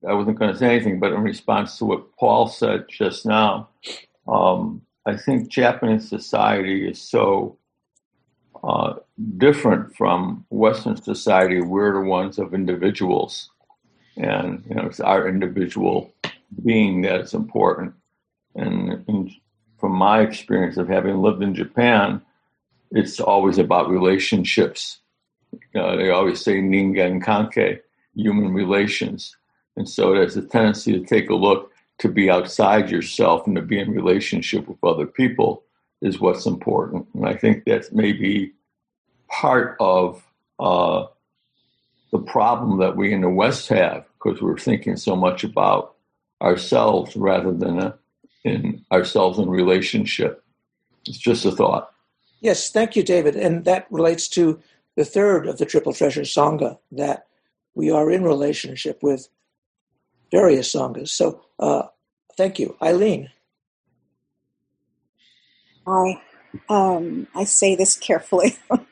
I 0.09 0.15
wasn't 0.15 0.39
going 0.39 0.53
to 0.53 0.59
say 0.59 0.75
anything, 0.77 1.01
but 1.01 1.13
in 1.13 1.23
response 1.23 1.79
to 1.79 1.85
what 1.85 2.17
Paul 2.17 2.47
said 2.47 2.87
just 2.89 3.27
now, 3.27 3.69
um, 4.29 4.83
I 5.05 5.17
think 5.17 5.51
Japanese 5.51 6.09
society 6.09 6.89
is 6.89 7.01
so 7.01 7.59
uh, 8.63 8.95
different 9.39 9.95
from 9.97 10.45
Western 10.51 10.97
society. 10.97 11.61
We're 11.61 11.93
the 11.95 12.09
ones 12.09 12.39
of 12.39 12.55
individuals, 12.55 13.51
and 14.17 14.65
you 14.69 14.75
know 14.75 14.87
it's 14.87 15.01
our 15.01 15.29
individual 15.29 16.13
being 16.65 17.03
that 17.03 17.21
is 17.21 17.35
important. 17.35 17.95
And, 18.55 19.05
and 19.09 19.31
from 19.79 19.93
my 19.93 20.21
experience 20.21 20.77
of 20.77 20.89
having 20.89 21.23
lived 21.23 21.43
in 21.43 21.55
Japan, 21.55 22.21
it's 22.91 23.21
always 23.21 23.59
about 23.59 23.91
relationships. 23.91 24.99
Uh, 25.75 25.97
they 25.97 26.11
always 26.11 26.43
say 26.43 26.61
ningen 26.61 27.23
kankei, 27.23 27.81
human 28.15 28.53
relations. 28.53 29.37
And 29.77 29.89
so 29.89 30.13
there's 30.13 30.37
a 30.37 30.43
tendency 30.43 30.93
to 30.93 31.05
take 31.05 31.31
a 31.31 31.35
look 31.35 31.73
to 31.99 32.09
be 32.09 32.29
outside 32.29 32.91
yourself 32.91 33.47
and 33.47 33.57
to 33.57 33.63
be 33.63 33.79
in 33.79 33.91
relationship 33.91 34.69
with 34.69 34.83
other 34.85 35.07
people 35.07 35.63
is 36.03 36.21
what's 36.21 36.47
important. 36.47 37.07
And 37.15 37.27
I 37.27 37.35
think 37.35 37.65
that's 37.65 37.93
maybe 37.93 38.53
part 39.33 39.77
of 39.81 40.23
uh, 40.61 41.07
the 42.13 42.19
problem 42.19 42.79
that 42.79 42.97
we 42.97 43.13
in 43.13 43.23
the 43.23 43.29
West 43.29 43.69
have 43.69 44.05
because 44.23 44.41
we're 44.41 44.59
thinking 44.59 44.97
so 44.97 45.17
much 45.17 45.43
about 45.43 45.97
ourselves 46.41 47.17
rather 47.17 47.53
than 47.53 47.79
a, 47.79 47.99
in 48.45 48.85
ourselves 48.93 49.39
in 49.39 49.49
relationship. 49.49 50.45
It's 51.07 51.19
just 51.19 51.45
a 51.45 51.51
thought. 51.51 51.91
Yes, 52.41 52.71
thank 52.71 52.95
you, 52.95 53.03
David. 53.03 53.35
And 53.35 53.65
that 53.65 53.87
relates 53.91 54.29
to 54.29 54.61
the 54.97 55.05
third 55.05 55.47
of 55.47 55.59
the 55.59 55.67
Triple 55.67 55.93
Treasure 55.93 56.23
Sangha 56.23 56.79
that 56.93 57.27
we 57.75 57.91
are 57.91 58.11
in 58.11 58.25
relationship 58.25 59.03
with 59.03 59.29
various 60.31 60.73
sanghas. 60.73 61.09
So 61.09 61.43
uh, 61.59 61.85
thank 62.37 62.59
you. 62.59 62.77
Eileen. 62.83 63.31
I, 65.87 66.21
um, 66.69 67.27
I 67.35 67.45
say 67.45 67.75
this 67.75 67.97
carefully. 67.97 68.57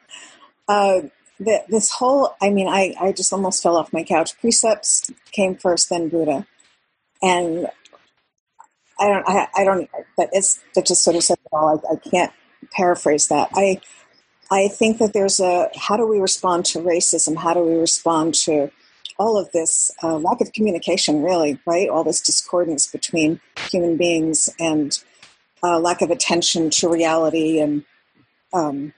uh, 0.70 1.00
the, 1.40 1.64
this 1.68 1.90
whole, 1.90 2.36
I 2.40 2.50
mean, 2.50 2.68
I, 2.68 2.94
I 3.00 3.10
just 3.10 3.32
almost 3.32 3.60
fell 3.60 3.76
off 3.76 3.92
my 3.92 4.04
couch. 4.04 4.38
Precepts 4.40 5.10
came 5.32 5.56
first, 5.56 5.88
then 5.90 6.08
Buddha. 6.08 6.46
And 7.20 7.66
I 9.00 9.08
don't, 9.08 9.28
I, 9.28 9.48
I 9.56 9.64
don't, 9.64 9.90
but 10.16 10.28
it's, 10.32 10.60
that 10.74 10.86
just 10.86 11.02
sort 11.02 11.16
of 11.16 11.24
said 11.24 11.38
it 11.44 11.48
all. 11.52 11.82
I, 11.90 11.94
I 11.94 12.08
can't 12.08 12.32
paraphrase 12.72 13.26
that. 13.28 13.48
I, 13.54 13.80
I 14.50 14.68
think 14.68 14.98
that 14.98 15.12
there's 15.12 15.40
a, 15.40 15.70
how 15.76 15.96
do 15.96 16.06
we 16.06 16.20
respond 16.20 16.66
to 16.66 16.78
racism? 16.78 17.36
How 17.36 17.54
do 17.54 17.60
we 17.60 17.74
respond 17.74 18.34
to 18.46 18.70
all 19.18 19.36
of 19.36 19.50
this 19.52 19.90
uh, 20.04 20.18
lack 20.18 20.40
of 20.40 20.52
communication, 20.52 21.22
really, 21.22 21.58
right? 21.66 21.88
All 21.88 22.04
this 22.04 22.20
discordance 22.20 22.86
between 22.86 23.40
human 23.70 23.96
beings 23.96 24.48
and 24.60 24.96
uh, 25.64 25.80
lack 25.80 26.00
of 26.00 26.10
attention 26.10 26.70
to 26.70 26.88
reality 26.88 27.58
and 27.58 27.84
um, 28.52 28.92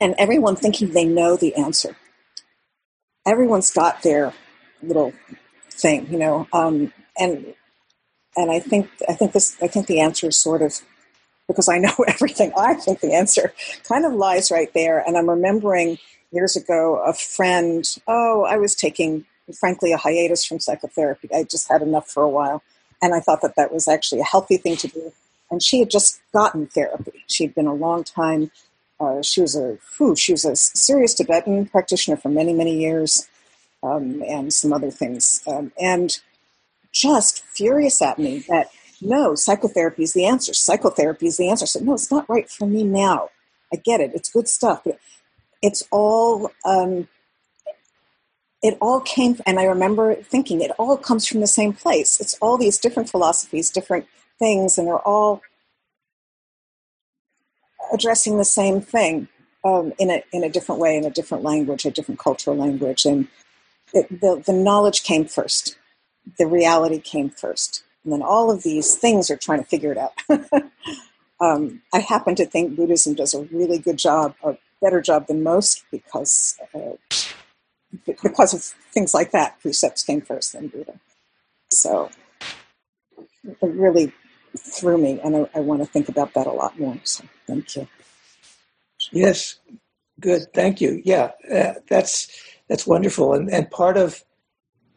and 0.00 0.14
everyone 0.18 0.56
thinking 0.56 0.92
they 0.92 1.04
know 1.04 1.36
the 1.36 1.54
answer. 1.54 1.96
Everyone's 3.26 3.70
got 3.70 4.02
their 4.02 4.32
little 4.82 5.12
thing, 5.70 6.10
you 6.10 6.18
know, 6.18 6.48
um, 6.52 6.92
and 7.18 7.54
and 8.36 8.50
I 8.50 8.60
think 8.60 8.88
I 9.08 9.14
think 9.14 9.32
this 9.32 9.56
I 9.60 9.66
think 9.66 9.86
the 9.86 10.00
answer 10.00 10.28
is 10.28 10.36
sort 10.36 10.62
of 10.62 10.80
because 11.48 11.68
I 11.68 11.78
know 11.84 11.94
everything. 12.06 12.52
I 12.56 12.74
think 12.74 13.00
the 13.00 13.14
answer 13.14 13.52
kind 13.88 14.04
of 14.04 14.12
lies 14.12 14.50
right 14.50 14.72
there. 14.74 15.02
And 15.04 15.16
I'm 15.16 15.28
remembering 15.28 15.98
years 16.30 16.56
ago 16.56 17.02
a 17.04 17.12
friend. 17.12 17.84
Oh, 18.06 18.46
I 18.48 18.56
was 18.56 18.74
taking 18.74 19.24
frankly 19.58 19.92
a 19.92 19.96
hiatus 19.96 20.44
from 20.44 20.60
psychotherapy. 20.60 21.28
I 21.34 21.44
just 21.44 21.68
had 21.68 21.82
enough 21.82 22.08
for 22.08 22.22
a 22.22 22.28
while, 22.28 22.62
and 23.02 23.14
I 23.14 23.20
thought 23.20 23.42
that 23.42 23.56
that 23.56 23.72
was 23.72 23.88
actually 23.88 24.20
a 24.20 24.24
healthy 24.24 24.58
thing 24.58 24.76
to 24.76 24.88
do. 24.88 25.12
And 25.50 25.62
she 25.62 25.80
had 25.80 25.88
just 25.88 26.20
gotten 26.32 26.66
therapy. 26.66 27.24
She'd 27.26 27.54
been 27.54 27.66
a 27.66 27.74
long 27.74 28.04
time. 28.04 28.50
Uh, 29.00 29.22
she 29.22 29.40
was 29.40 29.54
a 29.56 29.78
whew, 29.96 30.16
she 30.16 30.32
was 30.32 30.44
a 30.44 30.56
serious 30.56 31.14
Tibetan 31.14 31.66
practitioner 31.66 32.16
for 32.16 32.28
many 32.28 32.52
many 32.52 32.78
years, 32.78 33.28
um, 33.82 34.22
and 34.26 34.52
some 34.52 34.72
other 34.72 34.90
things. 34.90 35.42
Um, 35.46 35.72
and 35.80 36.18
just 36.92 37.44
furious 37.44 38.02
at 38.02 38.18
me 38.18 38.44
that 38.48 38.68
no, 39.00 39.34
psychotherapy 39.34 40.02
is 40.02 40.12
the 40.12 40.26
answer. 40.26 40.52
Psychotherapy 40.52 41.26
is 41.26 41.36
the 41.36 41.48
answer. 41.48 41.66
Said, 41.66 41.82
no, 41.82 41.94
it's 41.94 42.10
not 42.10 42.28
right 42.28 42.50
for 42.50 42.66
me 42.66 42.82
now. 42.82 43.28
I 43.72 43.76
get 43.76 44.00
it. 44.00 44.12
It's 44.14 44.32
good 44.32 44.48
stuff, 44.48 44.82
but 44.84 44.98
it's 45.62 45.82
all 45.90 46.50
um, 46.64 47.08
it 48.62 48.76
all 48.80 49.00
came. 49.00 49.38
And 49.46 49.60
I 49.60 49.64
remember 49.64 50.14
thinking 50.14 50.60
it 50.60 50.72
all 50.78 50.96
comes 50.96 51.26
from 51.26 51.40
the 51.40 51.46
same 51.46 51.72
place. 51.72 52.20
It's 52.20 52.34
all 52.40 52.56
these 52.58 52.78
different 52.78 53.10
philosophies, 53.10 53.70
different 53.70 54.06
things, 54.38 54.78
and 54.78 54.88
they're 54.88 54.98
all 54.98 55.42
addressing 57.92 58.38
the 58.38 58.44
same 58.44 58.80
thing 58.80 59.28
um, 59.64 59.92
in 59.98 60.10
a 60.10 60.22
in 60.32 60.44
a 60.44 60.48
different 60.48 60.80
way, 60.80 60.96
in 60.96 61.04
a 61.04 61.10
different 61.10 61.44
language, 61.44 61.84
a 61.84 61.90
different 61.90 62.20
cultural 62.20 62.56
language, 62.56 63.04
and 63.04 63.28
it, 63.92 64.08
the 64.20 64.42
the 64.44 64.52
knowledge 64.52 65.02
came 65.02 65.24
first 65.24 65.76
the 66.36 66.46
reality 66.46 67.00
came 67.00 67.30
first. 67.30 67.84
And 68.04 68.12
then 68.12 68.22
all 68.22 68.50
of 68.50 68.62
these 68.62 68.94
things 68.96 69.30
are 69.30 69.36
trying 69.36 69.60
to 69.60 69.68
figure 69.68 69.92
it 69.92 69.98
out. 69.98 70.12
um, 71.40 71.82
I 71.92 72.00
happen 72.00 72.34
to 72.36 72.46
think 72.46 72.76
Buddhism 72.76 73.14
does 73.14 73.34
a 73.34 73.42
really 73.44 73.78
good 73.78 73.98
job, 73.98 74.34
a 74.44 74.56
better 74.80 75.00
job 75.00 75.26
than 75.26 75.42
most, 75.42 75.84
because 75.90 76.58
uh, 76.74 76.92
because 78.06 78.54
of 78.54 78.62
things 78.92 79.14
like 79.14 79.32
that. 79.32 79.58
Precepts 79.60 80.02
came 80.02 80.20
first, 80.20 80.52
then 80.52 80.68
Buddha. 80.68 81.00
So 81.70 82.10
really 83.60 84.12
threw 84.58 84.98
me, 84.98 85.20
and 85.22 85.36
I, 85.36 85.48
I 85.54 85.60
want 85.60 85.80
to 85.80 85.86
think 85.86 86.08
about 86.08 86.34
that 86.34 86.46
a 86.46 86.52
lot 86.52 86.78
more. 86.78 86.98
So 87.04 87.24
thank 87.46 87.76
you. 87.76 87.88
Yes, 89.12 89.58
good. 90.20 90.52
Thank 90.52 90.80
you. 90.80 91.00
Yeah, 91.04 91.32
uh, 91.52 91.74
that's 91.88 92.28
that's 92.68 92.86
wonderful, 92.86 93.34
and 93.34 93.50
and 93.50 93.70
part 93.70 93.96
of 93.96 94.22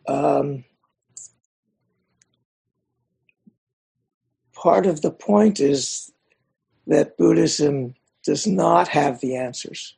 um, 0.07 0.66
part 4.53 4.86
of 4.86 5.01
the 5.01 5.12
point 5.12 5.59
is 5.59 6.12
that 6.88 7.18
Buddhism 7.18 7.95
does 8.24 8.45
not 8.45 8.88
have 8.89 9.20
the 9.22 9.36
answers. 9.36 9.95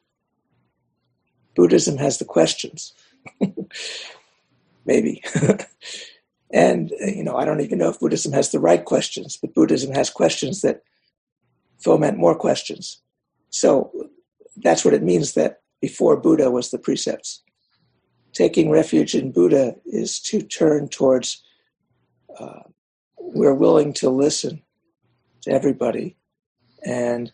Buddhism 1.55 1.97
has 1.97 2.17
the 2.17 2.25
questions. 2.25 2.93
Maybe. 4.85 5.23
and, 6.53 6.91
you 6.99 7.23
know, 7.23 7.35
I 7.35 7.45
don't 7.45 7.61
even 7.61 7.79
know 7.79 7.89
if 7.89 7.99
Buddhism 7.99 8.31
has 8.31 8.51
the 8.51 8.59
right 8.59 8.85
questions, 8.85 9.37
but 9.41 9.55
Buddhism 9.55 9.91
has 9.95 10.11
questions 10.11 10.61
that 10.61 10.83
foment 11.83 12.17
more 12.17 12.35
questions. 12.35 13.01
So 13.49 13.91
that's 14.57 14.85
what 14.85 14.93
it 14.93 15.01
means 15.01 15.33
that 15.33 15.61
before 15.81 16.15
Buddha 16.15 16.51
was 16.51 16.69
the 16.69 16.77
precepts. 16.77 17.41
Taking 18.33 18.69
refuge 18.69 19.15
in 19.15 19.31
Buddha 19.31 19.75
is 19.85 20.19
to 20.21 20.41
turn 20.41 20.89
towards 20.89 21.43
uh, 22.39 22.61
we're 23.17 23.55
willing 23.55 23.93
to 23.93 24.09
listen 24.09 24.61
to 25.41 25.51
everybody. 25.51 26.15
And 26.85 27.31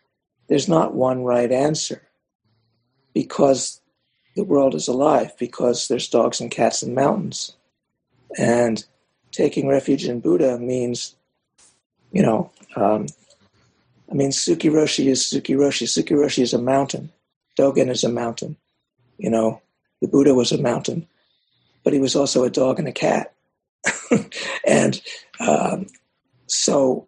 there's 0.48 0.70
not 0.70 0.94
one 0.94 1.24
right 1.24 1.52
answer 1.52 2.08
because 3.14 3.82
the 4.36 4.44
world 4.46 4.76
is 4.76 4.88
alive, 4.88 5.34
because 5.38 5.88
there's 5.90 6.08
dogs 6.08 6.40
and 6.40 6.50
cats 6.50 6.82
and 6.84 6.96
mountains. 6.96 7.58
And 8.38 8.86
taking 9.32 9.68
refuge 9.68 10.06
in 10.06 10.20
Buddha 10.20 10.58
means, 10.58 11.16
you 12.12 12.22
know, 12.22 12.52
um, 12.76 13.08
I 14.10 14.16
mean, 14.16 14.32
Suki 14.32 14.72
Roshi 14.72 15.08
is 15.08 15.22
Suki 15.22 15.56
Roshi. 15.56 15.88
Suki 15.88 16.16
Roshi 16.16 16.42
is 16.42 16.54
a 16.54 16.62
mountain. 16.62 17.12
Dogen 17.58 17.90
is 17.90 18.04
a 18.04 18.10
mountain. 18.10 18.58
You 19.18 19.30
know, 19.30 19.62
the 20.02 20.08
Buddha 20.08 20.34
was 20.34 20.52
a 20.52 20.62
mountain, 20.62 21.08
but 21.84 21.94
he 21.94 22.00
was 22.00 22.16
also 22.16 22.44
a 22.44 22.50
dog 22.50 22.80
and 22.80 22.88
a 22.88 22.92
cat. 22.92 23.34
and 24.66 25.02
um, 25.40 25.88
so 26.48 27.08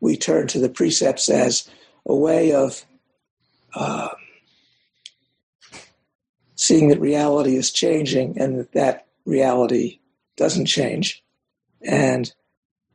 we 0.00 0.16
turn 0.16 0.46
to 0.48 0.58
the 0.58 0.68
precepts 0.68 1.28
as 1.28 1.68
a 2.06 2.14
way 2.14 2.52
of 2.52 2.84
uh, 3.74 4.08
seeing 6.56 6.88
that 6.88 7.00
reality 7.00 7.56
is 7.56 7.70
changing 7.70 8.38
and 8.38 8.58
that 8.58 8.72
that 8.72 9.06
reality 9.24 10.00
doesn't 10.36 10.66
change. 10.66 11.22
And 11.84 12.32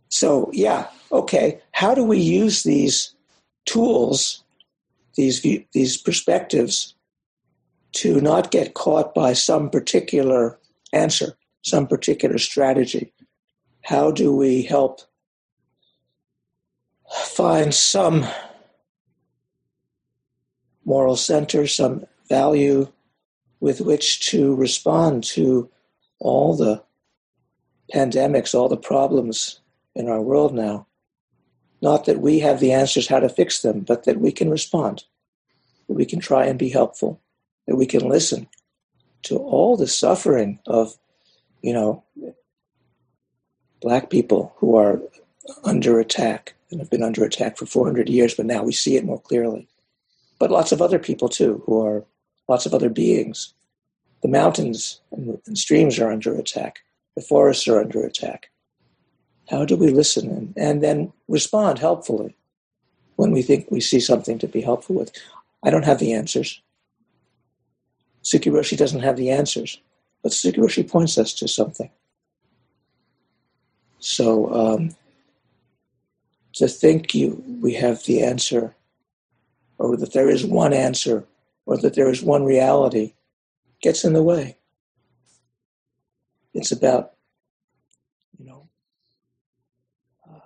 so, 0.10 0.50
yeah, 0.54 0.88
okay, 1.12 1.62
how 1.72 1.96
do 1.96 2.04
we 2.04 2.20
use 2.20 2.64
these 2.64 3.16
tools, 3.66 4.44
these, 5.16 5.42
these 5.74 5.98
perspectives, 5.98 6.96
to 7.94 8.20
not 8.20 8.52
get 8.52 8.74
caught 8.74 9.14
by 9.14 9.34
some 9.34 9.70
particular 9.70 10.60
answer, 10.92 11.38
some 11.62 11.88
particular 11.88 12.38
strategy? 12.38 13.14
how 13.84 14.12
do 14.12 14.34
we 14.34 14.64
help 14.64 15.02
find 17.10 17.74
some 17.74 18.26
moral 20.86 21.16
center, 21.16 21.68
some 21.68 22.06
value 22.30 22.92
with 23.60 23.82
which 23.82 24.32
to 24.32 24.56
respond 24.56 25.24
to 25.24 25.70
all 26.20 26.56
the 26.56 26.82
pandemics, 27.94 28.54
all 28.54 28.70
the 28.70 28.78
problems 28.78 29.60
in 29.96 30.10
our 30.10 30.22
world 30.22 30.54
now. 30.54 30.88
Not 31.82 32.06
that 32.06 32.22
we 32.22 32.40
have 32.40 32.60
the 32.60 32.72
answers 32.72 33.08
how 33.08 33.20
to 33.20 33.30
fix 33.30 33.62
them, 33.62 33.82
but 33.82 34.06
that 34.06 34.20
we 34.20 34.32
can 34.32 34.50
respond, 34.50 35.04
that 35.88 35.96
we 35.96 36.06
can 36.06 36.20
try 36.20 36.46
and 36.46 36.58
be 36.58 36.70
helpful, 36.70 37.20
that 37.68 37.76
we 37.76 37.86
can 37.86 38.08
listen 38.08 38.48
to 39.24 39.38
all 39.38 39.76
the 39.76 39.88
suffering 39.88 40.60
of, 40.66 40.98
you 41.62 41.74
know, 41.74 42.04
black 43.82 44.10
people 44.10 44.54
who 44.58 44.76
are 44.78 45.02
under 45.66 46.00
attack 46.00 46.56
and 46.72 46.80
have 46.80 46.90
been 46.90 47.04
under 47.04 47.24
attack 47.24 47.58
for 47.58 47.66
400 47.66 48.10
years, 48.10 48.34
but 48.34 48.46
now 48.46 48.64
we 48.64 48.72
see 48.72 48.96
it 48.96 49.06
more 49.06 49.20
clearly. 49.20 49.68
But 50.40 50.52
lots 50.52 50.72
of 50.72 50.82
other 50.82 51.00
people 51.00 51.30
too, 51.30 51.62
who 51.66 51.86
are 51.86 52.06
lots 52.48 52.66
of 52.66 52.74
other 52.74 52.90
beings. 52.90 53.54
The 54.22 54.30
mountains 54.30 55.02
and, 55.12 55.40
and 55.46 55.58
streams 55.58 56.00
are 56.00 56.12
under 56.12 56.34
attack. 56.34 56.80
The 57.16 57.22
forests 57.22 57.68
are 57.68 57.80
under 57.80 58.04
attack. 58.04 58.50
How 59.50 59.66
do 59.66 59.76
we 59.76 59.90
listen 59.90 60.30
and, 60.30 60.54
and 60.58 60.84
then 60.84 61.14
respond 61.28 61.80
helpfully 61.80 62.36
when 63.18 63.32
we 63.32 63.42
think 63.42 63.70
we 63.70 63.82
see 63.82 64.00
something 64.00 64.40
to 64.40 64.48
be 64.48 64.62
helpful 64.62 64.96
with? 64.96 65.12
I 65.64 65.70
don't 65.70 65.86
have 65.86 66.00
the 66.00 66.14
answers. 66.14 66.62
Suki 68.24 68.52
Roshi 68.52 68.78
doesn't 68.78 69.02
have 69.02 69.18
the 69.18 69.30
answers, 69.30 69.80
but 70.22 70.32
Suki 70.32 70.58
Roshi 70.58 70.90
points 70.90 71.18
us 71.18 71.34
to 71.34 71.48
something. 71.48 71.90
So 74.00 74.54
um, 74.54 74.96
to 76.54 76.68
think 76.68 77.14
you 77.14 77.44
we 77.62 77.74
have 77.74 78.04
the 78.04 78.24
answer, 78.24 78.76
or 79.78 79.98
that 79.98 80.14
there 80.14 80.30
is 80.30 80.46
one 80.46 80.74
answer, 80.74 81.26
or 81.66 81.78
that 81.78 81.96
there 81.96 82.10
is 82.10 82.22
one 82.22 82.44
reality, 82.44 83.14
gets 83.82 84.04
in 84.04 84.14
the 84.14 84.24
way. 84.24 84.58
It's 86.54 86.72
about, 86.72 87.12
you 88.38 88.46
know, 88.46 88.70
uh, 90.30 90.40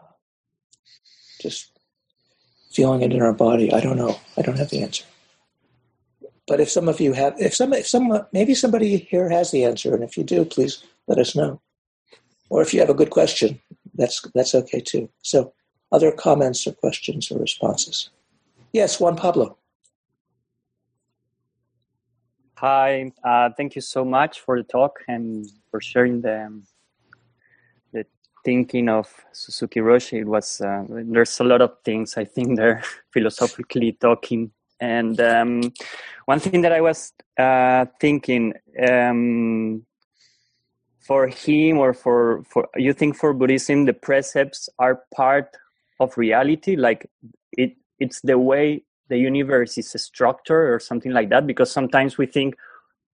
just 1.41 1.71
feeling 2.71 3.01
it 3.01 3.13
in 3.13 3.21
our 3.21 3.33
body. 3.33 3.73
I 3.73 3.79
don't 3.79 3.97
know. 3.97 4.19
I 4.37 4.41
don't 4.41 4.57
have 4.57 4.69
the 4.69 4.81
answer. 4.81 5.03
But 6.47 6.61
if 6.61 6.69
some 6.69 6.87
of 6.87 7.01
you 7.01 7.13
have, 7.13 7.35
if 7.39 7.53
some, 7.53 7.73
if 7.73 7.87
some, 7.87 8.25
maybe 8.31 8.55
somebody 8.55 8.97
here 8.97 9.29
has 9.29 9.51
the 9.51 9.65
answer, 9.65 9.93
and 9.93 10.03
if 10.03 10.17
you 10.17 10.23
do, 10.23 10.45
please 10.45 10.83
let 11.07 11.19
us 11.19 11.35
know 11.35 11.61
or 12.49 12.61
if 12.61 12.73
you 12.73 12.79
have 12.79 12.89
a 12.89 12.93
good 12.93 13.09
question, 13.09 13.59
that's 13.95 14.21
that's 14.33 14.55
okay 14.55 14.79
too. 14.79 15.09
So, 15.21 15.53
other 15.91 16.11
comments 16.11 16.67
or 16.67 16.73
questions 16.73 17.31
or 17.31 17.39
responses? 17.39 18.09
Yes, 18.73 18.99
Juan 18.99 19.15
Pablo. 19.15 19.57
Hi, 22.59 23.11
uh, 23.23 23.51
thank 23.55 23.75
you 23.75 23.81
so 23.81 24.03
much 24.03 24.39
for 24.39 24.57
the 24.57 24.63
talk 24.63 25.03
and 25.07 25.45
for 25.69 25.79
sharing 25.79 26.21
the 26.21 26.63
the 27.93 28.03
thinking 28.43 28.89
of 28.89 29.13
Suzuki 29.31 29.79
Roshi. 29.79 30.21
It 30.21 30.25
was 30.25 30.59
uh, 30.59 30.85
there's 30.89 31.39
a 31.39 31.43
lot 31.43 31.61
of 31.61 31.75
things 31.85 32.17
I 32.17 32.25
think 32.25 32.57
they're 32.57 32.81
philosophically 33.13 33.91
talking 34.01 34.49
And 34.79 35.21
um, 35.21 35.71
one 36.25 36.39
thing 36.39 36.61
that 36.61 36.71
I 36.71 36.81
was 36.81 37.13
uh, 37.37 37.85
thinking 38.01 38.55
um, 38.89 39.85
for 40.99 41.27
him 41.27 41.77
or 41.77 41.93
for 41.93 42.43
for 42.49 42.69
you 42.75 42.93
think 42.93 43.15
for 43.15 43.33
Buddhism 43.33 43.85
the 43.85 43.93
precepts 43.93 44.67
are 44.79 45.03
part 45.15 45.55
of 45.99 46.17
reality, 46.17 46.75
like 46.75 47.07
it 47.51 47.77
it's 47.99 48.21
the 48.21 48.39
way 48.39 48.83
the 49.09 49.17
universe 49.17 49.77
is 49.77 49.89
structured 50.01 50.73
or 50.73 50.79
something 50.79 51.11
like 51.11 51.29
that. 51.29 51.47
Because 51.47 51.71
sometimes 51.71 52.17
we 52.17 52.25
think 52.25 52.55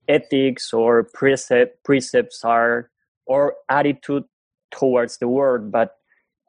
ethics 0.08 0.72
or 0.72 1.04
precept 1.04 1.82
precepts 1.84 2.44
are 2.44 2.90
or 3.26 3.54
attitude 3.68 4.24
towards 4.70 5.18
the 5.18 5.28
world, 5.28 5.70
but 5.70 5.96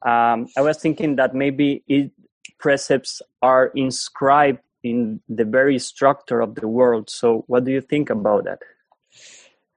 um, 0.04 0.48
I 0.58 0.62
was 0.62 0.78
thinking 0.78 1.16
that 1.18 1.34
maybe 1.34 1.84
it, 1.88 2.12
precepts 2.58 3.22
are 3.42 3.68
inscribed 3.76 4.60
in 4.84 5.22
the 5.30 5.46
very 5.46 5.80
structure 5.80 6.42
of 6.42 6.56
the 6.56 6.68
world. 6.68 7.10
So, 7.10 7.46
what 7.48 7.64
do 7.64 7.72
you 7.72 7.82
think 7.82 8.10
about 8.10 8.44
that? 8.46 8.60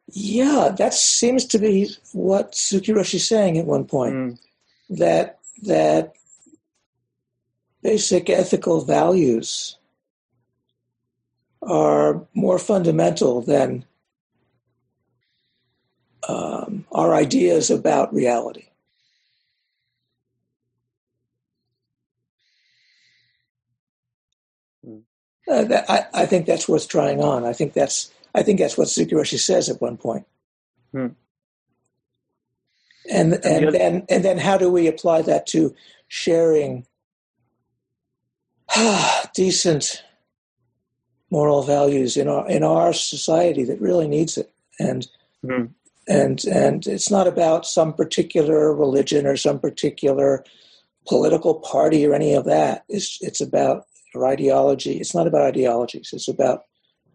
Yeah, 0.09 0.75
that 0.79 0.95
seems 0.95 1.45
to 1.47 1.59
be 1.59 1.91
what 2.13 2.55
Suzuki 2.55 2.93
Roshi 2.93 3.17
is 3.17 3.29
saying 3.29 3.59
at 3.59 3.67
one 3.67 3.85
point. 3.85 4.15
Mm. 4.15 4.39
That 4.91 5.39
that 5.63 6.15
basic 7.87 8.29
ethical 8.29 8.81
values 8.81 9.79
are 11.63 12.27
more 12.35 12.59
fundamental 12.59 13.41
than 13.41 13.85
um, 16.29 16.85
our 16.91 17.15
ideas 17.15 17.71
about 17.71 18.13
reality. 18.13 18.65
Uh, 25.49 25.63
that, 25.63 25.89
I, 25.89 26.07
I, 26.13 26.27
think 26.27 26.47
that's 26.47 26.69
worth 26.69 26.89
trying 26.89 27.23
on. 27.23 27.45
I 27.45 27.53
think 27.53 27.73
that's 27.73 28.11
I 28.35 28.43
think 28.43 28.59
that's 28.59 28.77
what 28.77 28.89
Suzuki 28.89 29.15
Roshi 29.15 29.39
says 29.39 29.69
at 29.69 29.81
one 29.81 29.97
point. 29.97 30.27
Hmm. 30.91 31.15
And 33.09 33.35
and 33.45 33.73
then 33.73 34.07
and 34.09 34.25
then 34.25 34.39
how 34.39 34.59
do 34.59 34.69
we 34.73 34.89
apply 34.89 35.23
that 35.23 35.47
to 35.55 35.73
sharing 36.09 36.85
decent 39.35 40.03
moral 41.31 41.63
values 41.63 42.17
in 42.17 42.29
our 42.29 42.49
in 42.49 42.63
our 42.63 42.93
society 42.93 43.65
that 43.65 43.81
really 43.81 44.07
needs 44.07 44.39
it 44.39 44.53
and 44.79 45.09
hmm. 45.43 45.65
and 46.09 46.45
and 46.45 46.87
it's 46.87 47.11
not 47.11 47.27
about 47.27 47.67
some 47.67 47.93
particular 47.93 48.73
religion 48.75 49.27
or 49.27 49.37
some 49.37 49.59
particular 49.59 50.45
political 51.09 51.55
party 51.55 52.07
or 52.07 52.15
any 52.15 52.35
of 52.35 52.45
that 52.45 52.85
it's 52.89 53.19
it's 53.23 53.41
about 53.41 53.87
or 54.17 54.27
ideology. 54.27 54.99
It's 54.99 55.15
not 55.15 55.27
about 55.27 55.43
ideologies. 55.43 56.11
It's 56.13 56.29
about 56.29 56.65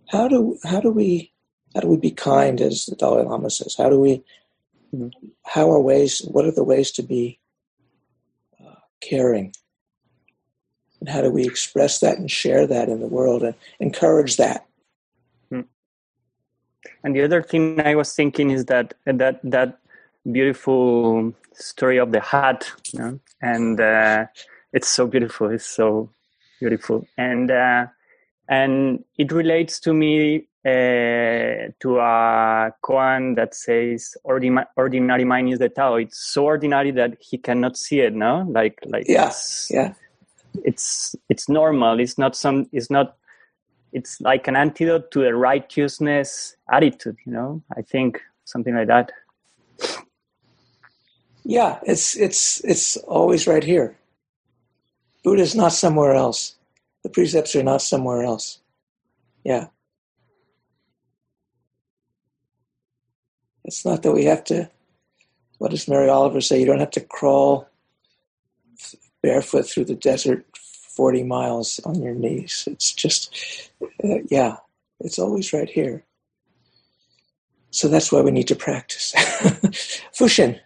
how 0.09 0.27
do 0.27 0.57
how 0.63 0.79
do 0.79 0.91
we 0.91 1.33
how 1.73 1.81
do 1.81 1.87
we 1.87 1.97
be 1.97 2.11
kind, 2.11 2.61
as 2.61 2.85
the 2.85 2.95
Dalai 2.95 3.23
Lama 3.23 3.49
says. 3.49 3.75
How 3.77 3.89
do 3.89 3.99
we 3.99 4.23
how 5.45 5.71
are 5.71 5.81
ways? 5.81 6.21
What 6.25 6.45
are 6.45 6.51
the 6.51 6.63
ways 6.63 6.91
to 6.91 7.03
be 7.03 7.39
uh, 8.61 8.75
caring? 9.01 9.53
And 11.01 11.09
how 11.09 11.21
do 11.21 11.29
we 11.31 11.43
express 11.43 11.99
that 11.99 12.17
and 12.17 12.29
share 12.29 12.65
that 12.67 12.87
in 12.87 13.01
the 13.01 13.07
world 13.07 13.43
and 13.43 13.55
encourage 13.79 14.37
that? 14.37 14.65
Hmm. 15.49 15.61
And 17.03 17.15
the 17.15 17.23
other 17.23 17.41
thing 17.41 17.81
I 17.81 17.95
was 17.95 18.13
thinking 18.13 18.51
is 18.51 18.65
that 18.65 18.93
that 19.05 19.41
that 19.43 19.79
beautiful 20.31 21.33
story 21.53 21.97
of 21.97 22.11
the 22.11 22.21
hat, 22.21 22.71
you 22.93 22.99
know? 22.99 23.19
and 23.41 23.81
uh, 23.81 24.27
it's 24.71 24.87
so 24.87 25.07
beautiful. 25.07 25.49
It's 25.49 25.65
so 25.65 26.09
beautiful 26.59 27.07
and 27.17 27.49
uh, 27.49 27.87
and 28.47 29.03
it 29.17 29.31
relates 29.31 29.79
to 29.79 29.93
me 29.93 30.47
uh, 30.63 31.73
to 31.79 31.97
a 31.99 32.71
koan 32.83 33.35
that 33.35 33.55
says 33.55 34.15
ordinary, 34.23 34.67
ordinary 34.77 35.23
mind 35.23 35.49
is 35.49 35.59
the 35.59 35.69
Tao. 35.69 35.95
It's 35.95 36.19
so 36.19 36.45
ordinary 36.45 36.91
that 36.91 37.17
he 37.19 37.39
cannot 37.39 37.77
see 37.77 38.01
it. 38.01 38.13
No, 38.13 38.45
like 38.47 38.77
like 38.85 39.05
yeah, 39.07 39.33
yeah. 39.71 39.93
It's 40.63 41.15
it's 41.29 41.47
normal. 41.49 41.99
It's 41.99 42.17
not 42.17 42.35
some. 42.35 42.67
It's 42.71 42.89
not. 42.89 43.17
It's 43.93 44.21
like 44.21 44.47
an 44.47 44.55
antidote 44.55 45.11
to 45.11 45.25
a 45.25 45.33
righteousness 45.33 46.55
attitude. 46.71 47.17
You 47.25 47.33
know, 47.33 47.63
I 47.75 47.81
think 47.81 48.21
something 48.45 48.75
like 48.75 48.87
that. 48.87 49.11
Yeah, 51.43 51.79
it's 51.83 52.15
it's 52.15 52.63
it's 52.63 52.97
always 52.97 53.47
right 53.47 53.63
here. 53.63 53.97
Buddha 55.23 55.41
is 55.41 55.55
not 55.55 55.73
somewhere 55.73 56.13
else. 56.13 56.55
The 57.03 57.09
precepts 57.09 57.55
are 57.55 57.63
not 57.63 57.81
somewhere 57.81 58.23
else. 58.23 58.59
Yeah. 59.43 59.67
It's 63.63 63.85
not 63.85 64.01
that 64.03 64.11
we 64.11 64.25
have 64.25 64.43
to, 64.45 64.69
what 65.59 65.71
does 65.71 65.87
Mary 65.87 66.09
Oliver 66.09 66.41
say? 66.41 66.59
You 66.59 66.65
don't 66.65 66.79
have 66.79 66.91
to 66.91 67.01
crawl 67.01 67.67
barefoot 69.21 69.67
through 69.67 69.85
the 69.85 69.95
desert 69.95 70.45
40 70.95 71.23
miles 71.23 71.79
on 71.85 72.01
your 72.01 72.13
knees. 72.13 72.67
It's 72.69 72.93
just, 72.93 73.71
uh, 74.03 74.19
yeah, 74.29 74.57
it's 74.99 75.19
always 75.19 75.53
right 75.53 75.69
here. 75.69 76.05
So 77.71 77.87
that's 77.87 78.11
why 78.11 78.21
we 78.21 78.31
need 78.31 78.47
to 78.49 78.55
practice. 78.55 79.13
Fushin. 80.13 80.59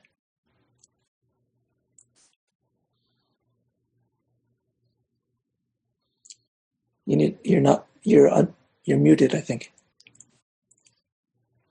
You 7.06 7.16
need. 7.16 7.38
You're 7.44 7.62
not. 7.62 7.86
You're. 8.02 8.30
Un, 8.30 8.54
you're 8.84 8.98
muted. 8.98 9.36
I 9.36 9.42
think. 9.42 9.72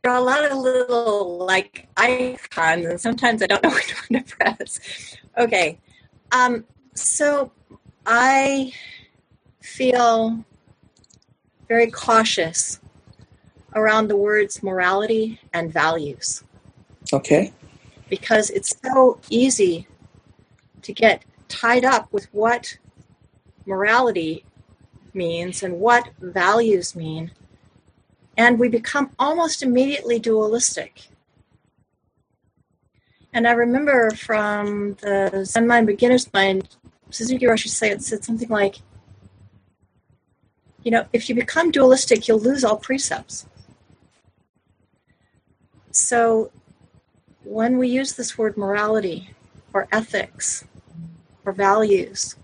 There 0.02 0.12
are 0.12 0.18
a 0.18 0.22
lot 0.22 0.44
of 0.44 0.58
little 0.58 1.44
like 1.44 1.88
icons, 1.96 2.86
and 2.86 3.00
sometimes 3.00 3.42
I 3.42 3.46
don't 3.46 3.62
know 3.64 3.70
which 3.70 3.94
one 4.08 4.22
to 4.22 4.36
press. 4.36 4.78
Okay. 5.36 5.80
Um, 6.32 6.64
so 6.94 7.52
I 8.06 8.72
feel 9.60 10.44
very 11.68 11.90
cautious 11.90 12.80
around 13.74 14.08
the 14.08 14.16
words 14.16 14.62
morality 14.62 15.40
and 15.52 15.72
values. 15.72 16.44
Okay. 17.12 17.52
Because 18.08 18.50
it's 18.50 18.76
so 18.84 19.18
easy 19.30 19.86
to 20.82 20.92
get 20.92 21.24
tied 21.48 21.84
up 21.84 22.12
with 22.12 22.26
what 22.32 22.76
morality 23.66 24.44
means 25.14 25.62
and 25.62 25.80
what 25.80 26.10
values 26.20 26.94
mean. 26.94 27.30
And 28.36 28.58
we 28.58 28.68
become 28.68 29.10
almost 29.18 29.62
immediately 29.62 30.18
dualistic. 30.18 31.08
And 33.34 33.48
I 33.48 33.52
remember 33.52 34.12
from 34.12 34.94
the 35.02 35.44
Zen 35.44 35.66
Mind 35.66 35.88
Beginner's 35.88 36.32
Mind, 36.32 36.76
Suzuki 37.10 37.46
Roshi 37.46 37.68
said, 37.68 38.00
said 38.00 38.24
something 38.24 38.48
like, 38.48 38.76
you 40.84 40.92
know, 40.92 41.04
if 41.12 41.28
you 41.28 41.34
become 41.34 41.72
dualistic, 41.72 42.28
you'll 42.28 42.38
lose 42.38 42.62
all 42.62 42.76
precepts. 42.76 43.46
So 45.90 46.52
when 47.42 47.76
we 47.76 47.88
use 47.88 48.12
this 48.12 48.38
word 48.38 48.56
morality 48.56 49.30
or 49.72 49.88
ethics 49.90 50.64
or 51.44 51.52
values, 51.52 52.36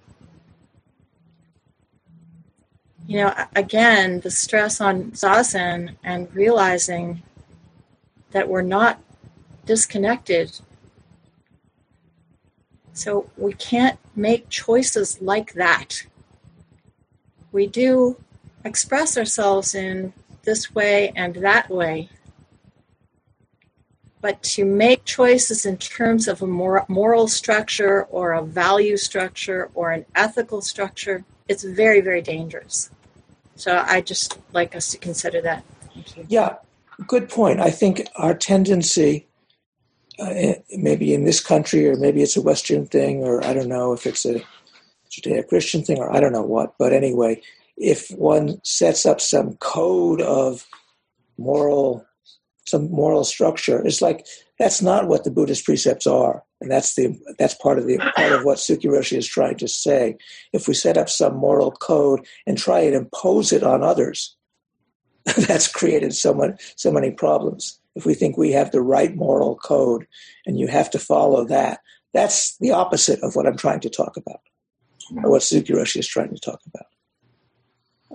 you 3.07 3.19
know, 3.19 3.33
again, 3.55 4.21
the 4.21 4.31
stress 4.31 4.81
on 4.81 5.13
zazen 5.13 5.97
and 6.03 6.35
realizing 6.35 7.23
that 8.33 8.49
we're 8.49 8.63
not 8.63 9.01
disconnected. 9.67 10.61
So 12.93 13.31
we 13.37 13.53
can't 13.55 13.99
make 14.17 14.49
choices 14.49 15.21
like 15.23 15.55
that. 15.55 16.07
We 17.53 17.67
do 17.67 18.17
express 18.65 19.17
ourselves 19.17 19.75
in 19.75 20.13
this 20.43 20.75
way 20.75 21.13
and 21.17 21.37
that 21.37 21.71
way. 21.71 22.11
But 24.21 24.43
to 24.43 24.65
make 24.67 25.05
choices 25.05 25.65
in 25.65 25.79
terms 25.79 26.29
of 26.29 26.43
a 26.43 26.47
moral 26.47 27.27
structure 27.27 28.05
or 28.05 28.33
a 28.33 28.43
value 28.43 28.99
structure 28.99 29.71
or 29.75 29.93
an 29.93 30.05
ethical 30.15 30.61
structure, 30.61 31.25
it's 31.49 31.65
very, 31.65 32.03
very 32.03 32.21
dangerous. 32.21 32.91
So 33.57 33.83
I 33.87 34.03
just 34.03 34.39
like 34.53 34.77
us 34.77 34.91
to 34.91 34.99
consider 34.99 35.41
that. 35.43 35.65
Yeah, 36.29 36.57
good 37.07 37.29
point. 37.29 37.61
I 37.61 37.71
think 37.71 38.07
our 38.17 38.35
tendency, 38.35 39.27
uh, 40.21 40.55
maybe 40.77 41.15
in 41.15 41.25
this 41.25 41.41
country, 41.41 41.89
or 41.89 41.97
maybe 41.97 42.23
it's 42.23 42.37
a 42.37 42.43
Western 42.43 42.87
thing, 42.87 43.25
or 43.25 43.45
I 43.45 43.55
don't 43.55 43.69
know 43.69 43.93
if 43.93 44.07
it's 44.07 44.25
a 44.25 44.43
Judeo 45.11 45.47
Christian 45.49 45.83
thing, 45.83 45.99
or 45.99 46.15
I 46.15 46.21
don't 46.21 46.33
know 46.33 46.43
what, 46.43 46.75
but 46.79 46.93
anyway, 46.93 47.41
if 47.77 48.11
one 48.11 48.61
sets 48.63 49.07
up 49.07 49.21
some 49.21 49.55
code 49.55 50.21
of 50.21 50.67
moral, 51.39 52.07
some 52.67 52.91
moral 52.91 53.25
structure, 53.25 53.85
it's 53.85 54.03
like 54.03 54.27
that's 54.59 54.83
not 54.83 55.09
what 55.09 55.25
the 55.25 55.31
Buddhist 55.31 55.65
precepts 55.65 56.07
are. 56.07 56.45
And 56.61 56.71
that's 56.71 56.95
the 56.95 57.19
that's 57.39 57.55
part 57.55 57.79
of 57.79 57.87
the 57.87 57.97
part 58.15 58.33
of 58.33 58.45
what 58.45 58.59
Suki 58.59 58.85
Roshi 58.85 59.17
is 59.17 59.27
trying 59.27 59.57
to 59.57 59.69
say. 59.69 60.17
If 60.53 60.69
we 60.69 60.75
set 60.75 60.99
up 60.99 61.09
some 61.09 61.37
moral 61.37 61.73
code 61.73 62.27
and 62.47 62.59
try 62.59 62.81
and 62.81 62.95
impose 62.95 63.51
it 63.51 63.63
on 63.63 63.83
others, 63.83 64.37
that's 65.37 65.69
created 65.69 66.15
so 66.15 66.33
much 66.33 66.75
so 66.77 66.91
many 66.91 67.11
problems. 67.11 67.79
If 67.95 68.07
we 68.07 68.15
think 68.15 68.37
we 68.37 68.53
have 68.53 68.71
the 68.71 68.81
right 68.81 69.15
moral 69.15 69.57
code 69.57 70.07
and 70.47 70.59
you 70.59 70.69
have 70.69 70.91
to 70.91 70.99
follow 70.99 71.45
that, 71.47 71.81
that's 72.13 72.57
the 72.59 72.73
opposite 72.73 73.21
of 73.23 73.37
what 73.37 73.47
I'm 73.47 73.57
trying 73.57 73.81
to 73.81 73.91
talk 73.91 74.17
about, 74.17 74.41
or 75.23 75.31
what 75.31 75.43
Suki 75.43 75.71
Roshi 75.71 75.99
is 75.99 76.07
trying 76.07 76.33
to 76.35 76.41
talk 76.41 76.61
about. 76.67 76.87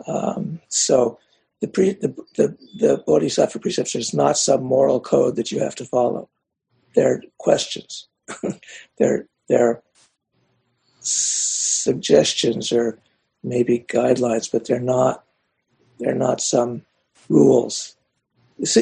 Um, 0.07 0.61
so 0.69 1.19
the, 1.61 1.67
pre, 1.67 1.93
the, 1.93 2.09
the, 2.35 2.57
the 2.77 3.03
Bodhisattva 3.05 3.59
precepts 3.59 3.95
is 3.95 4.13
not 4.13 4.37
some 4.37 4.63
moral 4.63 4.99
code 4.99 5.35
that 5.35 5.51
you 5.51 5.59
have 5.59 5.75
to 5.75 5.85
follow. 5.85 6.29
They're 6.95 7.21
questions. 7.37 8.07
they're, 8.97 9.27
they're 9.47 9.81
suggestions 10.99 12.71
or 12.71 12.99
maybe 13.43 13.85
guidelines, 13.87 14.51
but 14.51 14.65
they're 14.65 14.79
not, 14.79 15.23
they're 15.99 16.15
not 16.15 16.41
some 16.41 16.83
rules. 17.29 17.95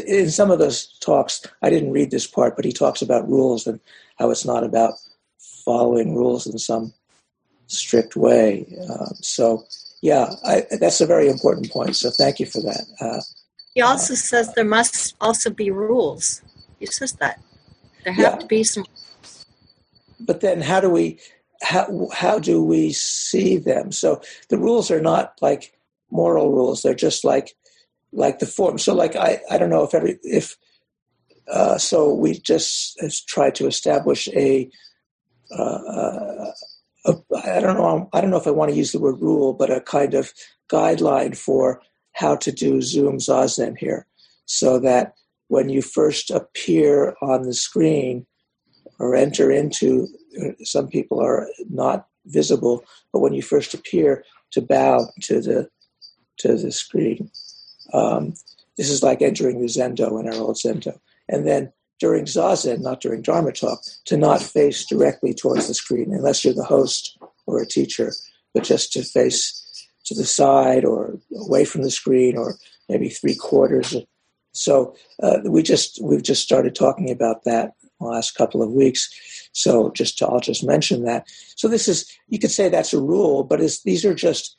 In 0.06 0.30
some 0.30 0.52
of 0.52 0.60
those 0.60 0.98
talks, 1.00 1.42
I 1.62 1.70
didn't 1.70 1.92
read 1.92 2.12
this 2.12 2.28
part, 2.28 2.56
but 2.56 2.66
he 2.66 2.72
talks 2.72 3.02
about 3.02 3.28
rules 3.28 3.66
and 3.66 3.80
how 4.18 4.30
it's 4.30 4.46
not 4.46 4.64
about 4.64 4.94
following 5.66 6.16
rules 6.16 6.46
in 6.46 6.58
some 6.60 6.94
strict 7.68 8.16
way. 8.16 8.68
Um, 8.90 9.14
so 9.22 9.64
yeah, 10.02 10.34
I, 10.46 10.66
that's 10.80 11.02
a 11.02 11.06
very 11.06 11.28
important 11.28 11.72
point. 11.72 11.96
So 11.96 12.12
thank 12.12 12.40
you 12.40 12.46
for 12.46 12.62
that. 12.62 12.86
Uh, 13.00 13.22
he 13.74 13.82
also 13.82 14.14
uh, 14.14 14.18
says 14.18 14.54
there 14.54 14.66
must 14.66 15.16
also 15.20 15.50
be 15.50 15.72
rules. 15.72 16.42
He 16.80 16.86
says 16.86 17.14
that 17.14 17.40
there 18.04 18.14
have 18.14 18.34
yeah. 18.34 18.38
to 18.38 18.46
be 18.46 18.64
some. 18.64 18.86
But 20.20 20.42
then, 20.42 20.62
how 20.62 20.80
do 20.80 20.90
we 20.90 21.20
how 21.62 22.10
how 22.14 22.38
do 22.38 22.64
we 22.64 22.94
see 22.94 23.58
them? 23.58 23.92
So 23.92 24.22
the 24.50 24.58
rules 24.58 24.92
are 24.92 25.02
not 25.02 25.36
like 25.42 25.74
moral 26.12 26.52
rules; 26.52 26.82
they're 26.82 26.94
just 26.94 27.24
like 27.24 27.56
like 28.14 28.40
the 28.40 28.46
form. 28.46 28.78
So 28.78 28.94
like 28.94 29.16
I 29.16 29.42
I 29.50 29.58
don't 29.58 29.70
know 29.70 29.84
if 29.84 29.94
every 29.94 30.20
if 30.24 30.58
uh, 31.52 31.78
so 31.78 32.14
we 32.14 32.40
just 32.40 32.98
try 33.28 33.50
to 33.52 33.68
establish 33.68 34.28
a 34.30 34.70
uh, 35.52 35.64
uh 35.64 36.52
I 37.44 37.60
don't 37.60 37.78
know. 37.78 38.10
I 38.14 38.22
don't 38.22 38.30
know 38.30 38.38
if 38.38 38.48
I 38.48 38.52
want 38.52 38.72
to 38.72 38.78
use 38.78 38.94
the 38.94 39.00
word 39.00 39.20
rule, 39.20 39.54
but 39.54 39.70
a 39.70 39.82
kind 39.82 40.14
of 40.14 40.34
guideline 40.72 41.36
for 41.36 41.82
how 42.14 42.36
to 42.38 42.52
do 42.52 42.82
Zoom 42.82 43.18
Zazen 43.18 43.78
here, 43.78 44.08
so 44.46 44.80
that 44.80 45.14
when 45.50 45.70
you 45.70 45.82
first 45.82 46.32
appear 46.32 47.16
on 47.22 47.42
the 47.42 47.54
screen 47.54 48.26
or 49.00 49.16
enter 49.16 49.52
into, 49.52 50.08
some 50.62 50.88
people 50.88 51.20
are 51.20 51.48
not 51.70 52.08
visible, 52.26 52.86
but 53.12 53.20
when 53.20 53.34
you 53.34 53.42
first 53.42 53.74
appear, 53.74 54.24
to 54.52 54.62
bow 54.62 55.10
to 55.22 55.42
the 55.42 55.70
to 56.38 56.56
the 56.56 56.72
screen. 56.72 57.30
Um, 57.92 58.34
this 58.78 58.90
is 58.90 59.04
like 59.04 59.22
entering 59.22 59.60
the 59.60 59.68
Zendo 59.68 60.20
in 60.20 60.28
our 60.28 60.42
old 60.42 60.56
Zendo, 60.56 61.00
and 61.28 61.48
then 61.48 61.72
during 62.00 62.26
zazen, 62.26 62.82
not 62.82 63.00
during 63.00 63.22
Dharma 63.22 63.54
talk, 63.54 63.82
to 64.06 64.18
not 64.18 64.42
face 64.42 64.86
directly 64.86 65.34
towards 65.34 65.70
the 65.70 65.74
screen 65.74 66.14
unless 66.14 66.44
you're 66.44 66.54
the 66.54 66.64
host 66.64 67.18
or 67.46 67.62
a 67.62 67.66
teacher, 67.66 68.12
but 68.54 68.64
just 68.64 68.92
to 68.92 69.04
face 69.04 69.88
to 70.06 70.14
the 70.14 70.26
side 70.26 70.84
or 70.84 71.18
away 71.38 71.64
from 71.64 71.82
the 71.82 71.92
screen 71.92 72.36
or 72.38 72.56
maybe 72.90 73.08
three 73.08 73.36
quarters. 73.36 73.96
So 74.54 74.96
uh, 75.22 75.40
we 75.46 75.64
just 75.64 76.00
we've 76.04 76.24
just 76.24 76.44
started 76.44 76.76
talking 76.76 77.10
about 77.10 77.46
that 77.46 77.72
the 78.00 78.08
last 78.08 78.36
couple 78.36 78.62
of 78.62 78.72
weeks. 78.72 79.10
So 79.54 79.92
just 79.92 80.18
to, 80.18 80.28
I'll 80.28 80.40
just 80.40 80.66
mention 80.66 81.06
that. 81.06 81.28
So 81.56 81.68
this 81.68 81.88
is 81.88 82.12
you 82.28 82.38
could 82.38 82.52
say 82.52 82.68
that's 82.68 82.94
a 82.94 83.00
rule, 83.00 83.44
but 83.44 83.62
these 83.86 84.04
are 84.04 84.14
just 84.14 84.58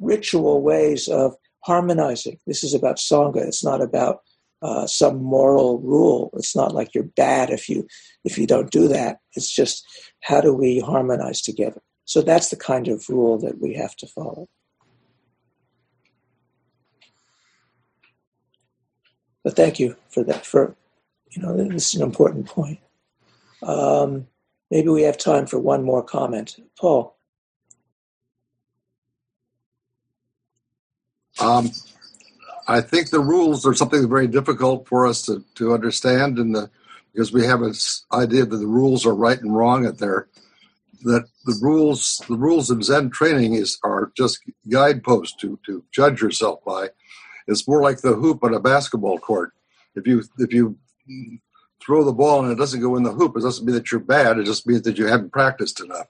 ritual 0.00 0.60
ways 0.60 1.08
of 1.08 1.36
harmonizing. 1.64 2.38
This 2.46 2.64
is 2.64 2.74
about 2.74 2.96
sangha. 2.96 3.46
It's 3.46 3.64
not 3.64 3.80
about 3.80 4.20
uh, 4.62 4.86
some 4.86 5.22
moral 5.22 5.78
rule. 5.80 6.30
It's 6.34 6.54
not 6.54 6.74
like 6.74 6.94
you're 6.94 7.04
bad 7.04 7.50
if 7.50 7.68
you 7.68 7.86
if 8.24 8.36
you 8.36 8.46
don't 8.46 8.70
do 8.70 8.88
that. 8.88 9.18
It's 9.34 9.54
just 9.54 9.86
how 10.22 10.40
do 10.40 10.52
we 10.52 10.80
harmonize 10.80 11.40
together. 11.40 11.80
So 12.04 12.22
that's 12.22 12.48
the 12.48 12.56
kind 12.56 12.88
of 12.88 13.08
rule 13.08 13.38
that 13.38 13.60
we 13.60 13.74
have 13.74 13.96
to 13.96 14.06
follow. 14.06 14.48
But 19.44 19.56
thank 19.56 19.78
you 19.80 19.96
for 20.10 20.24
that. 20.24 20.44
For 20.44 20.76
you 21.30 21.42
know, 21.42 21.56
this 21.56 21.94
is 21.94 22.00
an 22.00 22.06
important 22.06 22.46
point. 22.46 22.80
Um, 23.62 24.26
maybe 24.70 24.88
we 24.88 25.02
have 25.02 25.16
time 25.16 25.46
for 25.46 25.58
one 25.58 25.84
more 25.84 26.02
comment, 26.02 26.56
Paul. 26.78 27.16
Um, 31.40 31.70
I 32.68 32.80
think 32.80 33.10
the 33.10 33.20
rules 33.20 33.66
are 33.66 33.74
something 33.74 34.08
very 34.08 34.28
difficult 34.28 34.86
for 34.86 35.06
us 35.06 35.22
to, 35.22 35.44
to 35.56 35.74
understand, 35.74 36.38
and 36.38 36.54
the 36.54 36.70
because 37.12 37.32
we 37.32 37.44
have 37.44 37.62
an 37.62 37.74
idea 38.12 38.46
that 38.46 38.56
the 38.56 38.66
rules 38.66 39.04
are 39.04 39.14
right 39.14 39.40
and 39.40 39.56
wrong, 39.56 39.84
and 39.84 39.98
they're 39.98 40.28
that 41.02 41.24
the 41.46 41.58
rules 41.60 42.22
the 42.28 42.36
rules 42.36 42.70
of 42.70 42.84
Zen 42.84 43.10
training 43.10 43.54
is 43.54 43.78
are 43.82 44.12
just 44.16 44.40
guideposts 44.68 45.36
to 45.40 45.58
to 45.66 45.84
judge 45.90 46.20
yourself 46.20 46.64
by. 46.64 46.88
It's 47.46 47.66
more 47.66 47.82
like 47.82 48.02
the 48.02 48.14
hoop 48.14 48.44
on 48.44 48.54
a 48.54 48.60
basketball 48.60 49.18
court. 49.18 49.52
If 49.94 50.06
you 50.06 50.22
if 50.38 50.52
you 50.52 50.78
throw 51.82 52.04
the 52.04 52.12
ball 52.12 52.44
and 52.44 52.52
it 52.52 52.58
doesn't 52.58 52.82
go 52.82 52.96
in 52.96 53.02
the 53.02 53.12
hoop, 53.12 53.36
it 53.36 53.42
doesn't 53.42 53.64
mean 53.64 53.74
that 53.74 53.90
you're 53.90 54.00
bad. 54.00 54.38
It 54.38 54.44
just 54.44 54.66
means 54.66 54.82
that 54.82 54.98
you 54.98 55.06
haven't 55.06 55.32
practiced 55.32 55.80
enough. 55.80 56.06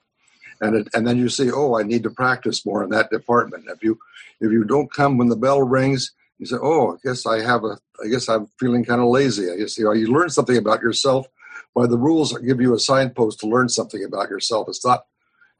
And 0.61 0.77
it, 0.77 0.89
and 0.93 1.07
then 1.07 1.17
you 1.17 1.29
say, 1.29 1.51
oh, 1.53 1.79
I 1.79 1.83
need 1.83 2.03
to 2.03 2.11
practice 2.11 2.67
more 2.67 2.85
in 2.85 2.91
that 2.91 3.11
department. 3.11 3.65
If 3.69 3.83
you 3.83 3.99
if 4.41 4.51
you 4.51 4.65
don't 4.65 4.93
come 4.93 5.19
when 5.19 5.29
the 5.29 5.37
bell 5.37 5.63
rings, 5.63 6.13
you 6.41 6.47
say, 6.47 6.57
"Oh, 6.61 6.95
I 6.95 6.97
guess 7.05 7.27
I 7.27 7.43
have 7.43 7.65
a. 7.65 7.79
I 8.03 8.09
guess 8.09 8.29
I'm 8.29 8.49
feeling 8.59 8.85
kind 8.85 9.01
of 9.01 9.09
lazy. 9.09 9.51
I 9.51 9.57
guess 9.57 9.77
you 9.79 9.85
know 9.85 9.93
you 9.93 10.07
learn 10.07 10.31
something 10.31 10.57
about 10.57 10.81
yourself 10.81 11.27
by 11.75 11.87
the 11.87 11.99
rules 11.99 12.37
give 12.39 12.61
you 12.61 12.75
a 12.75 12.79
signpost 12.79 13.41
to 13.41 13.47
learn 13.47 13.69
something 13.69 14.03
about 14.03 14.31
yourself. 14.31 14.69
It's 14.69 14.85
not. 14.85 15.05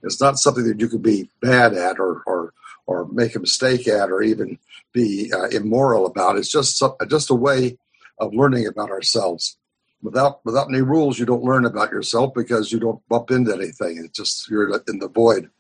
It's 0.03 0.21
not 0.21 0.39
something 0.39 0.67
that 0.67 0.81
you 0.81 0.89
could 0.89 1.03
be 1.03 1.29
bad 1.43 1.75
at 1.75 2.01
or 2.01 2.23
or 2.27 2.55
or 2.87 3.07
make 3.13 3.37
a 3.37 3.41
mistake 3.41 3.87
at 3.87 4.11
or 4.11 4.23
even 4.23 4.59
be 4.93 5.31
uh, 5.33 5.49
immoral 5.49 6.07
about. 6.07 6.37
It's 6.37 6.51
just 6.51 6.79
some, 6.79 6.95
just 7.09 7.31
a 7.31 7.35
way 7.35 7.79
of 8.19 8.35
learning 8.35 8.67
about 8.67 8.91
ourselves. 8.91 9.57
Without 10.03 10.45
without 10.45 10.69
any 10.69 10.81
rules, 10.81 11.19
you 11.19 11.27
don't 11.27 11.45
learn 11.45 11.67
about 11.67 11.91
yourself 11.91 12.33
because 12.35 12.73
you 12.73 12.81
don't 12.81 13.07
bump 13.09 13.31
into 13.31 13.53
anything. 13.53 13.99
It's 13.99 14.17
just 14.17 14.49
you're 14.49 14.75
in 14.89 14.99
the 14.99 15.09
void. 15.09 15.51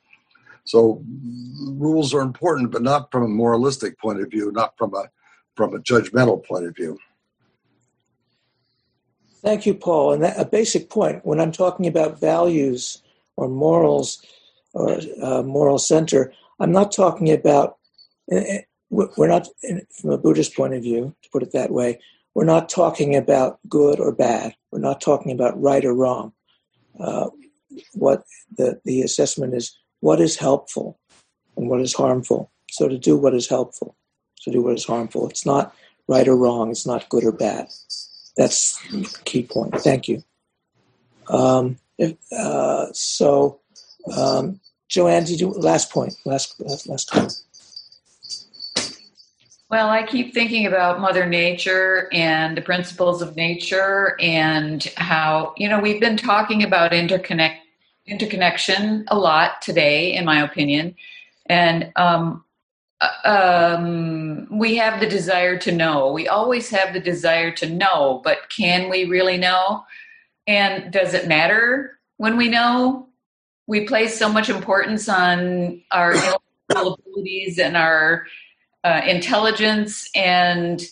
So 0.64 1.04
rules 1.62 2.14
are 2.14 2.20
important, 2.20 2.70
but 2.70 2.82
not 2.82 3.10
from 3.10 3.24
a 3.24 3.28
moralistic 3.28 3.98
point 3.98 4.20
of 4.20 4.30
view, 4.30 4.50
not 4.52 4.76
from 4.78 4.94
a 4.94 5.10
from 5.56 5.74
a 5.74 5.78
judgmental 5.78 6.44
point 6.44 6.66
of 6.66 6.74
view. 6.74 6.98
Thank 9.42 9.66
you, 9.66 9.74
Paul. 9.74 10.12
And 10.12 10.22
that, 10.22 10.38
a 10.38 10.44
basic 10.44 10.90
point 10.90 11.24
when 11.24 11.40
I'm 11.40 11.52
talking 11.52 11.86
about 11.86 12.20
values 12.20 13.02
or 13.36 13.48
morals 13.48 14.24
or 14.74 14.98
uh, 15.22 15.42
moral 15.42 15.78
center, 15.78 16.32
I'm 16.60 16.72
not 16.72 16.92
talking 16.92 17.30
about. 17.30 17.76
Eh, 18.30 18.44
eh, 18.48 18.60
we're 18.90 19.28
not, 19.28 19.46
from 19.92 20.10
a 20.10 20.18
Buddhist 20.18 20.56
point 20.56 20.74
of 20.74 20.82
view, 20.82 21.14
to 21.22 21.30
put 21.30 21.44
it 21.44 21.52
that 21.52 21.70
way, 21.70 22.00
we're 22.34 22.44
not 22.44 22.68
talking 22.68 23.16
about 23.16 23.58
good 23.68 23.98
or 24.00 24.12
bad. 24.12 24.54
We're 24.70 24.78
not 24.78 25.00
talking 25.00 25.32
about 25.32 25.60
right 25.60 25.84
or 25.84 25.94
wrong. 25.94 26.32
Uh, 26.98 27.30
what 27.94 28.24
the, 28.56 28.80
the 28.84 29.02
assessment 29.02 29.54
is 29.54 29.76
what 30.00 30.20
is 30.20 30.36
helpful 30.36 30.98
and 31.56 31.68
what 31.68 31.80
is 31.80 31.94
harmful. 31.94 32.50
So 32.70 32.88
to 32.88 32.98
do 32.98 33.16
what 33.16 33.34
is 33.34 33.48
helpful, 33.48 33.96
to 34.42 34.50
do 34.50 34.62
what 34.62 34.74
is 34.74 34.84
harmful. 34.84 35.28
It's 35.28 35.46
not 35.46 35.74
right 36.08 36.26
or 36.26 36.36
wrong. 36.36 36.70
It's 36.70 36.86
not 36.86 37.08
good 37.08 37.24
or 37.24 37.32
bad. 37.32 37.68
That's 38.36 38.80
key 39.24 39.42
point. 39.42 39.80
Thank 39.80 40.08
you. 40.08 40.22
Um, 41.28 41.78
if, 41.98 42.16
uh, 42.32 42.86
so, 42.92 43.60
um, 44.16 44.60
Joanne, 44.88 45.24
did 45.24 45.40
you 45.40 45.50
last 45.50 45.90
point? 45.90 46.14
Last 46.24 46.60
last 46.60 46.88
last. 46.88 47.44
Well, 49.70 49.88
I 49.88 50.02
keep 50.02 50.34
thinking 50.34 50.66
about 50.66 50.98
Mother 50.98 51.26
Nature 51.26 52.08
and 52.12 52.56
the 52.56 52.60
principles 52.60 53.22
of 53.22 53.36
nature 53.36 54.16
and 54.18 54.82
how, 54.96 55.54
you 55.56 55.68
know, 55.68 55.78
we've 55.78 56.00
been 56.00 56.16
talking 56.16 56.64
about 56.64 56.90
interconnect 56.90 57.58
interconnection 58.04 59.04
a 59.06 59.16
lot 59.16 59.62
today, 59.62 60.12
in 60.12 60.24
my 60.24 60.42
opinion. 60.42 60.96
And 61.46 61.92
um, 61.94 62.42
uh, 63.00 63.76
um, 63.78 64.48
we 64.50 64.74
have 64.74 64.98
the 64.98 65.06
desire 65.06 65.56
to 65.58 65.70
know. 65.70 66.10
We 66.10 66.26
always 66.26 66.68
have 66.70 66.92
the 66.92 66.98
desire 66.98 67.52
to 67.52 67.70
know, 67.70 68.22
but 68.24 68.38
can 68.48 68.90
we 68.90 69.04
really 69.04 69.36
know? 69.36 69.84
And 70.48 70.92
does 70.92 71.14
it 71.14 71.28
matter 71.28 71.96
when 72.16 72.36
we 72.36 72.48
know? 72.48 73.06
We 73.68 73.86
place 73.86 74.18
so 74.18 74.28
much 74.28 74.48
importance 74.48 75.08
on 75.08 75.80
our 75.92 76.16
abilities 76.70 77.60
and 77.60 77.76
our 77.76 78.26
uh, 78.84 79.02
intelligence, 79.06 80.08
and 80.14 80.82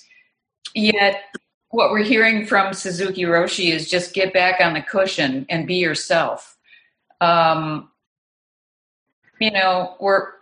yet 0.75 1.23
what 1.71 1.91
we're 1.91 2.03
hearing 2.03 2.47
from 2.47 2.73
Suzuki 2.73 3.23
Roshi 3.23 3.71
is 3.71 3.91
just 3.91 4.15
get 4.15 4.33
back 4.33 4.61
on 4.61 4.75
the 4.75 4.83
cushion 4.83 5.47
and 5.49 5.67
be 5.67 5.77
yourself. 5.77 6.57
Um, 7.21 7.91
you 9.41 9.51
know, 9.51 9.97
we're 10.01 10.33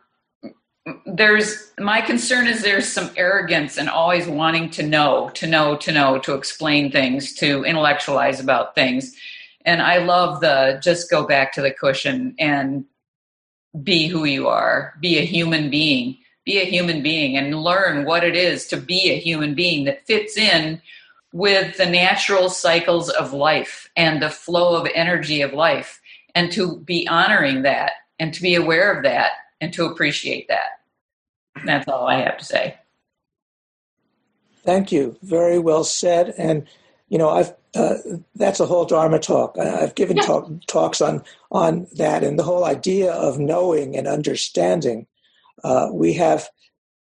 there's 1.05 1.73
my 1.79 2.01
concern 2.01 2.47
is 2.47 2.63
there's 2.63 2.87
some 2.87 3.11
arrogance 3.17 3.77
and 3.77 3.89
always 3.89 4.29
wanting 4.29 4.71
to 4.71 4.85
know, 4.85 5.31
to 5.35 5.47
know, 5.47 5.77
to 5.77 5.93
know, 5.93 6.19
to 6.21 6.35
explain 6.35 6.93
things, 6.93 7.35
to 7.35 7.65
intellectualize 7.65 8.39
about 8.39 8.75
things. 8.77 9.17
And 9.65 9.83
I 9.83 9.99
love 9.99 10.41
the 10.41 10.81
just 10.83 11.11
go 11.11 11.27
back 11.27 11.53
to 11.55 11.61
the 11.61 11.73
cushion 11.73 12.37
and 12.39 12.85
be 13.83 14.07
who 14.07 14.25
you 14.25 14.47
are, 14.47 14.95
be 15.01 15.19
a 15.19 15.25
human 15.25 15.71
being, 15.71 16.19
be 16.47 16.59
a 16.59 16.65
human 16.65 17.03
being 17.03 17.37
and 17.37 17.61
learn 17.63 18.07
what 18.07 18.25
it 18.25 18.35
is 18.35 18.67
to 18.69 18.77
be 18.77 19.11
a 19.11 19.19
human 19.19 19.55
being 19.55 19.85
that 19.85 20.07
fits 20.07 20.39
in 20.39 20.81
with 21.33 21.77
the 21.77 21.85
natural 21.85 22.49
cycles 22.49 23.11
of 23.11 23.35
life 23.35 23.91
and 23.97 24.23
the 24.23 24.31
flow 24.31 24.81
of 24.81 24.89
energy 24.95 25.43
of 25.43 25.53
life 25.53 26.01
and 26.35 26.51
to 26.53 26.79
be 26.79 27.07
honoring 27.09 27.63
that 27.63 27.93
and 28.19 28.33
to 28.33 28.41
be 28.41 28.55
aware 28.55 28.97
of 28.97 29.03
that 29.03 29.33
and 29.61 29.73
to 29.73 29.85
appreciate 29.85 30.49
that. 30.49 30.81
That's 31.65 31.89
all 31.89 32.07
I 32.07 32.21
have 32.21 32.39
to 32.39 32.45
say. 32.45 32.79
Thank 34.65 34.93
you. 34.93 35.17
Very 35.23 35.59
well 35.59 35.85
said. 35.85 36.33
And 36.39 36.67
you 37.09 37.19
know, 37.19 37.31
I've 37.31 37.55
uh, 37.75 37.97
that's 38.35 38.61
a 38.61 38.67
whole 38.67 38.85
Dharma 38.85 39.19
talk. 39.19 39.59
I've 39.59 39.95
given 39.95 40.17
talk, 40.17 40.51
talks 40.67 41.01
on 41.01 41.23
on 41.51 41.87
that, 41.97 42.25
and 42.25 42.39
the 42.39 42.43
whole 42.43 42.65
idea 42.65 43.13
of 43.13 43.39
knowing 43.39 43.97
and 43.97 44.07
understanding. 44.09 45.07
Uh, 45.65 45.89
we 45.93 46.13
have 46.15 46.49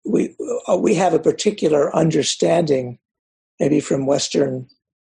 we 0.05 0.34
uh, 0.68 0.76
we 0.76 0.94
have 0.94 1.14
a 1.14 1.18
particular 1.18 1.94
understanding, 1.94 2.98
maybe 3.59 3.80
from 3.80 4.07
Western 4.07 4.68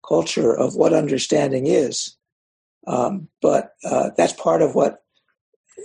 culture, 0.08 0.56
of 0.56 0.76
what 0.76 0.94
understanding 0.94 1.68
is. 1.68 2.16
Um, 2.86 3.30
but 3.42 3.76
uh, 3.86 4.10
that's 4.18 4.34
part 4.34 4.62
of 4.62 4.76
what 4.76 5.04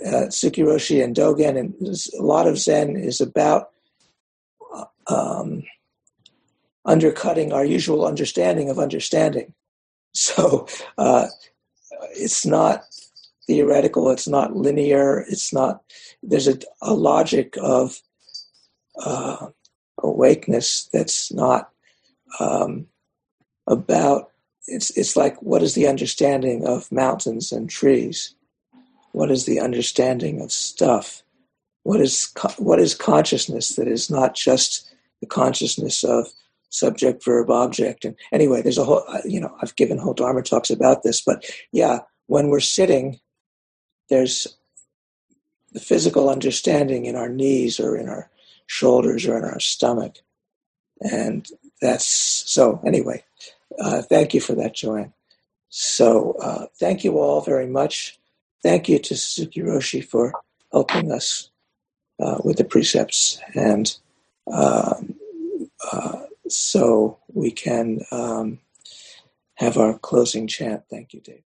uh, 0.05 0.25
and 0.25 1.15
Dogen 1.15 1.57
and 1.57 1.73
a 2.17 2.23
lot 2.23 2.47
of 2.47 2.57
Zen 2.57 2.95
is 2.95 3.21
about 3.21 3.69
uh, 4.73 4.85
um, 5.07 5.63
undercutting 6.85 7.51
our 7.51 7.65
usual 7.65 8.05
understanding 8.05 8.69
of 8.69 8.79
understanding. 8.79 9.53
So 10.11 10.67
uh, 10.97 11.27
it's 12.13 12.43
not 12.43 12.83
theoretical, 13.49 14.11
it's 14.11 14.27
not 14.27 14.55
linear, 14.55 15.25
it's 15.27 15.51
not, 15.51 15.81
there's 16.21 16.47
a, 16.47 16.59
a 16.83 16.93
logic 16.93 17.57
of 17.59 17.99
uh, 19.03 19.47
awakeness 20.03 20.87
that's 20.93 21.33
not 21.33 21.71
um, 22.39 22.85
about, 23.65 24.29
it's, 24.67 24.95
it's 24.95 25.17
like 25.17 25.41
what 25.41 25.63
is 25.63 25.73
the 25.73 25.87
understanding 25.87 26.67
of 26.67 26.91
mountains 26.91 27.51
and 27.51 27.71
trees? 27.71 28.35
What 29.13 29.31
is 29.31 29.45
the 29.45 29.59
understanding 29.59 30.41
of 30.41 30.51
stuff? 30.51 31.23
What 31.81 32.01
is 32.01 32.31
what 32.57 32.79
is 32.79 32.93
consciousness 32.93 33.75
that 33.77 33.87
is 33.87 34.11
not 34.11 34.35
just 34.35 34.93
the 35.21 35.27
consciousness 35.27 36.03
of 36.03 36.27
subject, 36.69 37.25
verb, 37.25 37.49
object, 37.49 38.05
and 38.05 38.15
anyway, 38.31 38.61
there's 38.61 38.77
a 38.77 38.83
whole 38.83 39.03
you 39.25 39.39
know 39.39 39.55
I've 39.59 39.75
given 39.75 39.97
whole 39.97 40.13
Dharma 40.13 40.43
talks 40.43 40.69
about 40.69 41.01
this, 41.01 41.21
but 41.21 41.49
yeah, 41.71 41.99
when 42.27 42.49
we're 42.49 42.59
sitting, 42.59 43.19
there's 44.09 44.47
the 45.71 45.79
physical 45.79 46.29
understanding 46.29 47.05
in 47.05 47.15
our 47.15 47.29
knees 47.29 47.79
or 47.79 47.97
in 47.97 48.09
our 48.09 48.29
shoulders 48.67 49.25
or 49.27 49.37
in 49.37 49.45
our 49.45 49.59
stomach, 49.59 50.17
and 51.01 51.47
that's 51.81 52.07
so. 52.07 52.81
Anyway, 52.85 53.23
uh, 53.79 54.01
thank 54.03 54.33
you 54.33 54.41
for 54.41 54.53
that, 54.55 54.75
Joanne. 54.75 55.13
So 55.69 56.33
uh, 56.41 56.65
thank 56.79 57.03
you 57.03 57.19
all 57.19 57.41
very 57.41 57.67
much. 57.67 58.19
Thank 58.63 58.89
you 58.89 58.99
to 58.99 59.15
Suzuki 59.15 59.61
Roshi 59.61 60.03
for 60.03 60.33
helping 60.71 61.11
us 61.11 61.49
uh, 62.19 62.39
with 62.43 62.57
the 62.57 62.63
precepts. 62.63 63.39
And 63.55 63.95
um, 64.51 65.15
uh, 65.91 66.23
so 66.47 67.19
we 67.33 67.51
can 67.51 68.01
um, 68.11 68.59
have 69.55 69.77
our 69.77 69.97
closing 69.99 70.47
chant. 70.47 70.83
Thank 70.89 71.13
you, 71.13 71.21
Dave. 71.21 71.43